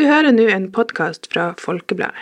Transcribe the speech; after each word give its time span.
Du 0.00 0.06
hører 0.08 0.32
nå 0.32 0.46
en 0.48 0.70
podkast 0.72 1.26
fra 1.28 1.50
Folkebladet. 1.60 2.16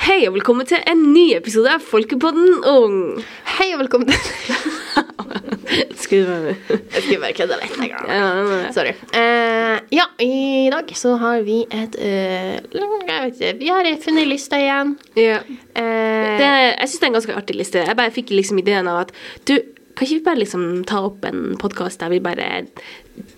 Hei 0.00 0.22
og 0.30 0.38
velkommen 0.38 0.64
til 0.64 0.80
en 0.80 1.04
ny 1.12 1.26
episode 1.36 1.68
av 1.76 1.84
Folkepodden 1.84 2.64
Ung. 2.64 3.20
Hei 3.58 3.68
og 3.74 3.84
velkommen 3.84 4.16
til 4.16 4.80
Skulle 6.04 6.26
være. 6.28 6.54
Skulle 6.92 7.20
bare 7.22 7.34
kødde 7.36 7.58
litt. 7.60 7.76
Ja. 7.90 8.70
Sorry. 8.74 8.94
Uh, 9.14 9.78
ja, 9.94 10.06
i 10.22 10.70
dag 10.72 10.90
så 10.96 11.14
har 11.20 11.44
vi 11.46 11.62
et 11.66 11.96
uh, 11.98 12.58
Jeg 12.74 13.20
vet 13.24 13.40
ikke 13.40 13.52
Vi 13.62 13.70
har 13.72 13.88
funnet 14.04 14.28
lista 14.30 14.60
igjen. 14.60 14.96
Ja. 15.18 15.40
Uh, 15.74 16.34
Det, 16.34 16.50
jeg 16.50 16.88
syns 16.88 16.98
det 16.98 17.06
er 17.06 17.12
en 17.12 17.18
ganske 17.20 17.38
artig 17.38 17.56
liste. 17.58 17.86
Jeg 17.86 17.98
bare 17.98 18.14
fikk 18.14 18.34
liksom 18.34 18.60
ideen 18.62 18.90
av 18.90 19.04
at 19.06 19.14
du, 19.48 19.56
kan 19.94 20.06
ikke 20.06 20.18
vi 20.18 20.24
bare 20.26 20.42
liksom 20.42 20.64
ta 20.90 21.00
opp 21.06 21.24
en 21.28 21.54
podkast 21.60 22.02
der 22.02 22.10
vi 22.10 22.20
bare 22.22 22.64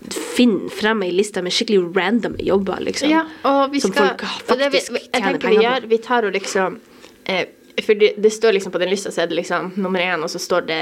finner 0.09 0.71
frem 0.73 1.03
ei 1.05 1.11
liste 1.13 1.43
med 1.45 1.53
skikkelig 1.53 1.91
random 1.97 2.37
jobber, 2.41 2.81
liksom? 2.81 3.11
ja, 3.11 3.25
og 3.45 3.73
vi 3.73 3.81
Som 3.83 3.93
skal 3.93 4.13
folk 4.13 4.23
faktisk 4.25 4.63
det 4.63 4.71
vi, 4.73 5.03
Jeg 5.05 5.23
tenker 5.23 5.53
vi 5.53 5.61
gjør 5.61 5.87
Vi 5.91 5.99
tar 6.01 6.25
jo 6.25 6.31
liksom 6.33 6.79
eh, 7.25 7.45
For 7.85 7.93
det, 7.93 8.13
det 8.17 8.31
står 8.33 8.53
liksom 8.57 8.71
på 8.73 8.79
den 8.81 8.89
lista 8.89 9.11
så 9.13 9.21
er 9.21 9.27
det 9.29 9.35
liksom 9.37 9.71
nummer 9.77 9.99
én, 10.01 10.23
og 10.25 10.29
så 10.33 10.39
står 10.41 10.65
det 10.65 10.79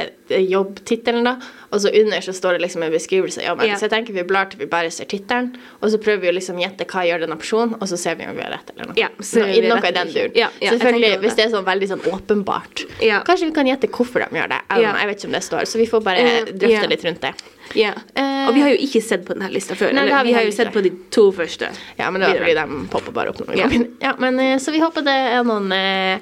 jobbtittelen, 0.49 1.25
da. 1.27 1.33
Og 1.71 1.81
så 1.83 1.89
under 2.01 2.21
så 2.23 2.33
står 2.33 2.55
det 2.55 2.61
liksom 2.65 2.83
en 2.85 2.91
beskrivelse 2.93 3.41
av 3.41 3.47
jobben. 3.49 3.67
Ja. 3.69 3.75
Så 3.79 3.87
jeg 3.87 3.91
tenker 3.95 4.15
vi 4.15 4.23
blar 4.27 4.47
til 4.51 4.61
vi 4.63 4.67
bare 4.71 4.91
ser 4.93 5.09
tittelen, 5.11 5.49
og 5.81 5.89
så 5.91 5.99
prøver 6.01 6.21
vi 6.23 6.31
å 6.31 6.35
liksom 6.37 6.59
gjette 6.61 6.87
hva 6.87 7.03
gjør 7.07 7.25
denne 7.25 7.37
personen, 7.41 7.75
og 7.79 7.89
så 7.91 7.99
ser 7.99 8.15
vi 8.19 8.27
om 8.29 8.37
vi 8.37 8.45
har 8.45 8.53
rett 8.55 8.71
eller 8.75 8.91
noe. 8.91 8.97
Ja, 8.99 9.09
så 9.19 9.41
no, 9.43 9.47
noe 9.47 9.57
i 9.57 9.61
den 9.65 9.73
eller 10.05 10.13
duren. 10.13 10.37
Ja, 10.39 10.49
ja, 10.63 10.71
Selvfølgelig, 10.75 11.11
hvis 11.25 11.35
det 11.39 11.45
er 11.47 11.51
sånn 11.57 11.67
veldig 11.67 11.91
sånn 11.91 12.05
åpenbart. 12.13 12.85
Ja. 13.03 13.19
Kanskje 13.27 13.49
vi 13.51 13.57
kan 13.59 13.67
gjette 13.69 13.91
hvorfor 13.91 14.23
de 14.25 14.39
gjør 14.39 14.53
det. 14.55 14.61
Don't 14.71 15.01
Jeg 15.01 15.11
vet 15.11 15.19
ikke 15.19 15.31
om 15.31 15.37
det 15.39 15.43
står, 15.49 15.67
så 15.67 15.81
vi 15.83 15.89
får 15.91 16.05
bare 16.07 16.23
Eh, 16.25 16.47
drøfte 16.57 16.87
litt 16.89 17.03
rundt 17.05 17.21
det. 17.21 17.33
Ja. 17.75 17.91
Eh, 18.15 18.47
Og 18.47 18.53
vi 18.55 18.61
har 18.63 18.69
jo 18.71 18.77
ikke 18.81 19.01
sett 19.03 19.25
på 19.27 19.33
denne 19.35 19.49
lista 19.51 19.75
før. 19.75 19.91
Nei, 19.93 20.05
eller, 20.07 20.23
vi 20.23 20.29
vi 20.31 20.33
har 20.37 20.43
jo 20.47 20.51
sett 20.55 20.71
på 20.73 20.81
de 20.85 20.91
to 21.11 21.27
første. 21.35 21.69
Ja, 21.99 22.09
men 22.11 22.21
det 22.21 22.29
var 22.31 22.39
fordi 22.45 22.55
de 22.55 22.87
popper 22.93 23.11
bare 23.13 23.29
opp 23.33 23.39
når 23.41 23.55
Ja. 23.57 23.63
kommer 23.67 23.75
inn. 23.75 23.87
Ja, 24.01 24.13
men, 24.17 24.39
eh, 24.39 24.57
så 24.57 24.71
vi 24.71 24.79
håper 24.79 25.03
det 25.03 25.13
er 25.13 25.43
noen 25.43 25.71
eh, 25.71 26.19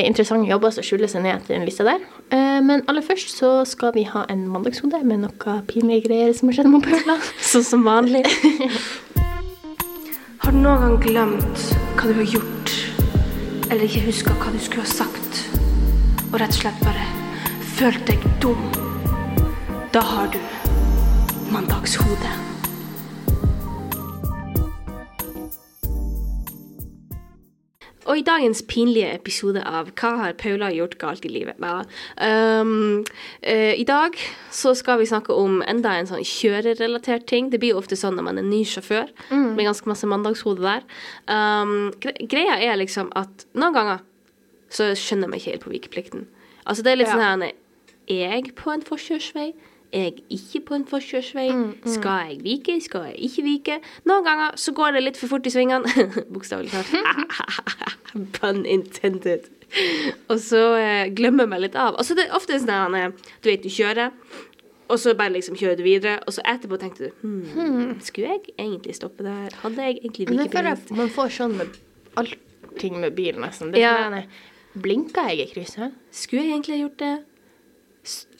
interessante 0.00 0.48
jobber 0.48 0.72
som 0.72 0.84
skjuler 0.86 1.10
seg 1.10 1.24
ned 1.26 1.42
til 1.46 1.56
den 1.56 1.66
lista 1.68 1.84
der. 1.86 2.02
Eh, 2.32 2.60
men 2.64 2.84
aller 2.88 3.04
først 3.04 3.34
så 3.36 3.50
skal 3.68 3.92
vi 3.96 4.06
ha 4.08 4.24
en 4.32 4.46
mandagshode 4.48 5.02
med 5.04 5.24
noe 5.24 5.56
pinlige 5.68 6.06
greier 6.06 6.32
som 6.36 6.48
har 6.48 6.58
skjedd 6.58 6.70
med 6.72 6.86
Paula. 6.86 7.18
Sånn 7.52 7.66
som 7.66 7.84
vanlig. 7.86 8.24
har 10.42 10.54
du 10.54 10.60
noen 10.62 10.86
gang 10.86 10.96
glemt 11.02 11.66
hva 11.98 12.08
du 12.08 12.14
har 12.22 12.30
gjort, 12.38 12.76
eller 13.68 13.84
ikke 13.88 14.06
huska 14.08 14.36
hva 14.38 14.54
du 14.54 14.62
skulle 14.62 14.86
ha 14.86 14.94
sagt, 14.94 15.44
og 16.30 16.38
rett 16.40 16.56
og 16.56 16.62
slett 16.62 16.86
bare 16.86 17.04
følt 17.76 18.06
deg 18.08 18.24
dum? 18.42 18.64
Da 19.92 20.00
har 20.00 20.32
du 20.32 20.40
mandagshode. 21.52 22.51
Og 28.10 28.18
i 28.18 28.24
dagens 28.26 28.62
pinlige 28.66 29.12
episode 29.14 29.62
av 29.62 29.92
Hva 29.98 30.10
har 30.18 30.32
Paula 30.40 30.72
gjort 30.74 30.96
galt 30.98 31.26
i 31.26 31.30
livet? 31.30 31.58
Ja. 31.62 31.82
Um, 32.60 33.04
uh, 33.46 33.72
I 33.78 33.84
dag 33.86 34.16
så 34.50 34.72
skal 34.78 34.98
vi 34.98 35.06
snakke 35.06 35.36
om 35.38 35.60
enda 35.62 35.94
en 35.98 36.08
sånn 36.10 36.24
kjørerelatert 36.26 37.28
ting. 37.30 37.50
Det 37.52 37.60
blir 37.62 37.76
jo 37.76 37.82
ofte 37.82 37.98
sånn 37.98 38.16
når 38.18 38.26
man 38.26 38.42
er 38.42 38.48
ny 38.48 38.64
sjåfør. 38.66 39.12
Med 39.30 39.64
ganske 39.68 39.86
masse 39.90 40.08
mandagshode 40.10 40.64
der. 40.64 40.86
Um, 41.30 41.92
gre 42.02 42.16
greia 42.26 42.58
er 42.58 42.80
liksom 42.80 43.12
at 43.18 43.46
noen 43.54 43.76
ganger 43.76 44.02
så 44.72 44.92
skjønner 44.98 45.28
man 45.30 45.38
ikke 45.38 45.52
helt 45.54 45.66
på 45.66 45.74
vikeplikten. 45.74 46.26
Altså 46.66 46.82
det 46.82 46.92
er 46.94 47.02
litt 47.02 47.10
Ja. 47.12 47.18
sånn 47.18 47.42
her 47.42 47.52
Er 48.10 48.32
jeg 48.34 48.54
på 48.58 48.72
en 48.72 48.82
forkjørsvei? 48.82 49.52
Jeg 49.92 50.22
ikke 50.32 50.60
på 50.68 50.76
en 50.78 50.84
forkjørsvei? 50.88 51.48
Skal 51.84 52.30
jeg 52.30 52.38
vike? 52.46 52.78
Skal 52.80 53.10
jeg 53.10 53.18
ikke 53.28 53.42
vike? 53.44 53.80
Noen 54.08 54.24
ganger 54.24 54.54
så 54.56 54.72
går 54.76 54.96
det 54.96 55.02
litt 55.02 55.18
for 55.20 55.28
fort 55.34 55.48
i 55.48 55.52
svingene. 55.52 56.06
Bokstavelig 56.32 56.72
talt. 56.72 56.94
Pun 58.38 58.64
intended. 58.64 59.50
Og 60.32 60.40
så 60.40 60.62
eh, 60.80 61.10
glemmer 61.16 61.44
jeg 61.44 61.52
meg 61.52 61.62
litt 61.66 61.76
av. 61.76 61.98
Og 62.00 62.08
så 62.08 62.16
det 62.16 62.26
er 62.28 62.36
ofte 62.36 62.56
sånn 62.60 62.96
at 62.96 63.28
Du 63.44 63.50
vet, 63.50 63.64
du 63.64 63.72
kjører, 63.72 64.12
og 64.92 65.00
så 65.00 65.14
bare 65.16 65.32
liksom 65.32 65.56
kjører 65.56 65.78
du 65.80 65.84
videre, 65.86 66.18
og 66.26 66.34
så 66.36 66.44
etterpå 66.48 66.76
tenkte 66.80 67.08
du 67.08 67.24
hmm, 67.24 67.92
Skulle 68.04 68.34
jeg 68.34 68.54
egentlig 68.58 68.96
stoppe 68.98 69.24
der? 69.24 69.54
Hadde 69.62 69.88
jeg 69.88 70.00
egentlig 70.02 70.28
vikeplikt? 70.28 70.92
man 70.96 71.12
får 71.12 71.36
sånn 71.38 71.56
med 71.60 71.78
allting 72.20 72.98
med 73.00 73.16
bil, 73.16 73.40
nesten. 73.40 73.72
Det 73.72 73.80
Ja. 73.80 74.24
Blinka 74.72 75.26
jeg 75.28 75.44
i 75.44 75.52
krysset? 75.52 75.96
Skulle 76.16 76.46
jeg 76.46 76.56
egentlig 76.56 76.76
ha 76.76 76.80
gjort 76.86 76.98
det? 77.00 77.14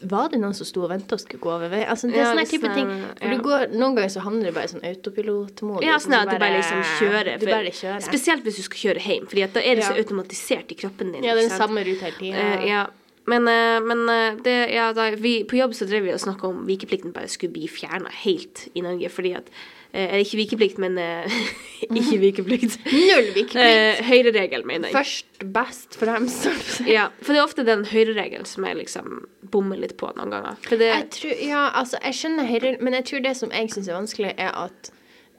Var 0.02 0.32
det 0.32 0.40
noen 0.42 0.54
som 0.58 0.66
sto 0.66 0.82
og 0.82 0.90
venta 0.90 1.14
og 1.14 1.20
skulle 1.22 1.38
gå 1.42 1.50
over 1.54 1.70
vei? 1.70 1.84
Altså, 1.86 2.08
det 2.10 2.16
er 2.18 2.24
Ja, 2.24 2.30
sånne 2.32 2.46
type 2.50 2.70
ting. 2.74 2.88
For 3.20 3.28
ja. 3.28 3.36
du 3.36 3.44
går, 3.46 3.60
noen 3.70 3.94
ganger 3.94 4.10
så 4.10 4.24
handler 4.24 4.48
det 4.50 4.54
bare 4.56 4.66
i 4.66 4.72
sånn 4.72 4.86
autopilotmodus. 4.88 5.86
Ja, 5.86 5.98
sånn 6.02 6.16
at 6.18 6.32
du 6.32 6.34
bare 6.42 6.56
liksom 6.56 6.80
kjører. 6.98 7.30
Du 7.38 7.46
bare 7.46 7.70
kjører. 7.70 8.02
Spesielt 8.02 8.42
hvis 8.48 8.58
du 8.58 8.64
skal 8.66 8.82
kjøre 8.88 9.04
hjem, 9.06 9.28
Fordi 9.30 9.46
da 9.54 9.62
er 9.62 9.78
det 9.78 9.86
så 9.86 9.94
automatisert 9.94 10.74
i 10.74 10.78
kroppen 10.82 11.14
din. 11.14 11.22
Ja, 11.22 11.36
det 11.38 11.46
er 11.46 11.52
den 11.52 11.62
samme 11.62 11.86
ruta 11.86 12.10
hele 12.10 12.18
tida. 12.18 12.42
Uh, 12.42 12.66
ja. 12.66 12.82
Men, 13.30 13.46
eh, 13.46 13.78
men 13.86 14.08
eh, 14.10 14.40
det, 14.42 14.56
ja, 14.74 14.88
da, 14.92 15.10
vi, 15.14 15.44
på 15.46 15.54
jobb 15.54 15.76
så 15.78 15.86
drev 15.86 16.08
vi 16.08 16.14
og 16.14 16.18
snakka 16.18 16.48
om 16.48 16.64
vikeplikten 16.66 17.14
bare 17.14 17.30
skulle 17.30 17.54
bli 17.54 17.68
fjerna 17.70 18.10
helt 18.24 18.64
i 18.74 18.82
Norge. 18.82 19.12
Fordi 19.14 19.36
at 19.38 19.52
eh, 19.92 20.16
ikke 20.24 20.38
vikeplikt, 20.42 20.78
men 20.82 20.98
eh, 20.98 21.36
Ikke 21.88 22.18
vikeplikt. 22.22 22.76
Null 22.92 23.32
vikeplikt. 23.34 23.56
Eh, 23.58 24.02
høyreregel, 24.06 24.62
mener 24.68 24.88
jeg. 24.92 24.94
Først, 24.94 25.42
best, 25.56 25.96
fremst. 25.98 26.46
Ja, 26.86 27.08
for 27.20 27.34
det 27.34 27.40
er 27.40 27.46
ofte 27.48 27.64
den 27.66 27.82
høyreregelen 27.90 28.46
som 28.46 28.64
jeg 28.68 28.78
liksom 28.78 29.24
bommer 29.52 29.80
litt 29.82 29.96
på 30.00 30.12
noen 30.16 30.30
ganger. 30.32 30.56
Det, 30.70 30.88
Jeg 30.92 31.08
tror, 31.18 31.36
ja, 31.42 31.64
altså, 31.82 31.98
jeg 32.06 32.20
skjønner 32.20 32.46
høyre, 32.48 32.76
men 32.80 32.94
jeg 33.00 33.08
tror 33.10 33.24
det 33.26 33.36
som 33.40 33.50
jeg 33.54 33.72
syns 33.74 33.90
er 33.90 33.98
vanskelig, 33.98 34.34
er 34.38 34.52
at 34.66 34.92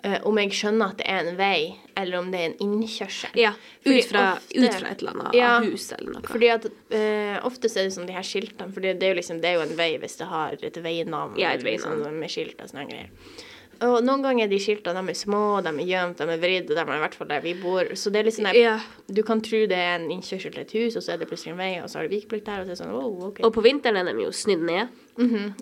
Uh, 0.03 0.18
om 0.28 0.36
jeg 0.36 0.50
skjønner 0.52 0.90
at 0.92 0.97
det 1.00 1.06
er 1.08 1.28
en 1.30 1.38
vei, 1.40 1.59
eller 1.96 2.18
om 2.19 2.25
det 2.28 2.40
er 2.42 2.50
en 2.50 2.56
innkjørsel. 2.66 3.38
ja, 3.40 3.53
ut 3.88 4.09
fra, 4.09 4.24
ofte- 4.36 4.58
ut 4.59 4.74
fra 4.75 4.90
et 4.92 5.00
eller 5.00 5.13
annet 5.13 5.38
Ja, 5.38 5.52
hus 5.63 5.86
eller 5.96 6.18
noe. 6.18 6.24
Fordi 6.28 6.50
at 6.52 6.66
uh, 6.68 7.38
ofte 7.47 7.69
er 7.72 7.86
det 7.88 7.94
sånn 7.96 8.09
de 8.09 8.18
her 8.18 8.28
skiltene, 8.28 8.68
for 8.75 8.84
det, 8.84 8.97
det 9.00 9.13
er 9.13 9.16
liksom, 9.22 9.40
det 9.40 9.53
er 9.53 9.62
jo 9.62 9.63
en 9.63 9.72
vei 9.80 9.94
hvis 10.03 10.19
det 10.19 10.28
har 10.28 10.58
et 10.59 10.80
veinavn. 10.84 11.40
Ja, 11.40 11.53
et 11.56 11.63
veinavn. 11.63 12.03
Sånn, 12.03 12.19
med 12.19 12.34
skilt 12.36 12.59
og 12.59 12.74
sånne 12.74 12.84
greier. 12.92 13.08
Og 13.83 13.97
noen 14.05 14.21
ganger 14.23 14.45
er 14.45 14.51
de 14.51 14.59
skiltene 14.63 15.01
de 15.03 15.11
er 15.11 15.17
små, 15.17 15.39
de 15.66 15.71
er 15.73 15.88
gjemt, 15.89 16.17
de 16.21 16.27
er 16.35 16.39
vridd, 16.39 16.69
og 16.71 16.77
de 16.77 16.83
er 16.83 16.91
i 16.95 17.01
hvert 17.03 17.16
fall 17.19 17.27
der 17.33 17.41
vi 17.44 17.53
bor. 17.59 17.89
Så 17.99 18.11
det 18.13 18.21
er 18.21 18.27
litt 18.29 18.38
sånn 18.38 18.47
der, 18.49 18.59
Ja. 18.61 18.75
Du 19.11 19.19
kan 19.27 19.41
tro 19.44 19.59
det 19.67 19.75
er 19.77 19.97
en 19.99 20.05
innkjørsel 20.13 20.53
til 20.55 20.61
et 20.63 20.71
hus, 20.77 20.95
og 20.95 21.03
så 21.03 21.13
er 21.13 21.17
det 21.23 21.27
plutselig 21.27 21.51
en 21.53 21.59
vei, 21.59 21.71
og 21.83 21.89
så 21.91 21.99
har 21.99 22.07
du 22.07 22.13
vikeplikt 22.16 22.45
der, 22.47 22.61
og 22.61 22.66
så 22.66 22.71
er 22.71 22.75
det 22.75 22.79
sånn, 22.83 22.94
oh, 22.95 23.27
ok. 23.29 23.41
Og 23.44 23.51
på 23.57 23.63
vinteren 23.66 23.97
er 23.99 24.07
de 24.13 24.23
jo 24.23 24.31
snydd 24.31 24.63
ned. 24.69 24.88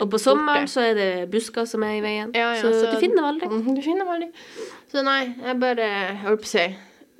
Og 0.01 0.05
på 0.13 0.19
sommeren 0.21 0.69
så 0.71 0.85
er 0.91 0.93
det 0.99 1.09
busker 1.33 1.65
som 1.67 1.83
er 1.87 1.97
i 1.97 2.05
veien. 2.05 2.31
Ja, 2.37 2.53
ja, 2.55 2.61
så, 2.61 2.71
du 2.93 2.99
finner 3.01 3.19
dem 3.23 3.27
aldri. 3.33 3.49
Mm, 3.51 3.75
Du 3.75 3.81
finner 3.81 4.05
dem 4.05 4.13
aldri. 4.13 4.29
Så 4.91 5.03
nei, 5.03 5.19
jeg 5.41 5.59
bare 5.59 5.89
holdt 6.23 6.45
på 6.45 6.49
å 6.49 6.53
si 6.57 6.69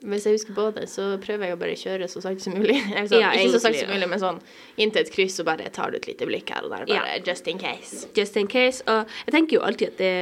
Hvis 0.01 0.23
jeg 0.25 0.33
husker 0.33 0.56
på 0.57 0.63
det, 0.73 0.88
så 0.89 1.03
prøver 1.22 1.45
jeg 1.45 1.53
å 1.53 1.59
bare 1.62 1.75
kjøre 1.78 2.07
så 2.09 2.22
sakte 2.23 2.41
som 2.41 2.56
mulig. 2.57 2.78
Sånn, 3.09 3.19
Ja, 3.22 3.33
ikke 3.38 3.51
så 3.53 3.59
sakte 3.68 3.83
som 3.83 3.91
mulig, 3.94 4.07
men 4.09 4.19
sånn 4.23 4.39
inntil 4.81 5.03
et 5.03 5.12
kryss, 5.13 5.35
så 5.38 5.44
bare 5.45 5.68
tar 5.69 5.91
du 5.94 5.97
et 6.00 6.07
lite 6.09 6.25
blikk 6.25 6.50
her 6.50 6.66
og 6.66 6.72
der. 6.73 6.88
Bare 6.89 7.19
just 7.25 7.45
in 7.47 7.59
case. 7.62 8.07
Just 8.18 8.35
in 8.41 8.47
case. 8.50 8.81
Og 8.89 9.06
jeg 9.28 9.35
tenker 9.35 9.59
jo 9.59 9.62
alltid 9.68 9.91
at 9.94 9.97
det, 10.01 10.13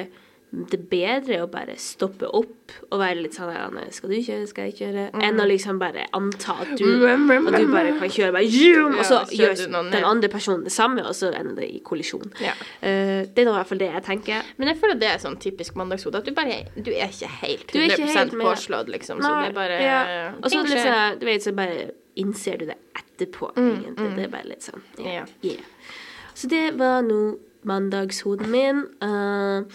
det 0.50 0.80
er 0.80 0.86
bedre 0.90 1.36
å 1.44 1.48
bare 1.50 1.76
stoppe 1.78 2.26
opp 2.26 2.74
og 2.90 2.96
være 2.98 3.22
litt 3.22 3.36
sånn 3.38 3.76
Skal 3.94 4.10
du 4.10 4.16
kjøre, 4.18 4.48
skal 4.50 4.70
jeg 4.70 4.78
kjøre? 4.80 5.04
Enn 5.22 5.42
å 5.42 5.46
liksom 5.46 5.78
bare 5.82 6.08
anta 6.18 6.56
at 6.64 6.72
du, 6.80 6.88
at 7.06 7.28
du 7.54 7.68
bare 7.70 7.92
kan 8.00 8.10
kjøre, 8.10 8.32
bare, 8.34 8.50
zoom, 8.50 8.96
og 8.98 9.06
så 9.06 9.20
Ja, 9.30 9.52
gjør 9.52 9.62
den 9.94 10.08
andre 10.09 10.30
personen 10.34 10.66
det 10.66 10.74
samme, 10.74 11.04
og 11.06 11.14
så 11.18 11.30
ender 11.38 11.62
det 11.62 11.70
i 11.70 11.82
kollisjon. 11.86 12.34
Ja. 12.42 12.56
Uh, 12.82 13.30
det 13.30 13.44
er 13.44 13.52
i 13.52 13.54
hvert 13.54 13.70
fall 13.70 13.82
det 13.82 13.92
jeg 13.92 14.06
tenker. 14.08 14.50
Men 14.58 14.72
jeg 14.74 14.82
føler 14.82 15.02
det 15.04 15.12
er 15.12 15.22
sånn 15.22 15.38
typisk 15.42 15.78
mandagshode, 15.78 16.24
at 16.24 16.30
du 16.30 16.34
bare 16.38 16.64
du 16.74 16.90
er 16.96 17.14
ikke 17.14 17.30
helt 17.44 17.76
er 17.76 17.86
100 17.86 17.94
ikke 18.00 18.18
helt 18.18 18.38
påslått, 18.42 18.90
liksom. 18.96 19.22
Så 19.22 19.34
det 19.36 19.52
er 19.52 19.58
bare 19.59 19.82
ja. 19.84 20.00
Og 20.40 20.50
så 20.50 20.64
sånn, 20.66 21.20
du 21.22 21.30
vet, 21.30 21.46
så 21.46 21.54
bare 21.58 21.92
innser 22.20 22.58
du 22.58 22.66
det 22.72 22.79
etterpå, 22.97 23.53
egentlig. 23.53 24.16
Det 24.18 24.26
er 24.26 24.34
bare 24.34 24.50
litt 24.50 24.66
sånn, 24.66 24.82
ja. 24.97 25.06
Mm, 25.06 25.14
Ja. 25.14 25.53
yeah. 25.53 25.94
Så 26.40 26.47
det 26.47 26.72
var 26.79 27.02
nå 27.03 27.38
mandagshoden 27.67 28.52
min. 28.53 28.85
Uh, 29.03 29.66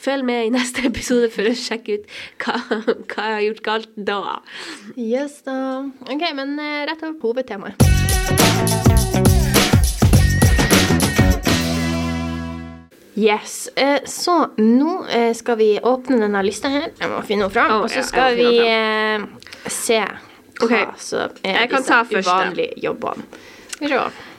følg 0.00 0.24
med 0.24 0.46
i 0.46 0.52
neste 0.54 0.84
episode 0.90 1.30
for 1.34 1.48
å 1.50 1.56
sjekke 1.56 2.00
ut 2.00 2.18
hva, 2.44 2.58
hva 2.70 3.26
jeg 3.26 3.36
har 3.36 3.44
gjort 3.48 3.64
galt 3.66 3.96
da. 3.96 4.20
Yes, 4.96 5.40
da. 5.46 5.56
OK, 6.08 6.26
men 6.36 6.56
eh, 6.60 6.84
rett 6.90 7.04
over 7.04 7.18
på 7.20 7.34
hovedtemaet. 7.34 8.90
Yes. 13.20 13.68
Eh, 13.76 14.00
så 14.06 14.36
nå 14.56 15.04
eh, 15.10 15.34
skal 15.36 15.58
vi 15.60 15.74
åpne 15.82 16.22
denne 16.22 16.42
lista 16.46 16.70
her. 16.72 16.88
Jeg 16.96 17.10
må 17.10 17.20
finne 17.26 17.44
noe 17.44 17.52
fram. 17.52 17.74
Oh, 17.74 17.84
og 17.84 17.92
så 17.92 18.04
skal 18.06 18.38
vi 18.38 18.48
eh, 18.64 19.26
se 19.66 20.00
hva 20.00 20.66
okay. 20.66 20.86
som 21.00 21.44
er 21.44 21.68
disse 21.68 22.02
uvanlige 22.14 22.80
jobbene. 22.80 23.26
Skal 23.74 23.88
vi 23.88 23.94
se. 23.96 24.29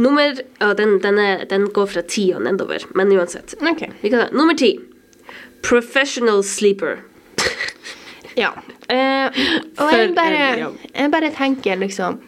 Nummer 0.00 0.38
ja, 0.60 0.72
den, 0.74 0.98
den, 1.02 1.18
er, 1.18 1.44
den 1.50 1.68
går 1.74 1.86
fra 1.92 2.02
ti 2.08 2.30
og 2.34 2.42
nedover, 2.46 2.84
men 2.96 3.12
uansett. 3.12 3.54
Okay. 3.60 3.92
Vi 4.00 4.10
kan 4.12 4.26
ta 4.26 4.36
nummer 4.36 4.56
ti. 4.58 4.74
Professional 5.62 6.42
sleeper. 6.44 7.02
Ja. 8.38 8.52
Eh, 8.88 9.28
og 9.76 9.90
jeg 9.92 10.12
bare, 10.16 10.44
jeg 10.94 11.10
bare 11.12 11.28
tenker 11.36 11.76
liksom 11.80 12.20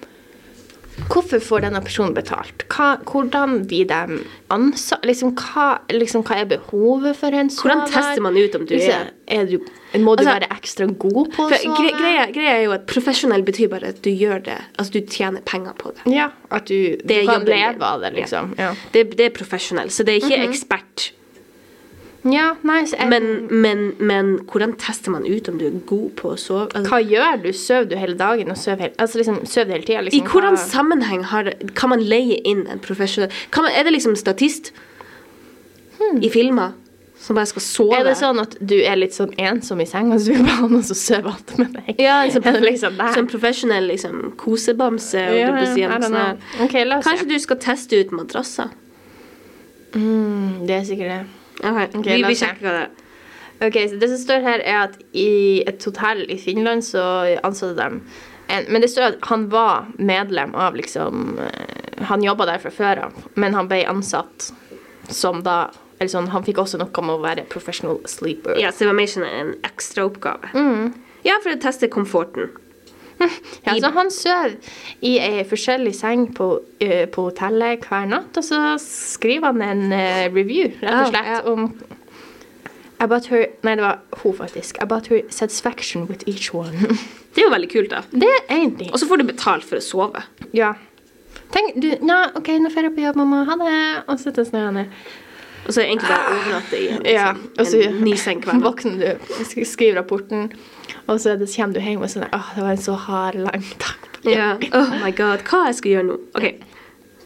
Hvorfor 1.10 1.40
får 1.42 1.64
denne 1.64 1.80
personen 1.82 2.14
betalt? 2.14 2.64
Hva, 2.70 2.92
hvordan 3.08 3.64
blir 3.66 3.88
de 3.90 4.18
ansatt? 4.54 5.02
Liksom, 5.06 5.32
hva, 5.34 5.78
liksom, 5.90 6.22
hva 6.26 6.36
er 6.42 6.46
behovet 6.52 7.16
for 7.18 7.34
en 7.34 7.50
sover? 7.50 7.72
Hvordan 7.74 7.90
tester 7.90 8.22
man 8.22 8.36
ut 8.38 8.54
om 8.54 8.66
du 8.68 8.74
Liksom, 8.76 9.08
er 9.26 9.40
er 9.40 9.48
du, 9.50 9.58
Må 9.98 10.14
du 10.16 10.22
Altså, 10.22 10.34
være 10.34 10.50
ekstra 10.54 10.86
god 10.86 11.32
på 11.34 11.46
å 11.46 11.50
sove? 11.50 11.74
gre 11.80 11.90
greia, 11.98 12.26
greia 12.34 12.54
er 12.58 12.62
jo 12.66 12.72
at 12.76 12.86
profesjonell 12.90 13.42
betyr 13.46 13.68
bare 13.72 13.90
at 13.94 14.00
du 14.04 14.10
gjør 14.10 14.44
det. 14.44 14.58
Altså 14.78 14.92
du 14.92 15.00
tjener 15.06 15.40
penger 15.46 15.74
på 15.78 15.92
det. 15.96 16.06
Ja, 16.14 16.30
at 16.50 16.66
du, 16.70 16.96
du 17.02 17.14
kan 17.26 17.44
leve 17.44 17.82
av 17.90 18.00
det, 18.00 18.14
liksom. 18.20 18.54
Ja, 18.58 18.72
Det, 18.92 19.16
det 19.18 19.26
er 19.30 19.34
profesjonell, 19.34 19.90
så 19.90 20.04
det 20.06 20.16
er 20.18 20.26
ikke 20.28 20.42
ekspert. 20.48 21.10
Ja 22.24 22.54
nei, 22.64 22.78
jeg, 22.88 23.08
Men, 23.10 23.24
men, 23.50 23.80
men 24.00 24.28
hvordan 24.48 24.72
tester 24.80 25.10
man 25.12 25.26
ut 25.28 25.48
om 25.50 25.58
du 25.60 25.66
er 25.66 25.74
god 25.86 26.10
på 26.16 26.30
å 26.32 26.36
sove? 26.40 26.68
Altså, 26.72 26.88
Hva 26.90 27.00
gjør 27.04 27.42
du? 27.42 27.50
Sover 27.52 27.90
du 27.90 27.96
hele 28.00 28.16
dagen 28.16 28.50
og 28.50 28.56
sover 28.56 28.86
hele, 28.86 28.94
altså, 28.98 29.18
liksom, 29.20 29.42
sover 29.46 29.66
du 29.66 29.72
hele 29.74 29.84
tida? 29.84 30.00
I 30.00 30.08
Liksom, 30.08 30.30
hvordan 30.32 30.56
hva- 30.56 30.70
sammenheng 30.70 31.24
har 31.32 31.44
det, 31.50 31.74
kan 31.76 31.92
man 31.92 32.00
leie 32.00 32.38
inn 32.48 32.66
en 32.72 32.80
professionell 32.80 33.30
man, 33.56 33.68
Er 33.76 33.84
det 33.84 33.92
liksom 33.98 34.16
statist 34.16 34.72
i 36.22 36.28
filmer 36.32 36.72
som 37.24 37.36
bare 37.36 37.46
skal 37.46 37.62
sove? 37.62 37.92
Hmm. 37.94 38.00
Er 38.00 38.08
det 38.10 38.16
sånn 38.20 38.40
at 38.42 38.56
du 38.60 38.74
er 38.82 38.96
litt 38.96 39.14
sånn 39.16 39.30
ensom 39.40 39.80
i 39.80 39.86
senga, 39.88 40.16
så 40.18 40.32
du 40.32 40.40
vil 40.40 40.48
ha 40.56 40.66
noen 40.66 40.82
som 40.84 40.96
sover 40.96 41.30
alt 41.36 41.54
med 41.60 41.76
deg? 41.76 41.92
Ja, 42.02 42.22
liksom, 42.26 42.44
Er 42.48 42.52
det 42.58 42.64
liksom 42.70 42.96
der? 42.98 43.12
Som 43.20 43.28
profesjonell 43.30 43.86
liksom, 43.92 44.32
kosebamse. 44.40 45.20
ja, 45.20 45.28
I 45.28 45.44
eller 45.44 46.00
don't 46.00 46.08
sånn 46.08 46.66
okay, 46.66 46.84
Kanskje 46.88 47.18
se. 47.28 47.30
du 47.30 47.38
skal 47.38 47.60
teste 47.68 48.00
ut 48.00 48.12
madrasser? 48.16 48.72
Mm, 49.94 50.66
det 50.66 50.74
er 50.80 50.84
sikkert 50.88 51.10
det. 51.12 51.22
Ok, 51.64 51.96
okay, 51.98 52.18
vi, 52.18 52.22
vi 52.28 52.36
sjekker 52.38 52.78
det. 52.80 52.86
Ok, 53.64 53.78
så 53.90 53.96
Det 53.96 54.08
som 54.08 54.18
står 54.18 54.44
her, 54.44 54.62
er 54.64 54.78
at 54.88 54.98
i 55.12 55.62
et 55.66 55.84
hotell 55.86 56.24
i 56.30 56.38
Finland 56.40 56.84
så 56.84 57.04
ansatte 57.46 57.76
de 57.78 58.00
en, 58.48 58.66
Men 58.68 58.82
det 58.82 58.90
står 58.92 59.12
at 59.12 59.28
han 59.30 59.48
var 59.52 59.86
medlem 59.96 60.54
av 60.54 60.76
liksom 60.76 61.38
eh, 61.38 62.04
Han 62.10 62.24
jobba 62.24 62.48
der 62.50 62.60
fra 62.60 62.70
før 62.74 63.06
av, 63.06 63.24
men 63.34 63.54
han 63.54 63.70
ble 63.70 63.84
ansatt 63.88 64.50
som 65.08 65.42
da 65.46 65.70
eller 66.00 66.10
sånn, 66.10 66.28
Han 66.34 66.44
fikk 66.44 66.58
også 66.58 66.80
noe 66.80 67.06
med 67.06 67.14
å 67.14 67.22
være 67.22 67.44
professional 67.48 68.00
sleeper. 68.10 68.58
Ja, 68.60 68.72
så 68.74 68.84
det 68.84 68.90
var 68.90 68.96
mer 68.98 69.08
sånn 69.08 69.26
en 69.28 69.52
ekstraoppgave. 69.64 70.50
Mm. 70.52 70.90
Ja, 71.24 71.38
for 71.40 71.54
å 71.54 71.60
teste 71.62 71.88
komforten. 71.88 72.50
Ja, 73.64 73.74
så 73.80 73.90
han 73.94 74.10
sover 74.12 74.54
i 75.04 75.16
ei 75.22 75.42
forskjellig 75.48 75.94
seng 75.96 76.28
på, 76.36 76.48
uh, 76.60 77.04
på 77.12 77.26
hotellet 77.28 77.84
hver 77.88 78.08
natt, 78.10 78.36
og 78.36 78.46
så 78.46 78.62
skriver 78.82 79.52
han 79.52 79.62
en 79.64 79.84
uh, 79.92 80.24
review, 80.34 80.72
rett 80.82 80.90
og 80.90 81.12
slett, 81.12 81.20
slett, 81.20 81.30
ja. 81.34 81.44
om 81.52 81.70
About 83.04 83.26
her 83.26 83.48
Nei, 83.66 83.74
det 83.76 83.82
var 83.82 83.98
hun, 84.22 84.32
faktisk. 84.38 84.78
About 84.80 85.10
her 85.10 85.24
satisfaction 85.28 86.06
with 86.06 86.28
each 86.28 86.54
one. 86.54 86.72
Det 87.34 87.42
er 87.42 87.48
jo 87.48 87.50
veldig 87.50 87.68
kult, 87.72 87.90
da. 87.90 88.04
det 88.14 88.28
er 88.30 88.42
egentlig 88.54 88.92
Og 88.92 89.00
så 89.02 89.08
får 89.10 89.18
du 89.18 89.24
betalt 89.26 89.64
for 89.66 89.80
å 89.80 89.82
sove. 89.82 90.20
Ja. 90.54 90.68
Tenk, 91.50 91.74
du 91.82 91.88
Nei, 92.06 92.20
OK, 92.38 92.52
nå 92.62 92.70
drar 92.70 92.86
jeg 92.86 92.94
på 92.94 93.02
jobb, 93.02 93.18
mamma. 93.18 93.40
Ha 93.48 93.56
det. 93.58 93.78
Og 94.06 94.20
så 94.22 94.30
han 94.30 94.54
jeg 94.54 94.76
ned. 94.76 95.00
Og 95.66 95.72
så 95.72 95.80
egentlig 95.84 96.08
bare 96.10 96.28
å 96.28 96.38
overnatte 96.38 96.78
i 96.78 96.88
en, 96.92 97.04
Ja, 97.08 97.28
liksom, 97.58 97.82
en 97.88 98.00
ny 98.04 98.16
seng 98.20 98.40
hver 98.44 98.58
natt. 98.58 98.62
våkner 98.66 98.98
du, 99.00 99.64
skriver 99.64 100.00
rapporten, 100.02 100.50
og 101.08 101.18
så 101.20 101.38
det- 101.38 101.48
kommer 101.56 101.74
du 101.74 101.80
hjem 101.80 102.02
og 102.02 102.08
sånn 102.12 102.28
Åh, 102.32 102.50
det 102.56 102.62
var 102.62 102.70
en 102.70 102.76
så 102.84 102.96
hard, 102.96 103.34
lang 103.34 103.64
dag. 103.78 104.10
Ja. 104.24 104.50
Oh 104.72 104.92
my 105.04 105.10
god, 105.12 105.42
hva 105.44 105.66
jeg 105.66 105.74
skal 105.80 105.90
gjøre 105.92 106.06
nå? 106.08 106.18
OK, 106.34 106.54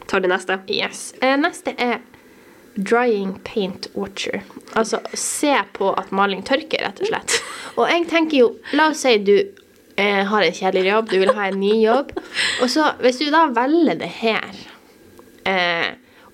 tar 0.06 0.20
det 0.20 0.30
neste. 0.30 0.60
Yes. 0.68 1.14
Eh, 1.22 1.36
neste 1.36 1.74
er 1.78 2.00
drying 2.78 3.38
paint 3.44 3.88
watcher. 3.94 4.42
Altså 4.74 5.00
se 5.14 5.54
på 5.74 5.92
at 5.98 6.10
maling 6.14 6.42
tørker, 6.46 6.82
rett 6.86 7.00
og 7.00 7.06
slett. 7.10 7.40
Og 7.76 7.88
jeg 7.90 8.06
tenker 8.10 8.38
jo, 8.38 8.56
la 8.72 8.88
oss 8.90 9.02
si 9.02 9.16
du 9.18 9.36
eh, 9.96 10.24
har 10.24 10.42
en 10.42 10.52
kjedelig 10.52 10.92
jobb, 10.92 11.08
du 11.10 11.18
vil 11.18 11.32
ha 11.34 11.48
en 11.50 11.58
ny 11.60 11.72
jobb, 11.84 12.12
og 12.62 12.68
så 12.70 12.92
hvis 13.02 13.18
du 13.18 13.30
da 13.34 13.46
velger 13.50 13.98
det 13.98 14.10
her 14.20 14.50
eh, 15.46 15.88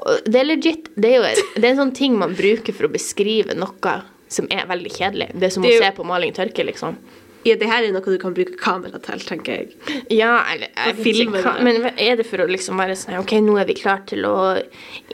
og 0.05 0.29
Det 0.29 0.41
er 0.41 0.49
legit, 0.49 0.89
det 1.01 1.11
er 1.11 1.17
jo 1.19 1.45
det 1.57 1.65
er 1.65 1.71
en 1.73 1.83
sånn 1.87 1.97
ting 1.97 2.17
man 2.21 2.37
bruker 2.37 2.77
for 2.77 2.89
å 2.89 2.93
beskrive 2.93 3.57
noe 3.57 3.99
som 4.35 4.49
er 4.53 4.67
veldig 4.69 4.91
kjedelig. 4.93 5.29
Det 5.35 5.49
er 5.49 5.53
som 5.55 5.65
Det 5.65 5.75
er 5.75 5.83
å 5.83 5.85
se 5.87 5.93
på 5.97 6.07
maling 6.09 6.35
tørke, 6.35 6.65
liksom. 6.67 6.99
Ja, 7.45 7.59
det 7.61 7.69
her 7.69 7.85
er 7.85 7.93
noe 7.93 8.01
du 8.09 8.17
kan 8.21 8.33
bruke 8.33 8.57
kamera 8.57 8.99
til, 9.05 9.21
tenker 9.21 9.59
jeg. 9.59 9.75
Ja, 10.13 10.39
eller 10.49 10.71
jeg 10.73 10.97
filme 11.05 11.43
det. 11.45 11.53
Men 11.67 11.91
er 11.93 12.17
det 12.17 12.25
for 12.25 12.41
å 12.41 12.47
liksom 12.49 12.81
være 12.81 12.97
sånn 12.97 13.19
OK, 13.21 13.35
nå 13.45 13.59
er 13.61 13.69
vi 13.69 13.77
klar 13.77 14.01
til 14.09 14.25
å 14.25 14.37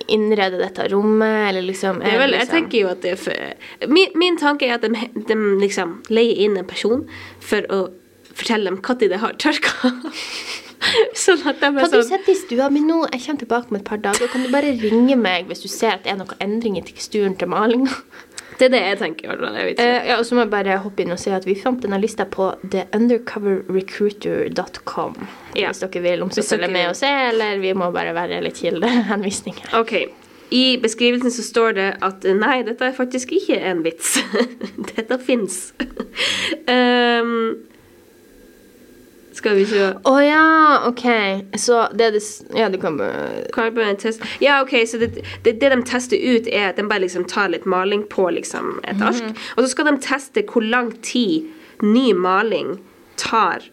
innrede 0.06 0.60
dette 0.60 0.86
rommet, 0.92 1.48
eller 1.48 1.66
liksom 1.66 1.98
Det 2.04 2.14
vel, 2.14 2.36
jeg 2.36 2.46
liksom, 2.46 2.54
tenker 2.54 2.84
jo 2.84 2.92
at 2.92 3.02
det 3.02 3.16
er 3.16 3.20
for 3.24 3.90
min, 3.90 4.14
min 4.22 4.38
tanke 4.38 4.68
er 4.68 4.78
at 4.78 4.86
de, 4.86 5.10
de 5.26 5.38
liksom 5.58 5.98
leier 6.14 6.46
inn 6.46 6.58
en 6.60 6.70
person 6.70 7.02
for 7.42 7.66
å 7.66 7.82
fortelle 8.30 8.70
dem 8.70 8.78
når 8.78 9.08
de 9.10 9.22
har 9.26 9.38
tørka. 9.42 9.94
sånn 11.24 11.42
at 11.44 11.60
jeg 11.60 11.74
ble 11.74 11.84
sånn 11.84 11.84
Kan 11.84 11.92
du 11.92 11.96
sånn 11.98 12.10
sitte 12.10 12.32
i 12.32 12.38
stua 12.38 12.66
mi 12.72 12.80
nå? 12.84 12.98
Jeg 13.12 13.20
kommer 13.26 13.40
tilbake 13.44 13.66
om 13.70 13.76
et 13.80 13.86
par 13.86 14.00
dager. 14.02 14.26
Kan 14.32 14.42
du 14.46 14.50
bare 14.52 14.70
ringe 14.80 15.16
meg 15.20 15.40
hvis 15.50 15.62
du 15.64 15.68
ser 15.70 15.90
at 15.98 16.02
det 16.06 16.10
er 16.14 16.18
noen 16.20 16.38
endring 16.42 16.74
i 16.80 16.86
teksturen 16.86 17.34
til 17.40 17.48
malinga? 17.52 17.92
Det 18.60 18.66
er 18.66 18.72
det 18.74 18.80
jeg 18.82 18.96
tenker. 19.00 19.40
Jeg. 19.40 19.72
Eh, 19.80 20.02
ja, 20.10 20.14
og 20.20 20.24
så 20.28 20.36
må 20.36 20.42
jeg 20.42 20.52
bare 20.52 20.82
hoppe 20.84 21.00
inn 21.00 21.14
og 21.14 21.20
si 21.22 21.30
at 21.32 21.46
vi 21.48 21.54
fant 21.56 21.80
denne 21.80 21.96
lista 21.96 22.28
på 22.28 22.52
theundercoverrecruiter.com. 22.74 25.14
Ja. 25.56 25.70
Hvis 25.70 25.80
dere 25.80 26.00
vil 26.04 26.20
om 26.26 26.28
så 26.28 26.42
Hvis 26.42 26.52
følge 26.52 26.68
med 26.68 26.84
og 26.90 26.96
se, 26.98 27.08
eller 27.30 27.56
vi 27.62 27.72
må 27.72 27.88
bare 27.94 28.12
være 28.12 28.42
litt 28.44 28.60
kildehenvisninger. 28.60 29.72
Okay. 29.80 30.12
i 30.52 30.76
beskrivelsen 30.82 31.30
så 31.32 31.42
står 31.46 31.72
det 31.78 32.02
at 32.04 32.24
eh, 32.26 32.34
nei, 32.36 32.62
dette 32.66 32.84
er 32.84 32.92
faktisk 32.92 33.32
ikke 33.32 33.56
en 33.70 33.80
vits. 33.86 34.18
dette 34.90 35.18
fins. 35.24 35.72
um, 36.68 37.56
skal 39.40 39.56
vi 39.58 39.64
se 39.68 39.88
Å 40.06 40.14
ja, 40.22 40.44
OK. 40.88 41.04
Så 41.60 41.80
det 41.96 42.10
er 42.10 42.16
det 42.16 42.22
Ja, 42.56 42.68
du 42.72 42.78
kan 42.80 42.98
Carbon 43.54 43.96
test. 44.00 44.22
Ja, 44.42 44.60
ok, 44.64 44.74
så 44.88 45.00
det, 45.00 45.24
det, 45.44 45.56
det 45.62 45.72
de 45.72 45.80
tester 45.88 46.20
ut 46.20 46.48
er 46.50 46.70
at 46.70 46.80
de 46.80 46.86
bare 46.90 47.04
liksom 47.06 47.26
tar 47.30 47.50
litt 47.52 47.66
maling 47.68 48.04
på 48.12 48.28
liksom 48.36 48.78
et 48.84 49.00
ark, 49.04 49.32
og 49.56 49.64
så 49.64 49.72
skal 49.72 49.90
de 49.90 49.96
teste 50.04 50.44
hvor 50.50 50.64
lang 50.64 50.92
tid 51.06 51.48
ny 51.82 52.10
maling 52.16 52.76
tar, 53.20 53.64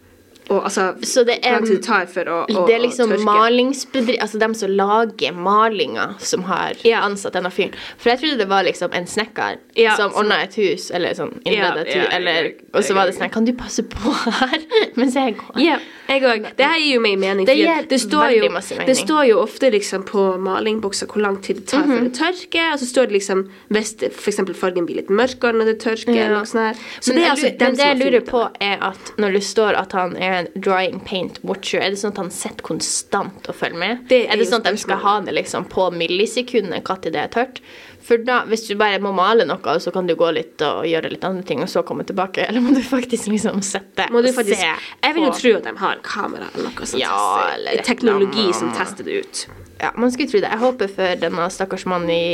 og 0.50 0.64
altså 0.64 0.94
Så 1.04 1.24
det 1.26 1.38
er- 1.44 1.60
det 1.60 1.82
tar 1.84 2.06
for 2.06 2.24
å, 2.24 2.46
å, 2.48 2.66
Det 2.66 2.74
er 2.74 2.80
liksom 2.80 3.10
malingsbedrift 3.24 4.20
Altså 4.22 4.38
dem 4.38 4.54
som 4.54 4.70
lager 4.70 5.32
malinga, 5.32 6.14
som 6.18 6.42
har 6.44 6.72
Ja. 6.84 7.00
ansatt 7.02 7.32
denne 7.32 7.50
fyren. 7.50 7.72
For 7.98 8.10
jeg 8.10 8.20
trodde 8.20 8.38
det 8.38 8.48
var 8.48 8.62
liksom 8.64 8.90
en 8.94 9.06
snekker 9.06 9.58
Ja, 9.76 9.96
som 9.96 10.12
ordna 10.14 10.42
et 10.42 10.54
hus, 10.54 10.90
eller 10.90 11.10
sånn 11.14 11.40
innreda 11.44 11.76
Ja, 11.76 11.82
et 11.84 11.94
hus, 11.94 12.08
eller 12.12 12.52
Og 12.74 12.82
så 12.82 12.94
var 12.94 13.06
det 13.06 13.14
sånn 13.16 13.30
Kan 13.32 13.44
du 13.44 13.52
passe 13.52 13.82
på 13.82 14.12
her 14.12 14.58
mens 14.96 15.14
jeg 15.14 15.36
går? 15.36 15.80
Jeg 16.08 16.24
òg. 16.24 16.46
Det 16.56 16.64
her 16.64 16.78
gir 16.80 16.94
jo 16.94 17.00
meg 17.04 17.18
mening. 17.20 17.44
Det 17.44 17.54
gir 17.58 17.84
det, 17.88 17.98
står 18.00 18.30
jo, 18.32 18.48
mening. 18.48 18.86
det 18.88 18.96
står 18.96 19.26
jo 19.28 19.40
ofte 19.42 19.68
liksom 19.74 20.06
på 20.08 20.22
malingbokser 20.40 21.10
hvor 21.10 21.20
lang 21.20 21.36
tid 21.44 21.60
det 21.60 21.66
tar 21.68 21.84
mm 21.84 21.90
-hmm. 21.90 21.98
før 21.98 22.04
det 22.04 22.14
tørker. 22.18 22.72
Og 22.72 22.78
så 22.78 22.86
står 22.86 23.06
det 23.06 23.12
liksom 23.12 23.50
hvis 23.68 23.94
f.eks. 24.10 24.40
fargen 24.54 24.86
blir 24.86 24.96
litt 24.96 25.10
mørkere 25.10 25.52
når 25.52 25.64
det 25.64 25.78
tørker. 25.80 26.14
Ja. 26.14 26.24
Eller 26.24 26.38
her. 26.38 26.74
Så 27.00 27.12
Men, 27.12 27.22
det 27.22 27.30
altså 27.30 27.46
men 27.60 27.76
det 27.76 27.84
jeg 27.84 27.96
lurer 27.98 28.20
på, 28.20 28.48
er 28.60 28.76
at 28.80 29.12
når 29.18 29.30
det 29.32 29.44
står 29.44 29.72
at 29.76 29.92
han 29.92 30.16
er 30.16 30.32
en 30.38 30.48
drying 30.56 31.00
paint 31.04 31.40
watcher, 31.44 31.80
er 31.80 31.90
det 31.90 31.98
sånn 31.98 32.12
at 32.12 32.18
han 32.18 32.30
sitter 32.30 32.62
konstant 32.62 33.48
og 33.48 33.54
følger 33.54 33.78
med? 33.78 33.98
Det 34.08 34.24
er 34.24 34.32
er 34.32 34.36
det 34.36 34.48
sånn 34.48 34.66
at 34.66 34.72
de 34.72 34.78
skal 34.78 34.96
ha 34.96 35.20
det 35.20 35.34
liksom 35.34 35.64
på 35.64 35.90
millisekundet 35.90 36.82
når 36.88 37.10
det 37.12 37.16
er 37.16 37.26
tørt? 37.26 37.60
For 38.08 38.22
da, 38.24 38.38
hvis 38.48 38.62
du 38.64 38.72
bare 38.80 38.96
må 39.04 39.10
male 39.12 39.44
noe, 39.48 39.74
så 39.84 39.92
kan 39.92 40.06
du 40.08 40.14
gå 40.16 40.30
litt 40.32 40.62
og 40.64 40.86
gjøre 40.88 41.10
litt 41.12 41.24
andre 41.28 41.44
ting, 41.44 41.60
og 41.64 41.68
så 41.68 41.82
komme 41.84 42.06
tilbake, 42.08 42.46
eller 42.48 42.64
må 42.64 42.72
du 42.72 42.80
faktisk 42.84 43.28
liksom 43.28 43.60
sette 43.66 44.06
Må 44.14 44.22
du 44.24 44.30
faktisk, 44.32 44.62
se 44.62 44.70
jeg 45.04 45.16
vil 45.16 45.26
jo 45.26 45.34
tro 45.36 45.52
at 45.58 45.68
de 45.68 45.74
har 45.82 46.00
kamera 46.06 46.48
eller 46.54 46.70
noe 46.70 46.88
som 46.88 47.02
Ja, 47.02 47.12
tester 47.12 47.54
eller 47.58 47.84
teknologi 47.90 48.46
eller 48.46 48.58
som 48.62 48.72
tester 48.76 49.04
det 49.04 49.20
ut. 49.20 49.42
Ja, 49.82 49.92
man 50.00 50.10
skulle 50.14 50.32
tro 50.32 50.40
det. 50.40 50.48
Jeg 50.50 50.62
håper 50.64 50.92
for 50.96 51.20
denne 51.26 51.50
stakkars 51.52 51.84
mannen 51.90 52.10
i 52.10 52.24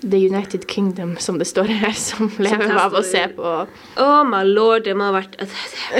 The 0.00 0.18
United 0.30 0.66
Kingdom, 0.70 1.16
som 1.20 1.38
det 1.40 1.46
står 1.48 1.70
her, 1.84 1.92
som 1.96 2.32
lever 2.38 2.72
av 2.80 2.96
å 2.96 3.04
se 3.04 3.26
på 3.36 3.52
Oh 4.00 4.24
my 4.28 4.42
lord, 4.48 4.84
det 4.88 4.96
må 4.96 5.10
ha 5.10 5.14
vært 5.20 5.38
Det 5.40 5.48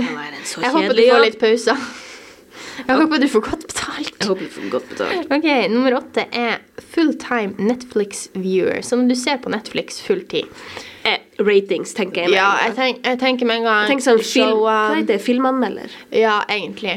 må 0.08 0.16
være 0.16 0.40
en 0.40 0.44
så 0.48 0.64
Jeg 0.64 0.74
håper 0.74 0.96
du 0.96 1.04
får 1.10 1.24
litt 1.28 1.40
pauser. 1.40 1.86
Jeg 2.85 2.99
håper 3.00 3.23
du 3.23 3.28
får 3.33 3.45
godt 3.47 3.66
betalt. 3.71 4.12
Jeg 4.21 4.28
håper 4.28 4.42
du 4.45 4.52
får 4.56 4.68
godt 4.75 4.90
betalt. 4.92 5.33
Ok, 5.37 5.47
Nummer 5.73 5.97
åtte 6.00 6.26
er 6.33 6.59
fulltime 6.92 7.56
Netflix 7.59 8.26
viewer. 8.35 8.83
Som 8.87 9.06
du 9.09 9.14
ser 9.18 9.40
på 9.42 9.52
Netflix 9.52 10.00
fulltid 10.04 10.50
Eh, 11.06 11.21
ratings, 11.38 11.92
tenker 11.95 12.25
jeg. 12.25 12.30
med 12.30 12.37
Ja, 12.40 12.49
jeg, 12.64 12.75
tenk, 12.75 12.97
jeg 13.06 13.18
tenker 13.21 13.47
med 13.47 13.61
en 13.61 13.66
gang 13.68 13.90
Tenk 13.92 14.02
sånn 14.02 14.18
film, 14.18 14.59
hva? 14.64 15.18
Filmanmelder. 15.23 15.92
Ja, 16.11 16.40
egentlig. 16.50 16.97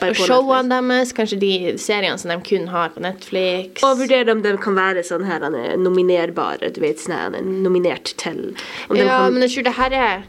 Og 0.00 0.16
showene 0.16 0.78
deres, 0.80 1.12
kanskje 1.12 1.36
de 1.42 1.52
seriene 1.76 2.16
som 2.20 2.32
de 2.32 2.38
kun 2.46 2.70
har 2.72 2.94
på 2.94 3.02
Netflix. 3.04 3.82
Og 3.84 4.00
vurdere 4.00 4.32
om 4.32 4.40
de 4.44 4.54
kan 4.62 4.78
være 4.78 5.04
sånn 5.04 5.26
her 5.28 5.44
er 5.44 5.76
nominerbare. 5.80 6.72
Du 6.72 6.80
vet, 6.80 7.02
sånn 7.02 7.16
her 7.18 7.36
er 7.36 7.44
nominert 7.44 8.14
til 8.20 8.54
om 8.88 8.96
ja, 8.96 9.26
kan, 9.26 9.36
men 9.36 9.44
jeg 9.44 9.58
tror 9.58 9.68
det 9.68 9.76
her 9.76 9.98
er 10.00 10.28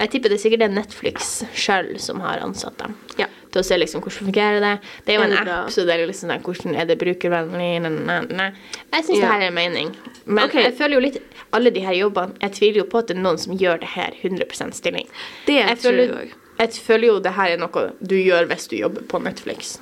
Jeg 0.00 0.12
tipper 0.14 0.32
det 0.32 0.38
er 0.38 0.42
sikkert 0.44 0.62
det 0.62 0.68
er 0.70 0.76
Netflix 0.78 1.32
sjøl 1.52 1.90
som 2.00 2.22
har 2.24 2.40
ansatt 2.44 2.78
dem. 2.78 2.94
ja. 3.18 3.26
Til 3.50 3.62
å 3.62 3.66
se 3.66 3.78
liksom 3.78 4.02
hvordan 4.04 4.28
fungerer 4.30 4.60
det. 4.64 4.72
Det 5.06 5.14
er 5.14 5.18
jo 5.18 5.26
en 5.26 5.36
app, 5.40 5.70
så 5.74 5.84
det 5.86 5.96
er 5.96 6.06
liksom 6.10 6.32
der, 6.32 6.42
hvordan 6.46 6.76
er 6.78 6.90
det 6.90 6.98
brukervennlig 7.00 7.70
ne, 7.86 7.90
ne, 7.90 8.18
ne. 8.28 8.50
Jeg 8.92 9.06
syns 9.06 9.16
Ja. 9.16 9.22
det 9.24 9.32
her 9.32 9.40
er 9.40 9.48
en 9.48 9.58
mening. 9.58 9.94
Men 10.24 10.44
okay. 10.44 10.66
jeg 10.68 10.76
føler 10.78 10.98
jo 10.98 11.00
litt 11.00 11.18
Alle 11.56 11.70
de 11.74 11.80
her 11.82 11.94
jobbene 11.96 12.36
Jeg 12.44 12.52
tviler 12.54 12.78
jo 12.78 12.84
på 12.86 13.00
at 13.00 13.08
det 13.08 13.16
er 13.16 13.22
noen 13.24 13.38
som 13.40 13.56
gjør 13.58 13.80
det 13.82 13.88
her 13.96 14.14
100% 14.22 14.76
stilling. 14.76 15.08
Det 15.46 15.56
jeg 15.58 15.78
tror 15.80 15.90
føler, 15.90 16.12
jeg 16.20 16.36
jeg 16.60 16.82
føler 16.84 17.08
jo 17.08 17.20
det 17.24 17.32
her 17.38 17.54
er 17.54 17.60
noe 17.60 17.86
du 18.04 18.16
gjør 18.18 18.50
hvis 18.50 18.68
du 18.68 18.76
jobber 18.76 19.06
på 19.08 19.20
Netflix 19.24 19.78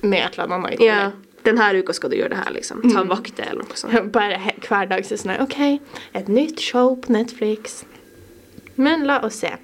med 0.00 0.22
et 0.22 0.38
eller 0.38 0.54
annet 0.56 0.84
Ja. 0.84 1.10
Denne 1.42 1.70
uka 1.80 1.94
skal 1.96 2.12
du 2.12 2.18
gjøre 2.18 2.34
det 2.34 2.38
her, 2.42 2.50
liksom. 2.52 2.82
Ta 2.92 3.00
vakter 3.08 3.46
eller 3.48 3.64
noe 3.64 3.76
sånt. 3.76 4.12
Bare 4.16 4.36
hver 4.60 4.90
dag 4.90 5.06
så 5.08 5.16
sånn 5.16 5.38
OK, 5.40 5.56
et 6.12 6.28
nytt 6.28 6.60
show 6.60 6.98
på 7.00 7.14
Netflix. 7.16 7.80
Men 8.76 9.06
la 9.08 9.22
oss 9.24 9.40
se. 9.40 9.54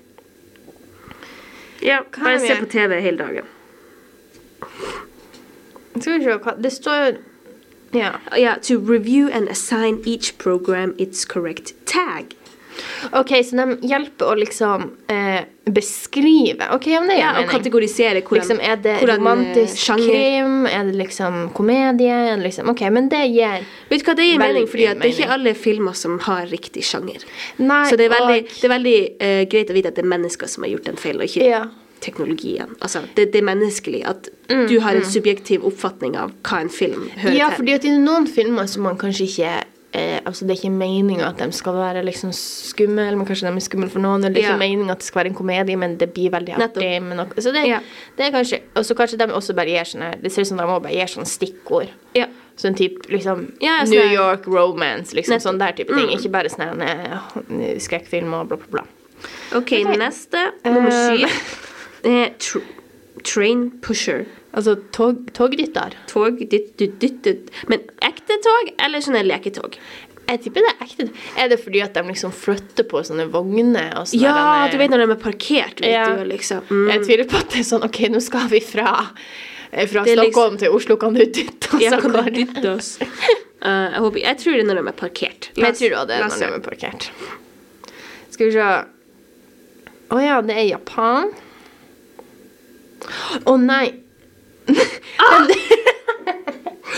Ja, 1.87 2.01
bare 2.19 2.41
se 2.43 2.57
på 2.59 2.67
TV 2.67 3.01
hele 3.01 3.19
dagen. 3.19 3.45
Skal 6.01 6.19
vi 6.19 6.25
se 6.25 6.39
hva 6.43 6.55
Det 6.59 6.73
står 6.73 7.19
Ja. 7.95 8.11
Ja, 8.37 8.57
to 8.63 8.75
review 8.79 9.31
and 9.33 9.49
assign 9.49 10.03
each 10.05 10.37
program 10.39 10.95
its 10.99 11.25
correct 11.25 11.73
tag. 11.87 12.35
OK, 13.13 13.31
så 13.45 13.57
de 13.61 13.77
hjelper 13.89 14.27
å 14.33 14.35
liksom 14.39 14.91
eh, 15.13 15.45
beskrive 15.67 16.69
OK, 16.75 16.87
men 16.87 17.09
det 17.09 17.19
Ja, 17.19 17.33
mening. 17.33 17.47
og 17.49 17.53
kategorisere 17.55 18.23
hvordan, 18.23 18.43
Liksom, 18.43 18.61
er 18.61 18.77
det 18.77 18.97
hvordan, 19.01 19.15
eh, 19.15 19.21
romantisk 19.21 19.77
sjanger 19.87 20.11
krim? 20.11 20.67
Er 20.67 20.85
det 20.91 20.97
liksom 21.01 21.39
komedie? 21.57 22.13
Er 22.33 22.37
det 22.37 22.45
liksom, 22.49 22.69
OK, 22.71 22.81
men 22.91 23.09
det 23.09 23.23
gir 23.33 23.65
Vet 23.91 24.05
du 24.05 24.11
hva, 24.11 24.15
det 24.17 24.29
gir 24.29 24.39
mening, 24.39 24.67
fordi 24.69 24.87
det 24.93 25.05
er 25.05 25.15
ikke 25.15 25.33
alle 25.39 25.55
filmer 25.55 25.95
som 25.95 26.19
har 26.27 26.47
riktig 26.47 26.85
sjanger. 26.85 27.25
Nei, 27.59 27.85
Så 27.91 27.97
det 27.97 28.07
er 28.11 28.15
veldig, 28.15 28.39
og- 28.45 28.61
det 28.61 28.65
er 28.71 28.75
veldig 28.79 29.01
uh, 29.23 29.45
greit 29.51 29.71
å 29.71 29.75
vite 29.75 29.87
at 29.89 29.95
det 29.95 30.05
er 30.05 30.09
mennesker 30.09 30.49
som 30.49 30.65
har 30.65 30.71
gjort 30.71 30.89
en 30.89 30.97
feil, 30.97 31.17
og 31.17 31.23
ikke 31.29 31.45
Ja. 31.49 31.65
teknologien. 32.01 32.75
Altså, 32.81 33.01
det, 33.17 33.33
det 33.33 33.41
er 33.41 33.47
menneskelig 33.55 34.05
at 34.07 34.29
du 34.69 34.79
har 34.81 34.95
en 34.95 35.03
subjektiv 35.03 35.65
oppfatning 35.65 36.15
av 36.17 36.31
hva 36.45 36.61
en 36.61 36.69
film 36.69 37.09
hører 37.17 37.31
til. 37.33 37.39
Ja, 37.39 37.49
fordi 37.51 37.75
at 37.75 37.85
i 37.85 37.91
noen 37.99 38.27
filmer 38.29 38.67
som 38.69 38.83
man 38.85 38.97
kanskje 39.01 39.27
ikke 39.27 39.55
eh, 39.97 40.21
altså 40.29 40.47
Det 40.47 40.53
er 40.55 40.61
ikke 40.61 40.77
meninga 40.77 41.29
at 41.31 41.39
de 41.41 41.49
skal 41.57 41.73
være 41.79 42.05
liksom 42.05 42.31
skumle, 42.37 43.09
men 43.17 43.27
kanskje 43.27 43.49
de 43.49 43.57
er 43.57 43.65
skumle 43.65 43.89
for 43.91 44.05
noen. 44.05 44.21
Eller 44.25 44.35
det 44.35 44.43
er 44.45 44.49
Ja. 44.51 44.55
ikke 44.55 44.65
meninga 44.65 44.93
at 44.93 44.99
det 45.01 45.07
skal 45.09 45.23
være 45.25 45.31
en 45.33 45.39
komedie, 45.41 45.77
men 45.81 45.97
det 45.97 46.13
blir 46.15 46.31
veldig 46.31 46.55
artig. 46.57 46.91
Så 47.43 47.53
det, 47.53 47.67
Ja. 47.67 47.81
det 48.17 48.27
er 48.27 48.33
kanskje 48.37 48.61
Og 48.77 48.85
så 48.85 48.95
kanskje 48.95 49.19
de 49.19 49.33
også 49.33 49.55
bare 49.57 49.67
gir 49.73 49.85
sånne 49.85 50.21
Det 50.23 50.31
ser 50.33 50.43
ut 50.43 50.47
som 50.49 50.59
de 50.59 50.63
også 50.65 50.83
bare 50.83 50.93
gir 50.93 51.07
sånne 51.07 51.27
stikkord. 51.27 51.89
Ja. 52.15 52.27
Sånn 52.57 52.75
type 52.77 53.09
liksom 53.09 53.53
Ja, 53.61 53.81
sånn 53.85 53.91
New 53.91 54.01
her- 54.03 54.15
York 54.15 54.47
romance, 54.47 55.13
liksom. 55.15 55.35
Nettopp. 55.37 55.43
Sånn 55.53 55.59
der 55.59 55.73
type 55.73 55.89
ting. 55.95 56.09
Mm. 56.09 56.17
Ikke 56.17 56.31
bare 56.31 56.49
sånn 56.49 57.81
skrekkfilm 57.81 58.33
og 58.35 58.49
bla, 58.49 58.57
bla, 58.57 58.67
bla. 58.71 58.83
OK, 59.57 59.73
okay. 59.73 59.85
neste. 59.97 60.53
Nummer 60.65 60.91
Eh, 60.91 61.17
syv. 61.17 61.29
Uh, 62.05 62.11
er 62.11 62.31
tr 62.39 62.59
train 63.25 63.71
pusher. 63.83 64.27
Altså 64.57 64.75
tog, 64.97 65.19
togdytter? 65.37 65.95
Tog, 66.09 66.39
dytt, 66.51 66.71
dytt, 66.81 66.95
dytt, 67.03 67.19
dytt. 67.27 67.51
Men 67.69 67.83
ekte 68.07 68.39
tog 68.45 68.71
eller 68.81 69.03
sånne 69.05 69.21
leketog? 69.27 69.77
Jeg 70.27 70.41
tipper 70.43 70.65
det 70.65 70.71
er 70.73 70.87
ekte. 70.87 71.05
Er 71.39 71.51
det 71.53 71.59
fordi 71.63 71.83
at 71.85 71.95
de 71.95 72.03
liksom 72.09 72.33
flytter 72.35 72.87
på 72.91 73.03
sånne 73.07 73.29
vogner? 73.31 73.93
Og 74.01 74.09
sånne 74.11 74.23
Ja, 74.25 74.33
der- 74.65 74.73
du 74.73 74.79
vet 74.81 74.91
når 74.91 75.05
de 75.05 75.11
er 75.13 75.21
parkert, 75.23 75.81
vet 75.85 75.93
Ja. 75.93 76.07
du, 76.17 76.25
liksom. 76.25 76.63
Mm. 76.71 76.89
Jeg 76.91 77.01
tviler 77.05 77.29
på 77.31 77.37
at 77.39 77.51
det 77.53 77.61
er 77.61 77.69
sånn 77.69 77.85
OK, 77.85 78.01
nå 78.11 78.21
skal 78.23 78.49
vi 78.49 78.61
fra, 78.61 79.11
eh, 79.73 79.87
fra 79.87 80.03
liksom- 80.03 80.25
Stockholm 80.33 80.57
til 80.59 80.69
Oslo, 80.73 80.97
kan 80.97 81.13
du 81.15 81.21
dytte 81.27 81.75
oss 81.77 81.83
Ja, 81.83 82.01
kan 82.01 82.11
du 82.13 82.31
dytte 82.31 82.75
oss? 82.75 82.99
uh, 83.01 83.07
jeg, 83.93 84.01
håper, 84.01 84.19
jeg 84.25 84.37
tror 84.39 84.53
det 84.53 84.61
er 84.61 84.75
når 84.75 84.83
de 84.83 84.89
er 84.89 84.99
parkert. 85.05 85.51
Jeg 85.55 85.75
tror 85.75 85.91
også 86.01 86.07
det 86.09 86.17
er 86.17 86.23
når 86.27 86.39
de 86.39 86.55
er 86.55 86.67
parkert. 86.71 87.11
Skal 88.31 88.47
vi 88.47 88.53
se 88.53 88.85
Å 90.11 90.19
ja, 90.25 90.41
det 90.41 90.57
er 90.57 90.67
Japan. 90.71 91.31
Å 93.47 93.57
nei. 93.61 93.93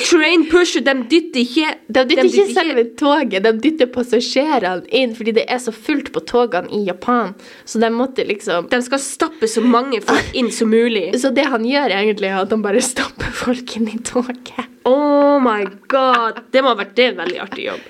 Train 0.08 0.44
pusher, 0.50 0.80
de 0.84 0.94
dytter 1.10 1.40
ikke 1.42 1.70
De 1.88 2.04
dytter 2.08 2.28
ikke 2.28 2.44
selve 2.54 2.84
toget, 2.98 3.42
de 3.44 3.52
dytter 3.60 3.88
passasjerene 3.92 4.86
inn 4.94 5.14
fordi 5.16 5.34
det 5.40 5.44
er 5.50 5.60
så 5.62 5.72
fullt 5.74 6.12
på 6.14 6.22
togene 6.28 6.70
i 6.74 6.84
Japan. 6.86 7.34
Så 7.68 7.80
de 7.82 7.90
måtte 7.92 8.24
liksom 8.28 8.68
De 8.72 8.80
skal 8.84 9.02
stappe 9.02 9.48
så 9.50 9.64
mange 9.64 10.00
folk 10.04 10.32
inn 10.38 10.50
som 10.54 10.70
mulig. 10.72 11.10
Så 11.20 11.32
det 11.34 11.48
han 11.50 11.66
gjør, 11.66 11.94
egentlig, 11.98 12.30
er 12.30 12.42
at 12.44 12.54
han 12.54 12.64
bare 12.64 12.82
stapper 12.84 13.32
folk 13.42 13.76
inn 13.78 13.90
i 13.90 13.98
toget. 14.04 14.68
Oh 14.88 15.36
my 15.42 15.66
god! 15.90 16.44
Det 16.52 16.62
må 16.64 16.72
ha 16.72 16.78
vært 16.78 16.94
det 16.96 17.04
er 17.08 17.12
en 17.12 17.20
veldig 17.24 17.42
artig 17.44 17.66
jobb. 17.66 17.82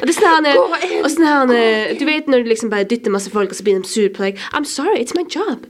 Og 0.00 0.02
det 0.08 0.12
er 0.12 0.18
sånn 0.18 0.48
her, 0.50 0.60
og 0.98 1.08
sånn 1.14 1.54
her, 1.54 1.94
Du 1.96 2.04
vet 2.08 2.28
når 2.28 2.44
du 2.44 2.52
liksom 2.52 2.72
bare 2.72 2.88
dytter 2.90 3.14
masse 3.14 3.32
folk, 3.32 3.54
og 3.54 3.56
så 3.56 3.64
blir 3.64 3.80
de 3.80 3.88
sur 3.88 4.10
på 4.12 4.26
deg. 4.26 4.42
I'm 4.52 4.68
sorry, 4.68 5.00
it's 5.00 5.16
my 5.16 5.24
job. 5.24 5.64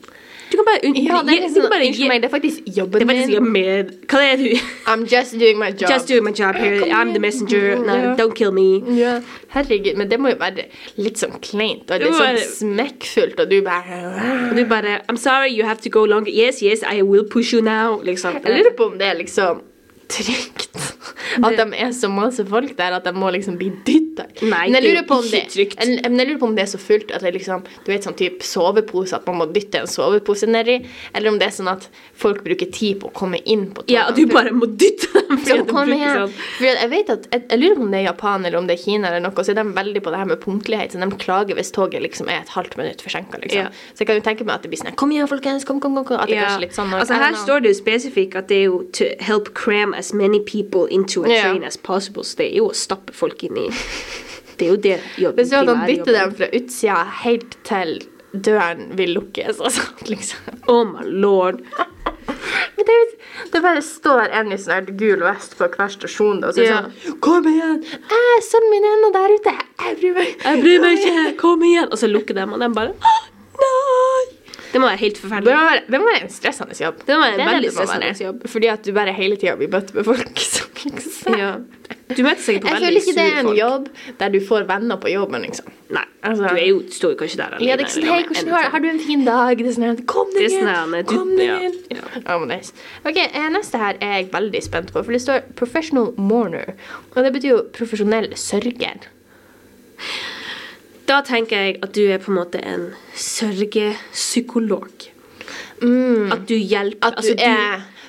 Du 0.53 0.59
kan 0.59 0.67
bare, 0.69 0.81
Ja, 0.85 1.23
det 1.25 1.33
er, 1.33 1.41
liksom, 1.47 1.69
bare 1.73 1.87
gi- 1.89 2.09
meg, 2.09 2.21
det 2.21 2.29
er 2.29 2.33
faktisk 2.33 2.67
jobben 2.77 3.11
er 3.11 3.41
min. 3.41 3.93
Hva 4.11 4.21
er 4.21 4.37
det 4.37 4.51
du 4.51 4.91
I'm 4.93 5.07
just 5.09 5.33
doing 5.41 5.59
my 5.59 5.71
job. 5.71 5.89
Just 5.89 6.09
doing 6.09 6.25
my 6.25 6.33
job 6.33 6.55
here. 6.57 6.85
I'm 6.93 7.13
the 7.15 7.19
messenger. 7.19 7.79
No, 7.79 7.95
yeah. 7.95 8.17
don't 8.17 8.35
kill 8.35 8.53
me. 8.53 8.83
Ja, 8.99 9.21
herregud, 9.55 9.97
men 9.97 10.11
det 10.11 10.21
må 10.21 10.29
jo 10.35 10.37
være 10.37 10.67
litt 11.01 11.17
sånn 11.17 11.41
kleint 11.41 11.89
og 11.89 11.99
Det 12.03 12.11
litt 12.11 12.21
sånn 12.21 12.41
smekkfullt, 12.59 13.41
og 13.41 13.49
du 13.49 13.63
bare 13.65 13.99
Og 14.51 14.57
du 14.57 14.65
bare 14.69 15.01
I'm 15.09 15.17
sorry, 15.17 15.57
you 15.57 15.65
have 15.65 15.81
to 15.81 15.89
go 15.89 16.05
longer. 16.05 16.31
Yes, 16.31 16.63
yes, 16.63 16.83
I 16.85 17.01
will 17.03 17.25
push 17.25 17.55
you 17.55 17.63
now. 17.63 18.01
Liksom. 18.03 18.43
Jeg 18.45 18.59
lurer 18.61 18.77
på 18.77 18.93
om 18.93 18.99
det 18.99 19.09
er 19.09 19.17
liksom 19.25 19.63
trygt. 20.13 20.69
At 21.43 21.57
de 21.57 21.65
er 21.81 21.93
så 21.97 22.11
masse 22.13 22.45
folk 22.45 22.77
der 22.77 22.99
at 22.99 23.05
de 23.09 23.13
må 23.17 23.31
liksom 23.33 23.57
bli 23.57 23.73
dytta. 23.87 24.12
Nei, 24.43 24.69
men 24.71 24.83
jeg 24.83 25.07
på 25.09 25.19
det, 25.31 25.55
jeg- 25.57 26.03
Men 26.11 26.19
jeg 26.19 26.29
lurer 26.29 26.39
på 26.39 26.47
om 26.49 26.55
det 26.55 26.63
er 26.65 26.71
så 26.77 26.79
fullt 26.79 27.11
at 27.15 27.23
det 27.23 27.33
liksom 27.35 27.65
Du 27.85 27.93
vet 27.93 28.03
sånn 28.05 28.17
type 28.17 28.43
sovepose, 28.43 29.13
at 29.15 29.27
man 29.27 29.37
må 29.41 29.47
dytte 29.53 29.81
en 29.81 29.87
sovepose 29.87 30.47
nedi, 30.47 30.87
eller 31.15 31.31
om 31.31 31.39
det 31.39 31.47
er 31.49 31.55
sånn 31.63 31.71
at 31.73 31.89
folk 32.15 32.43
bruker 32.45 32.71
tid 32.71 33.01
på 33.01 33.11
å 33.11 33.13
komme 33.13 33.41
inn 33.45 33.71
på 33.73 33.83
toget. 33.83 33.91
Ja, 33.91 34.09
og 34.09 34.17
du 34.17 34.27
bare 34.27 34.51
må 34.53 34.67
dytte 34.77 35.09
dem. 35.13 35.39
sånn. 35.47 35.67
For 36.59 36.65
jeg 36.67 36.91
vet 36.91 37.11
at, 37.11 37.27
jeg, 37.33 37.45
jeg 37.51 37.59
lurer 37.63 37.77
på 37.77 37.83
om 37.87 37.91
det 37.91 38.01
er 38.01 38.07
Japan 38.11 38.45
eller 38.47 38.59
om 38.59 38.67
det 38.67 38.79
er 38.79 38.83
Kina, 38.85 39.09
eller 39.09 39.21
noe, 39.25 39.33
så 39.45 39.51
er 39.51 39.59
de 39.63 39.65
veldig 39.73 40.03
på 40.05 40.11
det 40.13 40.19
her 40.19 40.29
med 40.31 40.41
punktlighet. 40.41 40.93
Så 40.93 41.01
de 41.01 41.09
klager 41.23 41.55
hvis 41.59 41.73
toget 41.73 42.03
liksom 42.05 42.29
er 42.29 42.43
et 42.43 42.53
halvt 42.55 42.77
minutt 42.77 43.03
forsinka. 43.03 43.41
Liksom. 43.43 43.59
Ja. 43.65 43.69
Så 43.95 44.05
jeg 44.05 44.07
kan 44.11 44.17
jo 44.21 44.25
tenke 44.29 44.45
meg 44.47 44.55
at 44.57 44.63
det 44.63 44.71
blir 44.73 44.79
sånn 44.83 44.95
Kom 44.97 45.11
igjen, 45.15 45.29
folkens! 45.31 45.65
Kom, 45.65 45.81
kom, 45.81 45.95
kom! 45.97 46.05
kom. 46.05 46.21
At 46.21 46.29
det 46.29 46.37
Ja. 46.37 46.45
kanskje 46.51 46.61
litt 46.67 46.77
sånn 46.77 46.93
Altså 46.93 47.15
Her 47.19 47.33
står 47.35 47.63
det 47.63 47.73
jo 47.75 47.79
spesifikt 47.83 48.37
at 48.37 48.49
det 48.49 48.57
er 48.61 48.65
jo 48.69 48.83
to 48.93 49.05
help 49.21 49.55
cram 49.55 49.95
as 49.95 50.13
many 50.13 50.41
people 50.41 50.87
into 50.91 51.25
a 51.25 51.29
Ja. 51.29 51.43
train 51.43 51.65
as 51.65 51.77
possible. 51.77 52.23
Så 52.23 52.37
det 52.37 52.53
er 52.53 52.57
jo 52.59 52.69
å 52.69 52.75
stappe 52.75 53.13
folk 53.13 53.43
inn 53.45 53.57
i 53.57 53.69
Det 54.59 54.67
er 54.67 54.71
jo 54.75 54.77
det 54.85 54.99
jobben 55.19 55.39
Hvis 55.41 55.51
du 55.51 55.57
hadde 55.57 55.75
dyttet 55.87 56.05
primærjobben. 56.05 56.15
dem 56.15 56.35
fra 56.39 56.49
utsida 56.59 56.99
helt 57.25 57.57
til 57.65 57.95
døren 58.33 58.93
vil 58.97 59.11
lukkes, 59.19 59.59
altså, 59.61 59.83
liksom. 60.09 60.61
Oh 60.69 60.85
my 60.89 61.03
lord. 61.05 61.61
Men 62.77 62.87
det, 62.89 62.97
det 63.53 63.61
bare 63.63 63.83
står 63.85 64.31
en 64.39 64.53
i 64.55 64.57
sånn 64.61 64.89
gul 64.97 65.21
vest 65.27 65.57
på 65.59 65.69
hver 65.75 65.91
stasjon, 65.93 66.41
og 66.45 66.55
så 66.55 66.63
er 66.63 66.65
det 66.65 66.71
Ja. 66.71 66.83
sånn 67.05 67.19
Kom 67.21 67.45
igjen! 67.51 67.83
Eh, 67.85 68.39
sønnen 68.47 68.71
min 68.73 68.87
er 68.89 68.95
ennå 68.97 69.11
der 69.13 69.35
ute! 69.37 69.53
Jeg 69.85 69.99
bryr 70.01 70.15
meg 70.17 70.31
Jeg 70.47 70.63
bryr 70.63 70.81
meg 70.87 70.99
ikke. 70.99 71.37
Kom 71.43 71.63
igjen. 71.69 71.91
Og 71.93 71.99
så 72.01 72.09
lukker 72.11 72.35
de, 72.39 72.47
og 72.49 72.61
de 72.65 72.69
bare 72.73 72.95
Nei. 73.63 74.23
Det 74.73 74.81
må 74.81 74.89
være 74.89 74.97
helt 75.03 75.19
Det 75.19 75.21
forferdelig. 75.27 75.53
må 75.53 75.65
være, 75.69 75.83
det 75.93 75.99
må 76.01 76.07
være 76.09 76.23
en 76.25 76.31
stressende 76.33 76.77
jobb. 76.81 77.03
Det 77.07 77.13
må 77.19 77.21
være 77.27 77.35
en 77.37 77.41
det 77.43 77.49
veldig 77.53 77.69
det 77.69 77.75
stressende 77.77 78.25
jobb. 78.25 78.47
Fordi 78.55 78.71
at 78.73 78.87
du 78.89 78.93
bare 78.97 79.13
hele 79.19 79.37
tida 79.37 79.57
blir 79.61 79.69
bøtt 79.75 79.93
med 79.95 80.07
folk 80.09 80.41
som 80.41 80.81
liksom 80.87 81.37
Ja. 81.39 81.51
Du 82.17 82.23
møter 82.23 82.43
sikkert 82.43 82.63
på 82.63 82.69
Jeg 82.69 82.81
veldig 82.83 82.87
føler 82.87 83.01
ikke 83.01 83.15
det 83.15 83.27
er 83.33 83.39
en 83.39 83.47
folk. 83.47 83.59
jobb 83.59 83.89
der 84.19 84.29
du 84.29 84.39
får 84.41 84.67
venner 84.69 84.97
på 84.97 85.09
jobben, 85.13 85.43
liksom. 85.43 85.67
Nei, 85.91 86.05
Altså- 86.23 86.49
du 86.49 86.57
er 86.57 86.67
jo, 86.69 86.79
står 86.89 87.11
jo 87.11 87.17
kanskje 87.17 87.37
der 87.37 87.45
alene. 87.57 87.67
Ja, 87.69 87.77
det 87.77 87.83
er 87.85 87.87
ikke 87.87 87.95
sånn, 87.95 88.09
hei, 88.13 88.23
hvordan 88.25 88.49
har, 88.57 88.71
har 88.71 88.81
du 88.81 88.89
en 88.89 88.99
fin 89.01 89.25
dag? 89.25 89.59
Det 89.59 89.67
er 89.67 89.73
sånn 89.73 90.07
Kom 90.07 90.31
deg 90.35 90.43
inn! 90.51 90.67
sånn 90.67 91.07
Kom 91.07 91.37
deg 91.37 91.63
inn! 91.63 91.79
ja. 91.91 92.05
Ja, 92.27 92.39
nice. 92.45 92.73
Ok, 93.05 93.17
eh, 93.17 93.49
Neste 93.51 93.79
her 93.79 93.97
er 94.01 94.13
jeg 94.23 94.31
veldig 94.33 94.63
spent 94.63 94.93
på, 94.93 95.05
for 95.05 95.13
det 95.13 95.21
står 95.21 95.43
'professional 95.55 96.13
mourner'. 96.17 96.75
Og 97.17 97.23
det 97.25 97.33
betyr 97.33 97.49
jo 97.51 97.63
profesjonell 97.73 98.33
sørger. 98.35 99.01
Da 101.07 101.21
tenker 101.23 101.57
jeg 101.57 101.79
at 101.83 101.93
du 101.93 102.07
er 102.09 102.19
på 102.19 102.29
en 102.31 102.39
måte 102.39 102.61
en 102.65 102.95
sørgepsykolog. 103.15 104.91
At 106.33 106.47
du 106.47 106.55
hjelper 106.55 107.11
Mm. 107.11 107.19
At 107.19 107.23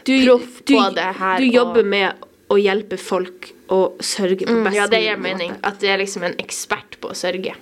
du 0.06 0.14
er 0.14 0.28
proff 0.28 0.62
på 0.66 0.94
det 0.96 1.16
her 1.18 1.38
Du 1.40 1.46
og- 1.48 1.54
jobber 1.54 1.84
med 1.84 2.14
å 2.50 2.58
hjelpe 2.60 2.98
folk 3.00 3.52
å 3.70 3.94
sørge 4.04 4.46
på 4.46 4.64
best 4.64 4.76
Ja, 4.76 4.88
det 4.88 5.00
gir 5.02 5.18
mulig 5.18 5.24
mening. 5.38 5.52
måte. 5.52 5.64
At 5.64 5.80
du 5.80 5.88
er 5.88 5.98
liksom 5.98 6.24
en 6.24 6.36
ekspert 6.38 7.00
på 7.02 7.10
å 7.10 7.16
sørge. 7.18 7.56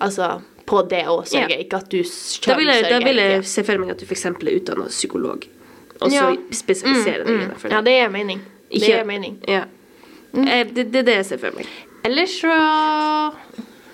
Altså 0.00 0.42
på 0.68 0.82
det 0.88 1.04
å 1.08 1.22
sørge, 1.24 1.48
yeah. 1.54 1.62
ikke 1.64 1.76
at 1.80 1.88
du 1.88 2.02
sjøl 2.04 2.60
sørger. 2.60 2.90
da 2.90 2.98
vil 3.00 3.16
jeg 3.16 3.44
se 3.48 3.62
for 3.64 3.78
meg 3.78 3.90
at 3.94 3.98
du 3.98 4.04
f.eks. 4.04 4.26
er 4.26 4.52
utdanna 4.52 4.88
psykolog, 4.88 5.46
og 6.00 6.10
så 6.10 6.14
Ja. 6.14 6.36
spesialiserer 6.52 7.24
deg 7.24 7.40
innenfor 7.40 7.70
Ja, 7.70 7.80
det. 7.80 7.84
det 7.84 7.94
gir 8.02 8.10
mening. 8.10 8.40
Det 8.70 8.80
gir 8.80 9.04
mening. 9.04 9.38
Ja. 9.48 9.64
Eh, 10.34 10.64
Det, 10.64 10.92
det 10.92 10.98
er 11.00 11.02
det 11.02 11.14
jeg 11.14 11.24
ser 11.24 11.38
for 11.38 11.56
meg. 11.56 11.66
Ellers 12.04 12.40
så 12.42 13.32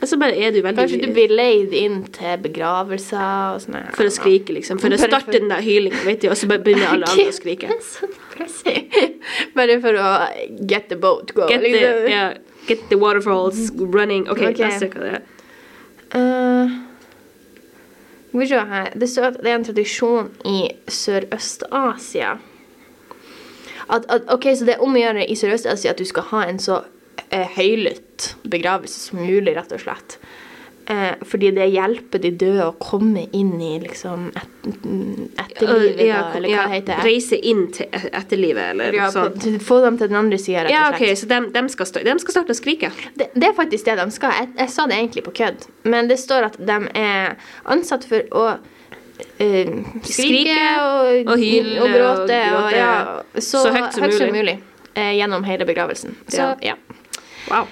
Og 0.04 0.08
så 0.08 0.18
bare 0.20 0.36
er 0.36 0.52
du 0.52 0.58
veldig 0.60 0.82
Kanskje 0.82 0.98
du 1.00 1.14
blir 1.16 1.30
leid 1.32 1.72
inn 1.72 2.02
til 2.12 2.40
begravelser 2.44 3.54
og 3.54 3.62
sånn. 3.64 3.78
For 3.96 4.04
å 4.04 4.12
skrike, 4.12 4.52
liksom. 4.52 4.76
For 4.82 4.92
å 4.92 4.98
starte 5.00 5.32
den 5.32 5.48
der 5.48 5.64
hylingen, 5.64 6.02
vet 6.04 6.20
du, 6.20 6.28
og 6.28 6.36
så 6.36 6.48
bare 6.50 6.60
begynner 6.66 6.92
alle 6.92 7.08
andre 7.08 7.32
å 7.32 7.36
skrike. 7.40 7.72
Bare 9.56 9.78
for 9.80 9.96
å 9.96 10.10
get 10.68 10.90
the 10.90 10.98
boat 11.00 11.32
going. 11.32 11.48
Get 11.48 11.64
the, 11.64 12.10
yeah, 12.10 12.36
get 12.68 12.84
the 12.90 12.98
waterfalls 13.00 13.70
running. 13.78 14.28
OK, 14.28 14.42
okay. 14.50 14.68
oss 14.68 14.82
se 14.82 14.90
hva 14.92 15.00
det 15.06 15.14
er. 15.14 15.22
Eh, 16.20 16.68
her. 18.74 18.92
Det 18.94 19.08
står 19.08 19.30
at 19.30 19.38
det 19.40 19.50
er 19.50 19.60
en 19.60 19.68
tradisjon 19.70 20.28
i 20.44 20.58
Sørøst-Asia. 20.88 22.36
At, 23.88 24.04
at, 24.08 24.28
ok, 24.28 24.52
Så 24.56 24.64
det 24.68 24.76
er 24.76 24.84
om 24.84 24.92
å 24.92 25.00
gjøre 25.00 25.24
i 25.24 25.36
Sørøst-Asia 25.38 25.96
at 25.96 25.98
du 25.98 26.04
skal 26.08 26.28
ha 26.32 26.44
en 26.48 26.60
så 26.60 26.82
eh, 26.82 26.93
høylytt 27.56 28.34
begravelse 28.44 29.08
som 29.10 29.18
mulig, 29.24 29.54
rett 29.56 29.72
og 29.74 29.80
slett. 29.82 30.18
Eh, 30.86 31.14
fordi 31.24 31.48
det 31.56 31.70
hjelper 31.72 32.20
de 32.20 32.30
døde 32.36 32.66
å 32.68 32.74
komme 32.76 33.22
inn 33.32 33.54
i 33.64 33.78
liksom 33.80 34.26
et, 34.36 34.66
etterlivet, 35.40 36.02
ja, 36.04 36.18
da, 36.26 36.34
eller 36.36 36.48
hva 36.50 36.56
ja, 36.58 36.64
det 36.68 36.74
heter. 36.74 36.98
Reise 37.06 37.38
inn 37.40 37.62
til 37.72 37.86
e- 37.88 38.10
etterlivet, 38.12 38.66
eller 38.74 38.92
Ja, 38.92 39.06
noe 39.08 39.14
sånt. 39.14 39.46
få 39.64 39.78
dem 39.80 39.96
til 39.98 40.10
den 40.12 40.18
andre 40.20 40.38
sida, 40.38 40.66
rett 40.66 40.74
Ja, 40.74 40.82
og 40.90 40.98
OK, 40.98 41.06
slett. 41.06 41.18
så 41.22 41.28
dem, 41.30 41.46
de, 41.54 41.62
skal, 41.72 41.86
stå, 41.88 42.02
de 42.04 42.18
skal 42.20 42.36
starte 42.36 42.52
å 42.52 42.58
skrike. 42.58 42.90
Det, 43.16 43.30
det 43.34 43.48
er 43.48 43.56
faktisk 43.56 43.88
det 43.88 43.96
de 44.02 44.06
skal. 44.12 44.36
Jeg, 44.42 44.50
jeg 44.60 44.74
sa 44.76 44.86
det 44.90 44.98
egentlig 45.00 45.24
på 45.24 45.34
kødd, 45.40 45.64
men 45.88 46.08
det 46.12 46.18
står 46.20 46.50
at 46.50 46.60
de 46.60 46.78
er 47.00 47.36
ansatt 47.64 48.04
for 48.10 48.30
å 48.44 48.46
Uh, 49.14 49.84
skrike, 50.02 50.10
Skrike 50.10 50.62
og, 50.82 51.28
og 51.30 51.38
hyle 51.38 51.74
og 51.84 51.92
gråte, 51.94 52.38
og 52.50 52.64
og, 52.64 52.72
ja, 52.74 52.94
så, 53.38 53.60
så 53.62 53.70
høyt 53.70 53.94
som 54.16 54.32
mulig. 54.34 54.56
eh, 54.98 55.12
gjennom 55.20 55.44
hele 55.46 55.64
begravelsen. 55.68 56.16
Så, 56.26 56.40
Ja. 56.40 56.74
ja. 56.74 56.74
Wow. 57.50 57.66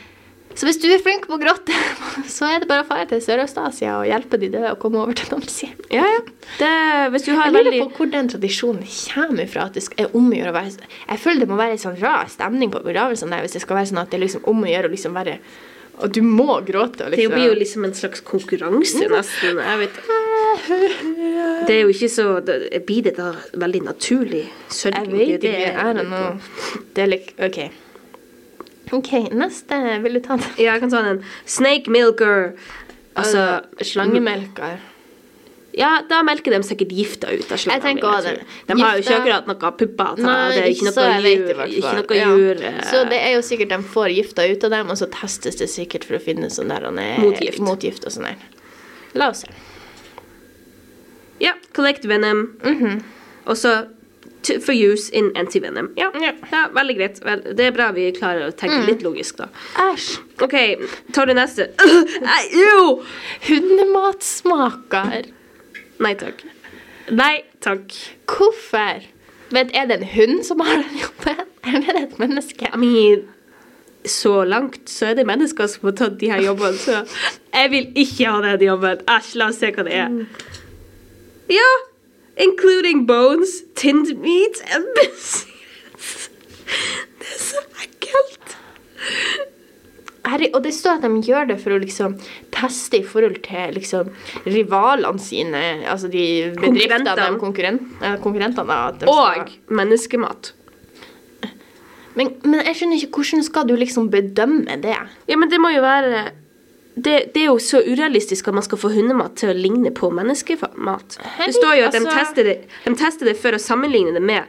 så 0.54 0.66
hvis 0.68 0.76
du 0.82 0.84
er 0.92 1.00
flink 1.00 1.24
på 1.30 1.38
å 1.38 1.40
gråte, 1.40 1.72
så 2.36 2.44
er 2.52 2.60
det 2.60 2.68
bare 2.68 2.84
å 2.84 2.88
dra 2.90 3.04
til 3.08 3.22
Sørøst-Asia 3.24 3.94
og 4.02 4.06
hjelpe 4.10 4.36
de 4.42 4.50
døde 4.52 4.72
å 4.74 4.78
komme 4.80 5.00
over 5.00 5.16
til 5.16 5.30
Namsi. 5.32 5.70
Ja, 5.94 6.04
ja. 6.04 6.20
Det, 6.58 6.72
hvis 7.14 7.24
du 7.24 7.32
har 7.32 7.46
Jeg 7.48 7.54
lurer 7.54 7.70
veldig 7.70 7.80
på 7.86 7.96
hvor 8.02 8.10
den 8.12 8.28
tradisjonen 8.28 8.84
kommer 9.14 9.46
fra. 9.48 9.64
At 9.70 9.74
det 9.78 9.86
er 9.96 10.12
om 10.18 10.28
å 10.28 10.36
gjøre 10.36 10.52
å 10.52 10.56
være 10.58 10.88
Jeg 11.08 11.18
føler 11.24 11.40
det 11.40 11.48
må 11.48 11.56
være 11.56 11.78
en 11.78 11.84
sånn 11.86 11.96
rar 12.02 12.28
stemning 12.28 12.70
på 12.74 12.82
begravelsene 12.84 13.40
hvis 13.44 13.56
det 13.56 13.62
skal 13.64 13.80
være 13.80 13.92
sånn 13.94 14.02
at 14.04 14.10
det 14.12 14.18
er 14.20 14.24
liksom 14.26 14.44
om 14.52 14.60
å 14.66 14.68
gjøre 14.68 14.90
å 14.90 14.92
liksom 14.92 15.16
være 15.16 15.38
Og 16.02 16.12
du 16.16 16.20
må 16.24 16.60
gråte. 16.68 17.08
Liksom. 17.08 17.16
Det 17.16 17.28
blir 17.32 17.48
jo 17.48 17.56
liksom 17.62 17.84
en 17.88 17.94
slags 17.96 18.20
konkurranse, 18.28 19.08
nesten. 19.12 19.60
Jeg 19.60 19.78
vet 19.86 20.02
Det 21.68 21.74
er 21.78 21.80
jo 21.86 21.92
ikke 21.94 22.08
så 22.12 22.26
Det 22.44 22.82
Blir 22.88 23.02
det 23.08 23.14
da 23.16 23.30
veldig 23.60 23.82
naturlig 23.88 24.44
sørging? 24.68 25.16
Jeg 25.16 25.32
vet 25.32 25.40
Det 25.46 25.54
ikke. 25.56 25.72
er 25.72 25.90
I 25.90 25.94
det- 25.96 26.06
don't. 26.12 26.50
Det 26.94 27.02
er 27.02 27.06
like 27.16 27.34
OK. 27.48 27.58
OK, 28.92 29.12
neste. 29.32 29.78
Vil 30.04 30.14
du 30.18 30.20
ta 30.20 30.36
den? 30.36 30.48
Ja, 30.58 30.74
jeg 30.74 30.80
kan 30.84 30.90
ta 30.92 31.02
den. 31.02 31.22
Snake 31.46 31.88
milker. 31.92 32.52
Altså 33.16 33.40
Altså 33.42 33.92
slangemelker. 33.92 34.78
Ja, 35.72 36.02
da 36.08 36.18
melker 36.22 36.52
de 36.52 36.58
sikkert 36.68 36.90
gifta 36.92 37.30
ut 37.32 37.48
av 37.52 37.56
slangene. 37.56 37.78
Jeg 37.78 37.82
tenker 37.82 38.08
også 38.08 38.32
det. 38.36 38.42
De 38.68 38.76
har 38.76 38.96
jo 38.98 39.02
ikke 39.06 39.14
akkurat 39.22 39.46
noe 39.48 39.70
pupper. 39.80 40.18
Nei, 40.20 40.34
det 40.52 40.58
er 40.62 40.68
ikke 40.68 40.90
noe 40.90 41.06
jur. 41.24 41.62
Ikke 41.78 41.92
noe 41.96 42.16
Ja. 42.18 42.26
jur. 42.36 42.60
eh, 42.68 42.80
Så 42.90 43.08
det 43.08 43.20
er 43.20 43.32
jo 43.32 43.40
sikkert 43.40 43.68
de 43.72 43.78
får 43.94 44.08
gifta 44.16 44.44
ut 44.52 44.64
av 44.64 44.70
dem, 44.70 44.90
og 44.90 44.96
så 45.00 45.06
testes 45.10 45.56
det 45.56 45.68
sikkert 45.72 46.04
for 46.04 46.14
å 46.18 46.20
finne 46.20 46.50
sånn 46.52 46.68
der 46.68 46.84
er- 46.84 47.20
Motgift. 47.20 47.58
motgift 47.60 48.04
og 48.04 48.12
sånn 48.12 48.24
der. 48.24 48.36
La 49.14 49.28
oss 49.30 49.40
se. 49.40 49.48
Ja, 51.40 51.52
collect 51.72 52.04
venom. 52.04 52.50
Og 53.46 53.56
så 53.56 53.86
to, 54.42 54.58
for 54.60 54.72
use 54.74 55.08
in 55.12 55.30
antivenom. 55.38 55.90
Ja, 55.96 56.10
Ja. 56.20 56.32
ja, 56.52 56.62
veldig 56.74 56.96
greit. 56.98 57.20
Vel, 57.24 57.42
det 57.56 57.66
er 57.68 57.74
bra 57.76 57.90
vi 57.96 58.08
klarer 58.16 58.48
å 58.48 58.54
tenke 58.56 58.80
litt 58.88 59.02
logisk, 59.06 59.36
da. 59.42 59.48
Æsj. 59.88 60.18
OK, 60.42 60.56
tar 61.14 61.26
du 61.30 61.34
neste? 61.38 61.68
Nei, 62.28 62.40
jo! 62.56 63.02
Hundematsmaker. 63.48 65.28
Nei 66.02 66.14
takk. 66.18 66.42
Nei 67.12 67.42
takk. 67.62 67.92
Hvorfor? 68.30 69.04
Vet, 69.52 69.70
er 69.76 69.86
det 69.90 70.00
en 70.00 70.08
hund 70.14 70.42
som 70.48 70.62
har 70.64 70.80
den 70.80 70.98
jobben, 71.02 71.42
eller 71.68 71.88
er 71.92 71.96
det 71.98 72.02
et 72.06 72.18
menneske? 72.22 72.70
I 72.72 72.78
mean, 72.80 73.26
så 74.08 74.40
langt 74.48 74.88
så 74.90 75.10
er 75.12 75.18
det 75.20 75.26
mennesker 75.28 75.68
som 75.70 75.90
har 75.90 75.96
tatt 76.00 76.16
de 76.18 76.30
her 76.32 76.40
jobbene, 76.42 76.78
så 76.80 77.02
jeg 77.52 77.70
vil 77.74 77.90
ikke 78.02 78.30
ha 78.32 78.40
den 78.46 78.64
jobben. 78.66 79.04
Æsj, 79.12 79.34
la 79.38 79.50
oss 79.52 79.60
se 79.62 79.70
hva 79.76 79.84
det 79.86 79.98
er. 80.00 80.16
Ja, 81.52 81.68
including 82.36 83.06
bones, 83.06 83.62
tinned 83.74 84.16
meat 84.20 84.62
and 84.74 84.84
biscuits. 84.96 86.28
Det 87.18 87.28
er 87.28 87.38
så 87.42 87.60
ekkelt. 87.84 88.56
Herre, 90.22 90.48
og 90.54 90.62
det 90.64 90.70
står 90.74 91.00
at 91.00 91.04
de 91.04 91.20
gjør 91.26 91.48
det 91.50 91.56
for 91.60 91.74
å 91.74 91.80
liksom 91.82 92.14
teste 92.54 93.00
i 93.00 93.04
forhold 93.06 93.40
til 93.44 93.72
liksom 93.74 94.12
rivalene 94.46 95.18
sine, 95.20 95.62
altså 95.90 96.06
de 96.12 96.22
bedriftene, 96.60 97.16
de 97.18 97.38
konkurrent, 97.42 97.88
eh, 98.00 98.14
konkurrentene. 98.22 98.76
de 99.00 99.08
skal, 99.08 99.10
Og 99.10 99.50
menneskemat. 99.74 100.52
men, 102.14 102.30
men 102.44 102.60
jeg 102.68 102.76
skjønner 102.78 103.00
ikke 103.02 103.18
hvordan 103.18 103.42
skal 103.48 103.66
du 103.66 103.74
liksom 103.76 104.10
bedømme 104.12 104.78
det? 104.84 104.94
Ja, 105.28 105.36
men 105.36 105.50
det 105.50 105.58
må 105.60 105.72
jo 105.74 105.82
være 105.82 106.30
det, 106.94 107.32
det 107.32 107.40
er 107.42 107.46
jo 107.48 107.58
så 107.62 107.80
urealistisk 107.86 108.48
at 108.48 108.54
man 108.54 108.62
skal 108.66 108.78
få 108.78 108.90
hundemat 108.92 109.34
til 109.40 109.48
å 109.48 109.56
ligne 109.56 109.90
på 109.96 110.10
menneskemat. 110.12 111.16
Det 111.38 111.54
står 111.56 111.78
jo 111.78 111.86
at 111.86 111.94
de, 111.96 112.02
altså- 112.02 112.18
tester 112.18 112.44
det, 112.44 112.56
de 112.84 112.94
tester 113.00 113.30
det 113.30 113.36
for 113.40 113.56
å 113.56 113.60
sammenligne 113.62 114.12
det 114.12 114.22
med 114.22 114.44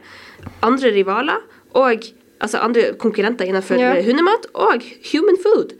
andre 0.62 0.90
rivaler 0.92 1.40
og 1.74 2.04
altså 2.44 2.60
andre 2.60 2.92
konkurrenter 3.00 3.48
innenfor 3.48 3.78
Ja. 3.80 3.94
hundemat 4.04 4.46
og 4.54 4.82
human 5.12 5.38
food. 5.40 5.72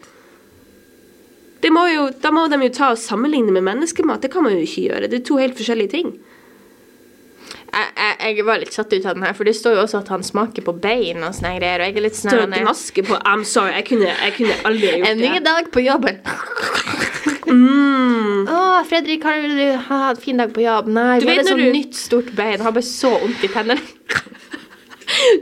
Det 1.60 1.70
må 1.72 1.86
jo, 1.92 2.08
da 2.20 2.30
må 2.30 2.48
de 2.48 2.56
jo 2.60 2.68
ta 2.72 2.90
og 2.92 2.98
sammenligne 3.00 3.52
med 3.52 3.64
menneskemat. 3.64 4.20
Det 4.20 4.30
kan 4.32 4.42
man 4.44 4.52
jo 4.52 4.64
ikke 4.64 4.88
gjøre. 4.88 5.08
Det 5.08 5.20
er 5.20 5.24
to 5.24 5.36
helt 5.40 5.56
forskjellige 5.56 5.90
ting. 5.90 6.18
Jeg, 7.74 7.86
jeg, 7.96 8.36
jeg 8.38 8.44
var 8.46 8.58
litt 8.62 8.72
satt 8.76 8.92
ut 8.92 9.06
av 9.06 9.14
den 9.18 9.24
her, 9.26 9.32
for 9.34 9.44
det 9.48 9.54
står 9.58 9.74
jo 9.76 9.82
også 9.84 9.98
at 10.04 10.08
han 10.14 10.22
smaker 10.22 10.62
på 10.66 10.74
bein 10.80 11.22
og 11.26 11.34
sånne 11.34 11.56
greier, 11.58 11.82
og 11.82 11.88
jeg 11.90 11.96
er 11.98 12.04
litt 12.06 12.18
sånn 12.18 12.30
Så 12.34 12.40
her, 12.44 12.52
gnaske 12.62 13.04
på 13.08 13.18
I'm 13.26 13.42
sorry, 13.44 13.72
jeg 13.80 13.88
kunne, 13.90 14.10
jeg 14.12 14.36
kunne 14.38 14.58
aldri 14.70 14.92
gjort 14.92 15.04
det. 15.04 15.10
En 15.10 15.24
ny 15.24 15.40
dag 15.44 15.70
på 15.74 15.82
jobben. 15.84 16.20
Mm. 17.44 18.46
Å, 18.48 18.60
Fredrik, 18.88 19.24
har 19.26 19.42
du 19.44 19.64
hatt 19.88 20.16
en 20.18 20.22
fin 20.22 20.40
dag 20.40 20.52
på 20.54 20.62
jobb? 20.64 20.88
Nei, 20.94 21.18
Du 21.20 21.26
vet 21.28 21.38
hadde 21.42 21.50
sånn 21.52 21.62
du- 21.64 21.72
nytt, 21.76 21.94
stort 21.98 22.30
bein. 22.36 22.60
Har 22.60 22.72
bare 22.72 22.82
så 22.88 23.10
vondt 23.20 23.44
i 23.44 23.48
tennene. 23.52 23.80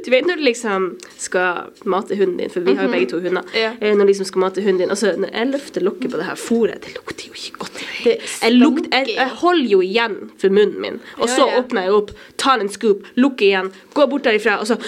Du 0.05 0.11
vet 0.11 0.27
når 0.27 0.41
du 0.41 0.45
liksom 0.47 0.89
skal 1.19 1.73
mate 1.89 2.17
hunden 2.19 2.37
din, 2.41 2.51
for 2.51 2.65
vi 2.65 2.75
har 2.77 2.87
jo 2.87 2.93
begge 2.93 3.09
to 3.11 3.21
hunder. 3.23 3.47
Ja. 3.57 3.73
Eh, 3.81 3.95
Når 3.97 4.05
du 4.05 4.13
liksom 4.13 4.29
skal 4.29 4.45
mate 4.45 4.63
hunden 4.65 4.83
din 4.83 4.91
Altså, 4.95 5.15
når 5.19 5.33
jeg 5.33 5.51
løfter 5.53 5.85
lokket 5.85 6.13
på 6.13 6.21
det 6.21 6.27
her 6.29 6.39
fôret, 6.39 6.81
det 6.85 6.95
lukter 6.97 7.29
jo 7.29 7.37
ikke 7.37 7.59
godt. 7.65 7.81
Det 8.05 8.17
Jeg, 8.43 8.53
lukt, 8.57 8.89
jeg, 8.93 9.15
jeg 9.17 9.29
holder 9.43 9.71
jo 9.71 9.81
igjen 9.85 10.17
for 10.39 10.55
munnen 10.55 10.81
min, 10.83 11.01
og 11.19 11.29
så 11.31 11.47
ja. 11.49 11.61
åpner 11.61 11.87
jeg 11.87 11.97
opp, 11.99 12.13
tar 12.41 12.63
en 12.63 12.71
scoop, 12.73 13.07
lukker 13.15 13.47
igjen, 13.47 13.71
går 13.95 14.11
bort 14.11 14.27
derifra, 14.27 14.59
og 14.61 14.67
så 14.67 14.79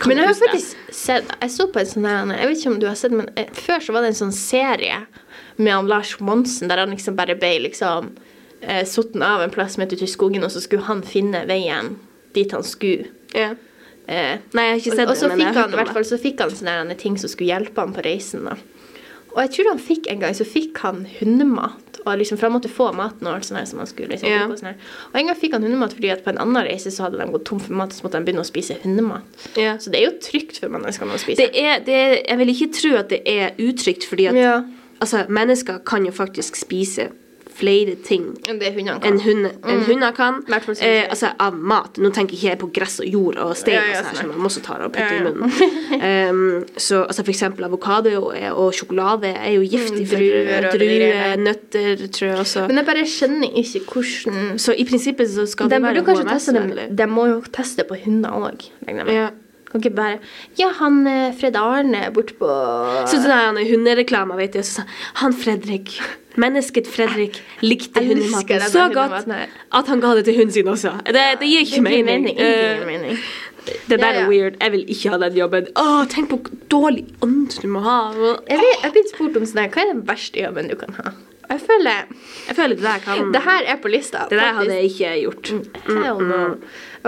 kan 0.00 0.08
Men 0.08 0.22
jeg 0.22 0.30
har 0.30 0.38
faktisk 0.38 0.94
sett 0.94 1.28
Jeg 1.40 1.50
så 1.52 1.66
på 1.72 1.80
en 1.80 1.88
sånn 1.90 2.06
der 2.08 2.32
Jeg 2.38 2.48
vet 2.48 2.60
ikke 2.60 2.72
om 2.72 2.80
du 2.80 2.86
har 2.88 2.96
sett 2.98 3.12
men 3.12 3.28
eh, 3.36 3.50
Før 3.52 3.82
så 3.84 3.94
var 3.94 4.04
det 4.04 4.12
en 4.14 4.20
sånn 4.20 4.36
serie 4.36 5.02
med 5.60 5.74
han 5.74 5.88
Lars 5.90 6.14
Monsen 6.24 6.70
der 6.70 6.80
han 6.80 6.94
liksom 6.94 7.16
bare 7.18 7.36
ble 7.36 7.50
liksom 7.66 8.14
eh, 8.60 8.84
satt 8.88 9.16
av 9.20 9.42
en 9.44 9.52
plass 9.52 9.76
midt 9.76 9.92
ute 9.92 10.06
i 10.06 10.10
skogen, 10.10 10.44
og 10.46 10.52
så 10.54 10.62
skulle 10.64 10.86
han 10.88 11.02
finne 11.04 11.42
veien 11.48 11.98
dit 12.32 12.52
han 12.56 12.64
skulle. 12.64 13.10
ja. 13.36 13.54
Eh, 14.10 14.42
Nei, 14.56 14.64
jeg 14.66 14.72
har 14.74 14.80
ikke 14.80 14.90
og, 14.90 14.98
sett 14.98 15.12
og 15.12 15.18
så 15.18 15.28
det, 15.30 15.36
men 15.36 15.46
fikk 15.46 15.60
han, 15.60 15.70
i 15.70 15.78
hvert 15.78 15.92
fall, 15.94 16.02
det. 16.02 16.10
så 16.10 16.18
fikk 16.18 16.42
han 16.42 16.54
sånne 16.58 16.76
der 16.90 16.98
ting 16.98 17.18
som 17.20 17.30
skulle 17.30 17.52
hjelpe 17.52 17.84
ham 17.84 17.94
på 17.94 18.02
reisen. 18.06 18.48
da. 18.48 18.56
Og 19.30 19.38
jeg 19.44 19.52
tror 19.54 19.70
han 19.70 19.82
fikk 19.82 20.08
en 20.10 20.24
gang 20.24 20.34
så 20.34 20.46
fikk 20.48 20.80
han 20.82 21.04
hundemat. 21.20 22.00
Og 22.00 22.16
liksom, 22.18 22.38
For 22.40 22.48
han 22.48 22.54
måtte 22.56 22.72
få 22.72 22.88
maten 22.96 23.28
og 23.28 23.36
alt 23.36 23.46
sånt 23.46 23.60
her 23.60 23.68
som 23.68 23.82
han 23.82 23.86
skulle. 23.86 24.08
liksom, 24.14 24.32
yeah. 24.32 24.50
sånn. 24.58 24.80
Og 25.12 25.20
en 25.20 25.30
gang 25.30 25.38
fikk 25.38 25.54
han 25.54 25.66
hundemat 25.66 25.94
fordi 25.94 26.10
at 26.14 26.24
på 26.24 26.32
en 26.32 26.40
annen 26.42 26.66
reise 26.66 26.90
så 26.94 27.06
hadde 27.06 27.20
de 27.20 27.28
gått 27.30 27.44
tom 27.46 27.60
for 27.62 27.76
mat, 27.76 27.94
så 27.94 28.06
måtte 28.06 28.18
de 28.18 28.26
begynne 28.26 28.42
å 28.42 28.48
spise 28.48 28.78
hundemat. 28.82 29.46
Yeah. 29.54 29.78
Så 29.78 29.92
det 29.92 30.00
er 30.00 30.08
jo 30.08 30.16
trygt 30.24 30.58
for 30.62 30.72
menneskene 30.72 31.14
å 31.14 31.22
spise. 31.22 31.44
Det 31.44 31.62
er, 31.62 31.84
det 31.86 31.98
er, 32.00 32.16
jeg 32.24 32.40
vil 32.40 32.54
ikke 32.56 32.70
tro 32.80 32.94
at 32.98 33.12
det 33.12 33.20
er 33.28 33.60
utrygt, 33.62 34.08
fordi 34.10 34.30
at 34.32 34.40
yeah. 34.40 34.64
altså, 34.98 35.26
mennesker 35.28 35.82
kan 35.86 36.08
jo 36.08 36.14
faktisk 36.16 36.58
spise 36.58 37.10
flere 37.60 37.96
ting 38.06 38.26
Det 38.46 38.72
hundene 38.74 38.98
enn 39.06 39.20
hunde, 39.24 39.52
enn 39.68 39.84
hunder 39.86 40.14
kan. 40.16 40.40
Eh, 40.80 41.04
altså 41.08 41.32
av 41.40 41.56
mat. 41.56 41.98
Nå 42.00 42.10
tenker 42.14 42.36
jeg 42.36 42.56
ikke 42.56 42.64
på 42.64 42.70
gress 42.80 42.98
og 43.02 43.08
jord 43.10 43.40
og 43.42 43.54
stein 43.58 43.78
Ja, 43.78 43.84
ja, 43.94 44.02
sånn 44.04 44.10
man 44.10 44.16
må 44.16 44.20
som 44.20 44.32
man 44.40 44.50
også 44.50 44.62
tar 44.66 44.84
og 44.86 44.94
putter 44.94 45.16
i 45.16 45.24
munnen. 45.26 45.52
um, 46.30 46.64
så 46.88 47.02
altså 47.04 47.24
eksempel 47.30 47.66
avokado 47.68 48.12
og, 48.20 48.34
og 48.50 48.72
sjokolade 48.76 49.32
er 49.34 49.54
jo 49.56 49.64
giftig 49.64 50.06
for 50.10 50.20
druer 50.20 50.70
druer, 50.74 51.36
nøtter, 51.40 52.06
tror 52.08 52.28
jeg 52.30 52.40
også. 52.44 52.64
Men 52.70 52.82
jeg 52.82 52.88
bare 52.90 53.06
skjønner 53.14 53.60
ikke 53.62 53.84
hvordan 53.92 54.58
så 54.60 54.74
i 54.74 54.86
prinsippet 54.88 55.30
så 55.30 55.46
skal 55.50 55.70
De 55.70 55.76
det 55.76 55.84
være 55.84 56.02
det 56.02 56.18
HMS-vennlig. 56.24 56.88
De 56.98 57.06
må 57.10 57.28
jo 57.30 57.38
teste 57.52 57.86
på 57.88 57.98
hunder 58.04 58.34
òg, 58.50 58.68
regner 58.86 59.04
jeg 59.04 59.06
med. 59.06 59.16
Ja. 59.20 59.30
Kan 59.70 59.80
ikke 59.82 59.94
bare 59.94 60.18
Ja, 60.58 60.70
han 60.80 61.06
eh, 61.06 61.32
Fred 61.38 61.56
Arne 61.56 62.08
borte 62.14 62.34
på 62.40 62.48
Så 63.06 63.20
sånn 63.20 63.30
her 63.30 63.60
hundereklamer, 63.70 64.36
vet 64.40 64.56
du. 64.58 64.62
Så, 64.66 64.82
sa 64.82 64.86
han 65.22 65.32
Fredrik, 65.36 65.94
mennesket 66.40 66.88
Fredrik, 66.90 67.38
likte 67.62 68.02
hundematen 68.02 68.64
så 68.70 68.88
godt 68.94 69.28
at 69.30 69.86
han 69.92 70.02
ga 70.02 70.14
det 70.18 70.24
til 70.26 70.36
hunden 70.40 70.54
sin 70.54 70.68
også. 70.70 70.96
Det, 71.06 71.24
det 71.40 71.48
gir 71.50 71.64
ikke 71.66 71.82
mening. 71.86 72.26
mening. 72.26 72.40
Uh, 72.40 72.84
mening. 72.86 73.16
Det 73.86 73.98
der 74.00 74.06
Ja, 74.06 74.12
ja. 74.20 74.20
er 74.24 74.28
weird. 74.30 74.54
Jeg 74.60 74.72
vil 74.72 74.84
ikke 74.88 75.10
ha 75.12 75.18
den 75.20 75.36
jobben. 75.36 75.66
Åh, 75.78 76.04
tenk 76.10 76.30
på 76.32 76.38
hvor 76.40 76.62
dårlig 76.72 77.04
ånd 77.22 77.58
du 77.60 77.68
må 77.68 77.82
ha. 77.84 77.98
Jeg 78.48 78.58
blir- 78.62 78.92
blitt 78.94 79.10
spurt 79.14 79.36
om 79.36 79.46
sånn 79.46 79.68
hva 79.68 79.82
er 79.84 79.92
den 79.92 80.02
verste 80.08 80.40
jobben 80.40 80.70
du 80.72 80.76
kan 80.80 80.94
ha? 80.98 81.12
Jeg 81.50 81.60
føler 81.66 82.04
Jeg 82.48 82.56
føler 82.56 82.76
det 82.78 82.84
der 82.86 82.98
kan 83.04 83.32
Det 83.34 83.42
her 83.42 83.62
er 83.66 83.76
på 83.82 83.90
lista. 83.90 84.26
Det 84.30 84.38
der 84.38 84.52
faktisk. 84.54 84.58
hadde 84.58 84.74
jeg 84.74 84.84
ikke 84.90 85.14
gjort. 85.22 85.52
Hell 85.86 86.20
no. 86.30 86.42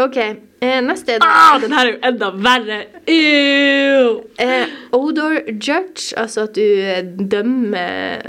OK, 0.03 0.18
eh, 0.62 0.79
neste 0.87 1.16
er 1.16 1.25
Ah, 1.27 1.59
den 1.62 1.72
her 1.75 1.87
er 1.88 1.92
jo 1.92 1.98
enda 2.11 2.29
verre. 2.46 2.79
Ew. 3.11 4.20
eh, 4.38 4.66
odor 4.96 5.40
judge, 5.51 6.12
altså 6.16 6.46
at 6.46 6.55
du 6.55 6.62
eh, 6.62 7.03
dømmer 7.03 8.22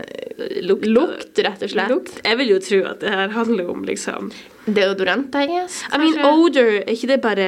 lukt. 0.65 0.88
Lukt, 0.89 1.39
rett 1.46 1.62
og 1.63 1.69
slett. 1.74 1.91
Lukt. 1.93 2.17
Jeg 2.26 2.39
vil 2.39 2.54
jo 2.56 2.60
tro 2.63 2.82
at 2.89 3.04
det 3.04 3.13
her 3.13 3.30
handler 3.38 3.69
om 3.74 3.86
liksom 3.88 4.32
Deodorant, 4.65 5.34
I 5.36 5.46
guess. 5.50 5.82
I 5.91 5.98
mean, 6.00 6.17
odor, 6.24 6.69
er 6.84 6.91
ikke 6.96 7.10
det 7.13 7.19
bare 7.24 7.48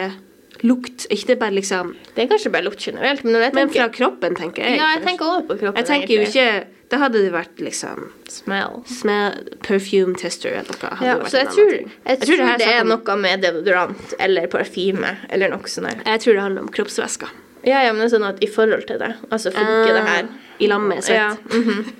lukt? 0.65 1.05
Er 1.09 1.15
ikke 1.15 1.27
det 1.33 1.39
bare 1.39 1.55
liksom 1.55 1.93
Det 2.15 2.23
er 2.25 2.27
kanskje 2.31 2.51
bare 2.51 2.65
lukt 2.67 2.81
generelt, 2.83 3.23
men 3.23 3.35
jeg 3.41 3.53
Men 3.55 3.69
fra 3.71 3.87
kroppen, 3.93 4.35
tenker 4.35 4.63
jeg. 4.65 4.77
Ja, 4.79 4.93
jeg 4.97 5.05
tenker 5.07 5.25
også 5.25 5.47
på 5.47 5.57
kroppen. 5.61 5.77
Jeg 5.79 5.85
tenker 5.91 6.15
jo 6.15 6.21
ikke 6.27 6.47
Da 6.95 7.01
hadde 7.01 7.19
det 7.25 7.31
vært 7.33 7.59
liksom 7.59 8.05
Smell. 8.31 8.77
smell, 8.87 9.35
perfume 9.65 10.15
tester 10.15 10.53
eller 10.55 10.77
noe. 10.79 10.91
Ja, 11.03 11.15
så 11.27 11.41
jeg 11.41 11.49
tror, 11.51 11.71
jeg, 11.75 11.89
jeg 12.07 12.19
tror 12.21 12.37
det 12.45 12.53
det 12.61 12.67
er 12.71 12.81
om- 12.85 12.93
noe 12.93 13.15
med 13.19 13.41
deodorant 13.43 14.13
eller 14.19 14.47
parfyme 14.47 15.11
eller 15.29 15.51
noe 15.51 15.67
sånt. 15.67 16.05
Jeg 16.07 16.23
tror 16.23 16.33
det 16.39 16.41
handler 16.45 16.61
om 16.61 16.69
kroppsvæsker. 16.71 17.33
Ja, 17.65 17.81
ja, 17.83 17.91
men 17.91 17.99
det 18.05 18.07
er 18.13 18.15
sånn 18.15 18.27
at 18.29 18.39
i 18.45 18.47
forhold 18.47 18.87
til 18.87 18.99
det, 19.01 19.11
altså 19.29 19.51
funker 19.51 19.91
det 19.97 20.07
her. 20.07 20.27
I 20.61 20.67
lag 20.71 20.81
med 20.87 21.03
svett. 21.03 21.17
Ja, 21.19 21.35
Mm 21.51 21.63
-hmm. 21.67 21.93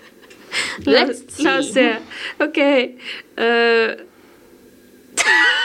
Let's 0.85 1.39
la 1.43 1.57
oss 1.59 1.73
see. 1.73 1.73
se. 1.73 1.97
OK. 2.39 2.57
Uh, 3.37 3.95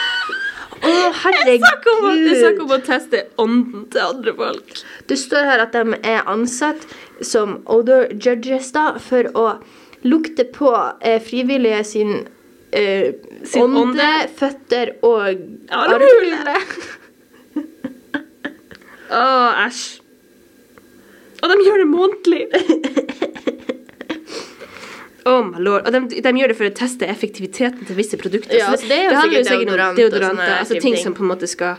Å, 0.81 0.91
herregud. 1.23 1.51
er 1.51 1.57
snakk 1.61 1.85
om, 1.91 2.05
snakk 2.41 2.59
om 2.63 2.71
å 2.73 2.79
teste 2.85 3.17
ånden 3.41 3.81
til 3.93 4.01
andre 4.01 4.31
folk. 4.37 4.67
Det 5.09 5.17
står 5.19 5.43
her 5.51 5.59
at 5.65 5.73
de 5.77 5.83
er 6.01 6.19
ansatt 6.31 6.81
som 7.21 7.47
odor 7.69 8.03
judges 8.17 8.71
da, 8.73 8.85
for 9.01 9.23
å 9.37 9.45
lukte 10.01 10.43
på 10.49 10.71
eh, 11.05 11.19
frivillige 11.21 11.83
sin, 11.85 12.11
eh, 12.73 13.11
Sin 13.45 13.61
ånde, 13.67 13.79
ånde. 13.83 14.09
føtter 14.39 14.95
og 15.05 15.21
Armhule. 15.69 16.57
Å, 19.11 19.23
æsj. 19.67 19.99
Og 21.41 21.45
de 21.49 21.55
gjør 21.65 21.77
det 21.81 21.89
månedlig. 21.89 22.43
Oh 25.25 25.43
my 25.45 25.57
lord. 25.61 25.81
Og 25.85 25.91
de, 25.93 25.99
de 26.23 26.31
gjør 26.39 26.47
det 26.49 26.55
for 26.57 26.65
å 26.65 26.69
teste 26.73 27.05
effektiviteten 27.11 27.85
til 27.85 27.95
visse 27.97 28.17
produkter. 28.17 28.57
Ja, 28.57 28.65
altså 28.71 28.85
så 28.87 28.89
det 28.89 28.97
er 28.97 29.03
jo 29.03 29.09
handler 29.19 29.43
sikkert 29.45 29.61
om 29.61 29.67
deodorant 29.67 29.97
deodoranter, 29.99 30.53
altså 30.55 30.73
ting 30.79 30.95
ting. 30.95 31.03
som 31.03 31.13
på 31.17 31.21
en 31.25 31.29
måte 31.29 31.47
skal 31.51 31.73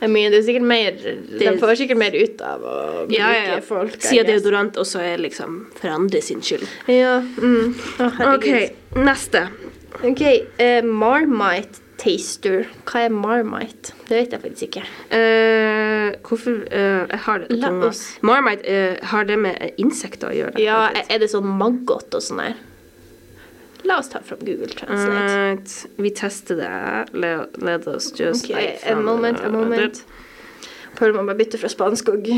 I 0.00 0.06
mean, 0.06 0.30
det 0.30 0.38
er 0.38 0.46
sikkert 0.46 0.62
mer 0.62 0.92
De 1.40 1.58
får 1.58 1.74
sikkert 1.80 1.98
mer 1.98 2.14
ut 2.14 2.40
av 2.46 2.60
å 2.62 2.74
bruke 3.08 3.16
Ja, 3.18 3.32
ja, 3.34 3.56
folk. 3.66 3.96
Siden 3.98 4.26
deodorant 4.30 4.76
også 4.78 5.00
er 5.02 5.18
liksom 5.18 5.66
for 5.74 5.88
andre 5.90 6.20
sin 6.22 6.40
skyld. 6.40 6.68
Ja. 6.86 7.16
Mm. 7.20 7.74
Oh. 7.98 8.34
OK, 8.34 8.70
neste. 8.94 9.48
Ok, 10.04 10.22
uh, 10.60 10.82
Marmite 10.86 11.80
taster. 11.98 12.68
Hva 12.86 13.06
er 13.08 13.10
Marmite? 13.10 13.90
Det 14.06 14.14
vet 14.20 14.36
jeg 14.36 14.42
faktisk 14.44 14.68
ikke. 14.68 14.84
Uh, 15.10 16.14
hvorfor 16.22 16.60
uh, 16.70 17.08
Jeg 17.10 17.18
har 17.26 17.38
det 17.42 17.48
på 17.48 17.60
tunga. 17.66 17.86
oss- 17.90 18.18
Marmite 18.22 18.98
har 19.02 19.24
det 19.24 19.38
med 19.38 19.72
insekter 19.78 20.30
å 20.30 20.36
gjøre. 20.36 20.58
Ja. 20.62 20.92
Er 21.10 21.18
det 21.18 21.30
sånn 21.32 21.50
maggot 21.58 22.14
og 22.14 22.22
sånn 22.22 22.38
der? 22.44 22.54
La 23.86 23.98
oss 23.98 24.08
ta 24.08 24.20
fram 24.24 24.38
Google 24.42 24.68
Translate. 24.68 25.34
Right. 25.34 25.86
Vi 25.96 26.10
tester 26.10 26.56
det. 26.56 27.06
Let, 27.12 27.62
let 27.62 27.86
us 27.86 28.12
just 28.20 28.44
okay, 28.44 28.66
like 28.72 28.78
found 28.80 29.04
moment, 29.04 29.40
a 29.40 29.48
moment. 29.50 30.04
Prøver 30.96 31.12
man 31.14 31.26
bare 31.26 31.36
bytte 31.38 31.58
fra 31.58 31.68
spansk 31.68 32.08
og 32.08 32.26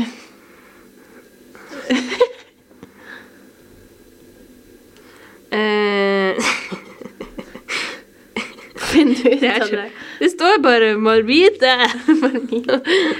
Eh, 5.53 6.35
ut 8.95 9.41
det, 9.41 9.61
av 9.61 9.69
det. 9.71 9.89
det 10.19 10.29
står 10.29 10.61
bare 10.63 10.93
Marmite. 10.97 11.73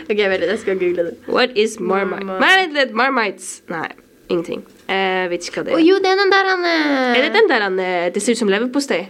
Ok, 0.08 0.16
litt, 0.18 0.46
jeg 0.48 0.60
skal 0.62 0.80
google 0.80 1.10
det. 1.10 1.18
What 1.28 1.58
is 1.60 1.76
Marmite? 1.80 2.24
Marmite. 2.24 2.94
Marmites. 2.96 3.50
Nei, 3.72 3.90
ingenting. 4.30 4.64
Jeg 4.92 5.30
vet 5.32 5.48
ikke 5.48 5.62
hva 5.62 5.66
det 5.70 5.74
Å 5.74 5.80
er. 5.80 5.84
jo, 5.88 5.98
det 6.04 6.10
er 6.12 6.18
den 6.20 6.32
der 6.34 6.50
han 6.52 6.64
eh, 6.68 7.18
Er 7.18 7.22
det 7.28 7.34
den 7.38 7.48
der 7.52 7.62
han, 7.68 7.80
eh, 7.80 8.10
det 8.12 8.22
ser 8.24 8.36
ut 8.36 8.42
som 8.44 8.50
leverpostei? 8.52 9.02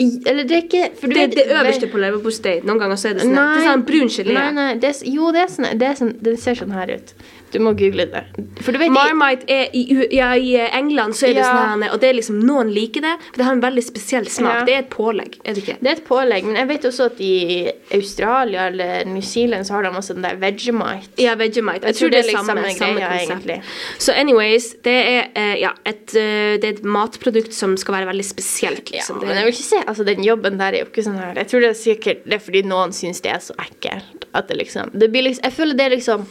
i- 0.00 0.22
Eller 0.26 0.44
det 0.48 0.54
er 0.56 0.62
ikke 0.64 0.82
for 0.96 1.08
du 1.08 1.14
Det 1.14 1.22
er 1.22 1.28
vet- 1.28 1.36
det 1.36 1.56
øverste 1.58 1.88
på 1.92 1.98
leverpostei. 2.00 2.62
Noen 2.64 2.78
ganger 2.78 2.96
så 2.96 3.10
er 3.10 3.14
det 3.18 3.22
sånn 3.26 3.34
Nei. 3.34 3.48
Det 3.58 3.64
er 3.66 3.72
sånn 3.72 3.84
brun 3.86 4.08
gelé. 4.08 4.32
Nei, 4.34 4.50
nei, 4.52 4.74
det 4.80 4.84
er, 4.88 4.94
s- 4.96 5.02
jo, 5.04 5.30
det 5.32 5.40
er 5.42 5.50
sånn, 5.52 5.78
det, 5.78 5.86
er 5.88 5.94
sånn, 5.98 6.12
det 6.22 6.38
ser 6.40 6.54
sånn 6.54 6.72
her 6.72 6.94
ut. 6.94 7.12
Du 7.52 7.58
må 7.58 7.72
google 7.74 8.06
det. 8.06 8.22
For 8.62 8.72
du 8.72 8.78
vet 8.78 8.92
Marmite 8.94 9.44
er 9.50 9.72
i, 9.74 9.82
ja, 10.14 10.28
i 10.38 10.52
eh, 10.56 10.70
England, 10.78 11.14
så 11.18 11.26
er 11.28 11.34
det 11.34 11.42
Ja. 11.42 11.50
sånn 11.50 11.82
her, 11.82 11.92
og 11.92 12.00
det 12.00 12.08
er 12.10 12.14
liksom 12.14 12.38
Noen 12.46 12.70
liker 12.72 13.00
det, 13.02 13.14
for 13.32 13.36
det 13.40 13.44
har 13.48 13.52
en 13.56 13.60
veldig 13.64 13.82
spesiell 13.84 14.26
smak. 14.30 14.60
Ja. 14.60 14.64
Det 14.68 14.74
er 14.74 14.78
et 14.84 14.90
pålegg, 14.90 15.38
er 15.44 15.54
det 15.54 15.64
ikke? 15.64 15.76
Det 15.80 15.88
er 15.90 15.96
et 15.98 16.04
pålegg, 16.06 16.44
men 16.46 16.56
jeg 16.56 16.68
vet 16.68 16.82
også 16.90 17.06
at 17.10 17.20
i 17.20 17.72
Australia 17.96 18.66
eller 18.70 19.04
New 19.10 19.20
Zealand 19.22 19.66
så 19.66 19.74
har 19.74 19.82
de 19.82 19.90
også 19.98 20.14
den 20.14 20.22
der 20.22 20.36
Vegemite. 20.40 21.10
Ja, 21.18 21.34
Vegemite. 21.34 21.82
Jeg, 21.86 21.94
Jeg 21.94 21.98
tror 22.00 22.10
det 22.14 22.18
er 22.20 22.28
litt 22.28 22.36
samme, 22.36 22.54
samme 22.54 22.74
samme 22.78 22.94
greia, 23.00 23.08
konsept. 23.18 23.30
egentlig. 23.30 23.62
Så 23.98 24.12
anyways, 24.14 24.68
det 24.86 24.96
er, 25.10 25.28
eh, 25.34 25.54
ja, 25.60 25.72
et, 25.84 26.14
eh, 26.14 26.56
det 26.62 26.64
er 26.64 26.74
et 26.78 26.82
matprodukt 26.84 27.52
som 27.52 27.76
skal 27.76 27.94
være 27.98 28.06
veldig 28.12 28.24
spesielt. 28.24 28.90
Ja, 28.92 28.98
Liksom. 29.00 29.20
men 29.26 29.36
jeg 29.36 29.44
vil 29.44 29.52
ikke 29.54 29.68
se, 29.70 29.76
altså 29.86 30.04
Den 30.04 30.22
jobben 30.24 30.58
der 30.58 30.72
er 30.74 30.78
jo 30.84 30.86
ikke 30.86 31.02
sånn 31.04 31.18
her 31.18 31.34
Jeg 31.34 31.48
tror 31.48 31.60
det 31.60 31.70
er 31.70 31.74
sikkert 31.74 32.24
det 32.24 32.34
er 32.34 32.38
fordi 32.38 32.62
noen 32.62 32.92
syns 32.92 33.20
det 33.22 33.32
er 33.32 33.38
så 33.38 33.54
ekkelt. 33.58 34.24
At 34.34 34.48
det 34.48 34.56
liksom, 34.58 34.90
det 34.98 35.10
blir 35.12 35.22
liksom 35.26 35.42
Jeg 35.44 35.52
føler 35.52 35.74
det 35.76 35.86
er 35.86 35.96
liksom 35.96 36.26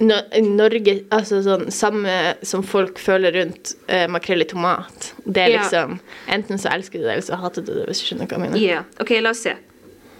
no, 0.00 0.16
Norge 0.42 0.94
Altså 1.10 1.40
sånn 1.42 1.70
samme 1.74 2.34
som 2.46 2.62
folk 2.62 2.98
føler 3.02 3.32
rundt 3.34 3.74
uh, 3.90 4.06
makrell 4.10 4.42
i 4.42 4.48
tomat. 4.48 5.12
Det 5.24 5.42
er 5.46 5.54
liksom 5.56 5.98
liksom 5.98 6.34
Enten 6.34 6.58
så 6.58 6.68
elsker 6.74 6.98
du 6.98 7.04
det, 7.06 7.12
eller 7.16 7.26
så 7.26 7.38
hater 7.40 7.62
du 7.66 7.72
det, 7.74 7.86
hvis 7.90 8.00
du 8.02 8.06
skjønner 8.10 8.26
hva 8.30 8.38
jeg 8.38 8.44
mener. 8.46 8.58
yeah. 8.62 8.84
Ok, 9.00 9.10
la 9.20 9.30
oss 9.34 9.42
se. 9.46 9.56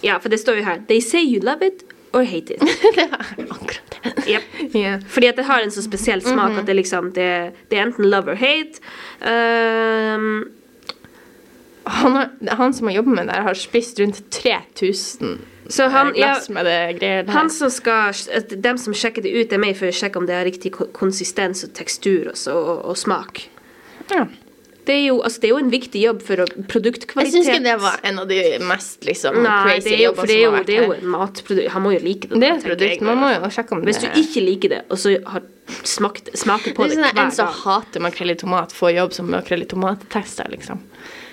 Ja, 0.02 0.18
for 0.22 0.28
det 0.30 0.38
står 0.42 0.60
jo 0.60 0.64
her 0.68 0.82
They 0.88 1.00
say 1.00 1.22
you 1.24 1.40
love 1.42 1.62
it 1.66 1.84
or 2.14 2.22
hate 2.24 2.54
it. 2.54 2.60
det 2.96 3.04
er 3.04 3.50
akkurat 3.50 3.96
det. 3.98 4.12
Yep. 4.28 4.42
Yeah. 4.74 5.00
Fordi 5.12 5.26
at 5.28 5.36
det 5.36 5.44
har 5.44 5.60
en 5.62 5.70
så 5.74 5.82
spesiell 5.84 6.22
smak 6.24 6.52
Mhm. 6.54 6.58
at 6.62 6.66
det 6.66 6.76
liksom 6.76 7.10
det, 7.12 7.52
det 7.70 7.78
er 7.78 7.82
enten 7.86 8.08
love 8.10 8.32
or 8.32 8.38
hate. 8.38 8.80
Um, 9.20 10.50
han, 11.84 12.12
har, 12.12 12.28
han 12.56 12.72
som 12.74 12.86
har 12.88 12.94
jobbet 12.94 13.14
med 13.14 13.26
det, 13.28 13.36
har 13.42 13.54
spist 13.54 14.00
rundt 14.00 14.22
3000 14.30 15.38
så 15.68 15.88
han, 15.92 16.12
glass 16.16 16.48
med 16.48 16.64
det 16.64 17.50
som 17.52 17.70
skal 17.70 18.16
Dem 18.56 18.78
som 18.80 18.94
sjekker 18.96 19.24
det 19.24 19.34
ut, 19.36 19.52
er 19.52 19.60
med 19.60 19.76
for 19.76 19.90
å 19.90 19.94
sjekke 19.94 20.20
om 20.20 20.26
det 20.28 20.36
har 20.36 20.46
riktig 20.48 20.72
konsistens 20.96 21.64
og 21.66 21.74
tekstur 21.76 22.30
også, 22.32 22.56
og, 22.56 22.84
og 22.88 23.00
smak. 23.00 23.48
ja. 24.14 24.26
Det 24.88 24.94
er, 24.94 25.02
jo, 25.10 25.18
altså, 25.20 25.40
det 25.42 25.48
er 25.48 25.50
jo 25.52 25.56
en 25.60 25.68
viktig 25.68 26.00
jobb 26.00 26.22
for 26.24 26.48
produktkvalitet. 26.72 27.34
Jeg 27.34 27.44
syns 27.44 27.48
ikke 27.52 27.64
det 27.66 27.74
var 27.82 27.98
en 28.08 28.20
av 28.22 28.30
de 28.30 28.38
mest 28.64 29.04
liksom, 29.04 29.36
Nei, 29.44 29.56
crazy 29.66 29.90
det 29.90 29.98
jo, 29.98 30.06
jobbene 30.06 30.28
det 30.30 30.32
er 30.32 30.38
som 30.38 30.40
jo, 30.40 30.48
har 30.48 30.54
vært 30.56 30.70
det 30.70 30.76
er 30.78 30.78
jo 30.78 30.86
her. 30.88 31.02
en 31.02 31.10
matprodukt. 31.12 31.68
Han 31.74 31.84
må 31.84 31.92
jo 31.92 31.98
like 32.06 32.30
det. 32.30 32.30
Det 32.32 32.40
da, 32.40 32.54
er 32.54 32.62
produkt. 32.64 32.94
jeg. 32.94 33.02
Man 33.04 33.20
må 33.20 33.28
jo 33.34 33.50
sjekke 33.52 33.76
om 33.76 33.82
Hvis 33.84 34.00
det 34.00 34.14
du 34.14 34.22
ikke 34.22 34.44
liker 34.46 34.72
det, 34.72 34.80
og 34.88 35.02
så 35.02 35.12
har 35.34 35.44
smakt, 35.82 36.28
smaker 36.38 36.74
på 36.74 36.86
Det 36.88 36.96
det, 36.96 37.08
sånn 37.08 37.18
En 37.24 37.32
som 37.34 37.48
hater 37.62 38.00
makrell 38.00 38.30
i 38.30 38.36
tomat, 38.38 38.72
får 38.72 38.92
jobb 38.96 39.12
som 39.16 39.30
makrell 39.30 39.62
i 39.62 39.68
tomat-tester, 39.68 40.48
liksom. 40.52 40.80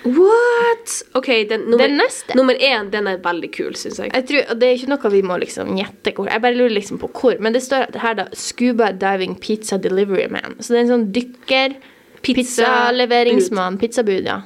What?! 0.06 0.92
OK, 1.18 1.26
den, 1.48 1.60
nummer, 1.70 1.88
Den 1.88 1.96
neste. 1.98 2.34
nummer 2.38 2.54
én, 2.54 2.90
den 2.90 3.08
er 3.10 3.18
veldig 3.24 3.50
kul, 3.56 3.74
syns 3.74 3.98
jeg. 3.98 4.12
Jeg 4.14 4.26
tror, 4.28 4.54
Det 4.54 4.68
er 4.68 4.76
ikke 4.78 4.92
noe 4.92 5.10
vi 5.10 5.22
må 5.26 5.38
liksom 5.42 5.76
gjette 5.78 6.12
hvor. 6.14 6.30
Jeg 6.30 6.42
bare 6.44 6.54
lurer 6.58 6.76
liksom 6.76 7.00
på 7.02 7.10
hvor. 7.10 7.40
Men 7.42 7.56
det 7.56 7.64
står 7.66 7.96
her 8.02 8.14
da 8.20 8.28
Scuba 8.32 8.92
Diving 8.92 9.34
Pizza 9.42 9.78
Delivery 9.82 10.28
Man. 10.30 10.54
Så 10.60 10.72
det 10.74 10.78
er 10.78 10.84
en 10.86 10.92
sånn 10.94 11.08
dykker 11.16 11.74
Pizzaleveringsmann. 12.26 13.78
Pizzabud, 13.78 14.24
ja. 14.26 14.42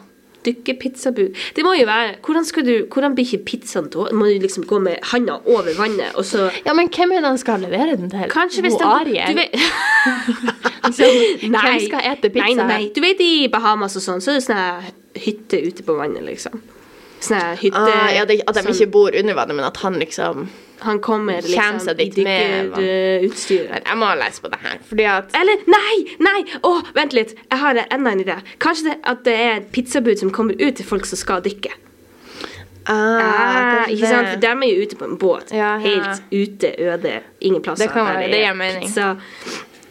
Dykke 0.46 0.74
pizzabud. 0.80 1.34
Det 1.56 1.64
må 1.66 1.74
jo 1.76 1.84
være 1.84 2.14
Hvordan, 2.24 2.46
skal 2.48 2.64
du, 2.64 2.72
hvordan 2.92 3.14
blir 3.14 3.26
ikke 3.28 3.44
pizzaen 3.50 3.90
til 3.92 4.08
Må 4.16 4.24
du 4.30 4.38
liksom 4.40 4.64
gå 4.64 4.78
med 4.80 4.96
handa 5.12 5.36
over 5.44 5.68
vannet, 5.76 6.14
og 6.14 6.24
så 6.24 6.48
Ja, 6.66 6.72
men 6.72 6.88
hvem 6.88 7.12
er 7.12 7.20
det 7.20 7.32
han 7.34 7.38
skal 7.42 7.60
levere 7.60 7.96
den 8.00 8.10
til? 8.10 8.24
Kanskje 8.32 8.64
hvis 8.64 8.78
Ariel? 8.80 9.34
du 9.34 9.40
vet, 9.42 9.54
Liksom, 10.86 11.50
Hvem 11.52 11.80
skal 11.90 12.00
ete 12.12 12.30
pizza? 12.32 12.46
Nei, 12.46 12.54
nei, 12.56 12.66
nei. 12.72 12.90
Du 12.96 13.00
vet 13.04 13.20
i 13.20 13.48
Bahamas 13.52 13.96
og 14.00 14.04
sånn, 14.06 14.24
så 14.24 14.32
er 14.32 14.40
det 14.40 14.46
sånn 14.48 14.92
hytte 15.20 15.60
ute 15.66 15.84
på 15.84 15.96
vannet, 15.98 16.24
liksom. 16.24 16.62
Sånn 17.20 17.56
hytte 17.60 17.76
Ah, 17.76 18.08
ja, 18.14 18.24
det, 18.24 18.40
At 18.48 18.54
de 18.54 18.62
sånn- 18.62 18.74
ikke 18.74 18.90
bor 18.90 19.10
under 19.14 19.34
vannet, 19.34 19.54
men 19.56 19.64
at 19.64 19.76
han 19.84 19.98
liksom 20.00 20.48
Han 20.80 20.98
kommer 21.04 21.42
liksom 21.42 21.78
seg 21.84 21.96
dit 21.98 22.16
med. 22.24 22.70
Nei, 22.72 23.28
Jeg 23.28 23.96
må 24.00 24.08
lese 24.16 24.40
på 24.40 24.48
det 24.50 24.60
her. 24.62 24.78
Fordi 24.88 25.04
at 25.04 25.34
Eller 25.36 25.56
nei! 25.68 26.16
Nei! 26.18 26.44
Å, 26.64 26.70
vent 26.96 27.12
litt. 27.12 27.34
Jeg 27.50 27.58
har 27.60 27.74
enda 27.90 28.10
en 28.14 28.20
idé. 28.24 28.38
Kanskje 28.58 28.84
det, 28.88 28.96
at 29.04 29.22
det 29.24 29.34
er 29.36 29.56
et 29.58 29.70
pizzabud 29.72 30.18
som 30.18 30.30
kommer 30.30 30.54
ut 30.58 30.76
til 30.76 30.86
folk 30.86 31.04
som 31.04 31.18
skal 31.20 31.42
dykke. 31.42 31.74
ah, 32.88 32.94
Ah, 32.94 33.84
ikke 33.88 34.06
sant? 34.08 34.28
For 34.32 34.40
de 34.40 34.46
er 34.46 34.70
jo 34.74 34.82
ute 34.86 34.96
på 34.96 35.04
en 35.04 35.18
båt. 35.18 35.52
Ja, 35.52 35.76
ja. 35.76 35.78
Helt 35.84 36.22
ute, 36.32 36.72
øde. 36.80 37.20
Ingen 37.42 37.62
plasser. 37.62 37.84
Det 37.86 37.92
kan 37.92 38.06
være, 38.06 38.30
det 38.30 38.40
gir 38.46 38.54
mening. 38.54 38.86
Pizza. 38.88 39.16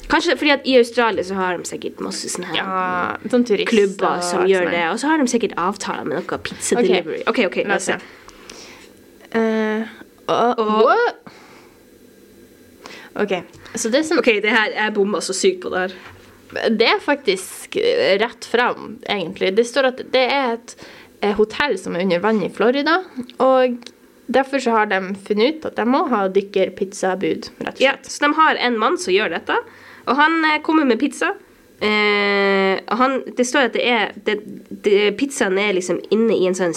Kanskje 0.09 0.35
fordi 0.39 0.51
at 0.55 0.65
i 0.65 0.75
Australia 0.79 1.23
så 1.23 1.35
har 1.37 1.57
de 1.57 1.69
sikkert 1.69 1.99
masse 2.01 2.29
sånne 2.33 2.49
her 2.49 2.57
Ja, 2.57 3.29
sånn 3.29 3.43
turist, 3.45 3.69
klubber 3.69 4.15
og 4.15 4.23
som 4.25 4.41
alt 4.43 4.49
gjør 4.49 4.65
sånt. 4.65 4.77
det. 4.77 4.85
Og 4.89 4.99
så 5.01 5.11
har 5.11 5.21
de 5.21 5.27
sikkert 5.29 5.53
avtaler 5.61 6.07
med 6.09 6.17
noe 6.17 6.39
pizza 6.47 6.77
okay. 6.79 6.87
delivery. 6.87 7.19
OK, 7.29 7.43
ok, 7.45 7.59
La 7.69 7.77
oss 7.77 7.89
se. 7.91 7.99
Og, 10.29 10.59
Og- 10.59 11.35
OK. 13.19 13.33
Så 13.75 13.89
det 13.89 14.03
som 14.05 14.17
OK, 14.21 14.31
det 14.41 14.49
her, 14.53 14.71
jeg 14.75 14.93
bomma 14.95 15.21
så 15.21 15.33
sykt 15.33 15.61
på 15.61 15.69
det 15.73 15.79
her. 15.79 15.93
Det 16.73 16.87
er 16.87 16.99
faktisk 17.03 17.77
rett 18.21 18.45
fram, 18.45 18.97
egentlig. 19.05 19.53
Det 19.55 19.65
står 19.67 19.91
at 19.91 20.01
det 20.13 20.25
er 20.33 20.55
et 20.55 20.75
eh, 21.21 21.35
hotell 21.37 21.77
som 21.77 21.95
er 21.95 22.05
under 22.07 22.19
vann 22.23 22.41
i 22.45 22.49
Florida. 22.49 23.03
Og 23.37 23.77
derfor 24.25 24.59
så 24.63 24.73
har 24.73 24.89
de 24.89 25.01
funnet 25.27 25.59
ut 25.59 25.67
at 25.69 25.77
de 25.77 25.85
må 25.85 26.07
ha 26.09 26.23
dykkerpizzabud, 26.33 27.51
rett 27.59 27.67
og 27.67 27.67
slett. 27.67 27.83
Ja, 27.83 27.93
så 28.01 28.25
de 28.25 28.33
har 28.39 28.55
en 28.55 28.79
mann 28.81 28.97
som 28.97 29.13
gjør 29.13 29.35
dette, 29.35 29.59
og 30.09 30.17
han 30.17 30.41
eh, 30.49 30.59
kommer 30.65 30.87
med 30.89 30.99
pizza. 31.01 31.33
Eh, 31.79 32.75
han, 32.99 33.21
det 33.37 33.45
står 33.47 33.69
at 33.69 33.75
det 33.77 33.85
er 33.87 34.13
det, 34.25 34.39
det, 34.83 35.13
Pizzaen 35.19 35.57
er 35.61 35.77
liksom 35.77 36.01
inne 36.11 36.35
i 36.35 36.47
en 36.49 36.57
sånn 36.57 36.75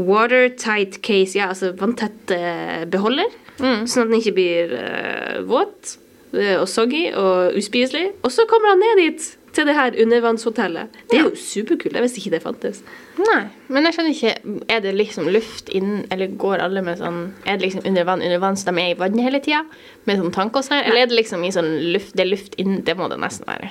watertight 0.00 1.02
case, 1.04 1.36
ja, 1.36 1.50
altså 1.52 1.74
vanntett 1.76 2.32
eh, 2.32 2.86
beholder, 2.88 3.28
sånn 3.60 4.06
at 4.06 4.08
den 4.08 4.16
ikke 4.22 4.36
blir 4.38 4.72
eh, 4.78 5.42
våt 5.44 5.98
eh, 6.32 6.56
og 6.56 6.64
soggy 6.70 7.10
og 7.12 7.58
uspiselig. 7.60 8.08
Og 8.24 8.32
så 8.32 8.46
kommer 8.48 8.72
han 8.72 8.80
ned 8.80 9.02
dit, 9.02 9.26
til 9.52 9.68
det 9.68 9.74
her 9.76 9.96
undervannshotellet. 10.04 10.98
Det 11.10 11.18
er 11.18 11.26
jo 11.26 11.32
superkult. 11.38 11.96
Jeg 11.96 12.04
visste 12.06 12.22
ikke 12.22 12.32
det 12.34 12.42
fantes. 12.44 12.80
Nei, 13.20 13.42
men 13.68 13.84
jeg 13.84 13.96
skjønner 13.96 14.14
ikke 14.14 14.60
Er 14.72 14.80
det 14.80 14.94
liksom 14.96 15.26
luft 15.28 15.68
inn, 15.68 16.06
eller 16.14 16.32
går 16.40 16.62
alle 16.64 16.80
med 16.80 16.96
sånn 16.96 17.18
Er 17.44 17.58
det 17.60 17.66
liksom 17.66 17.84
under 17.90 18.06
vann, 18.08 18.24
under 18.24 18.40
vann, 18.40 18.56
så 18.56 18.70
de 18.70 18.80
er 18.80 18.94
i 18.94 18.96
vannet 18.96 19.26
hele 19.26 19.42
tida? 19.44 19.60
Med 20.08 20.16
sånn 20.22 20.32
tank 20.32 20.56
og 20.56 20.64
sånn? 20.64 20.80
Eller 20.80 21.04
er 21.04 21.10
det 21.10 21.18
liksom 21.18 21.44
i 21.44 21.52
sånn 21.52 21.74
luft 21.92 22.16
Det 22.16 22.24
er 22.24 22.30
luft 22.32 22.56
inn 22.62 22.80
Det 22.86 22.96
må 22.96 23.10
det 23.12 23.20
nesten 23.20 23.44
være. 23.48 23.68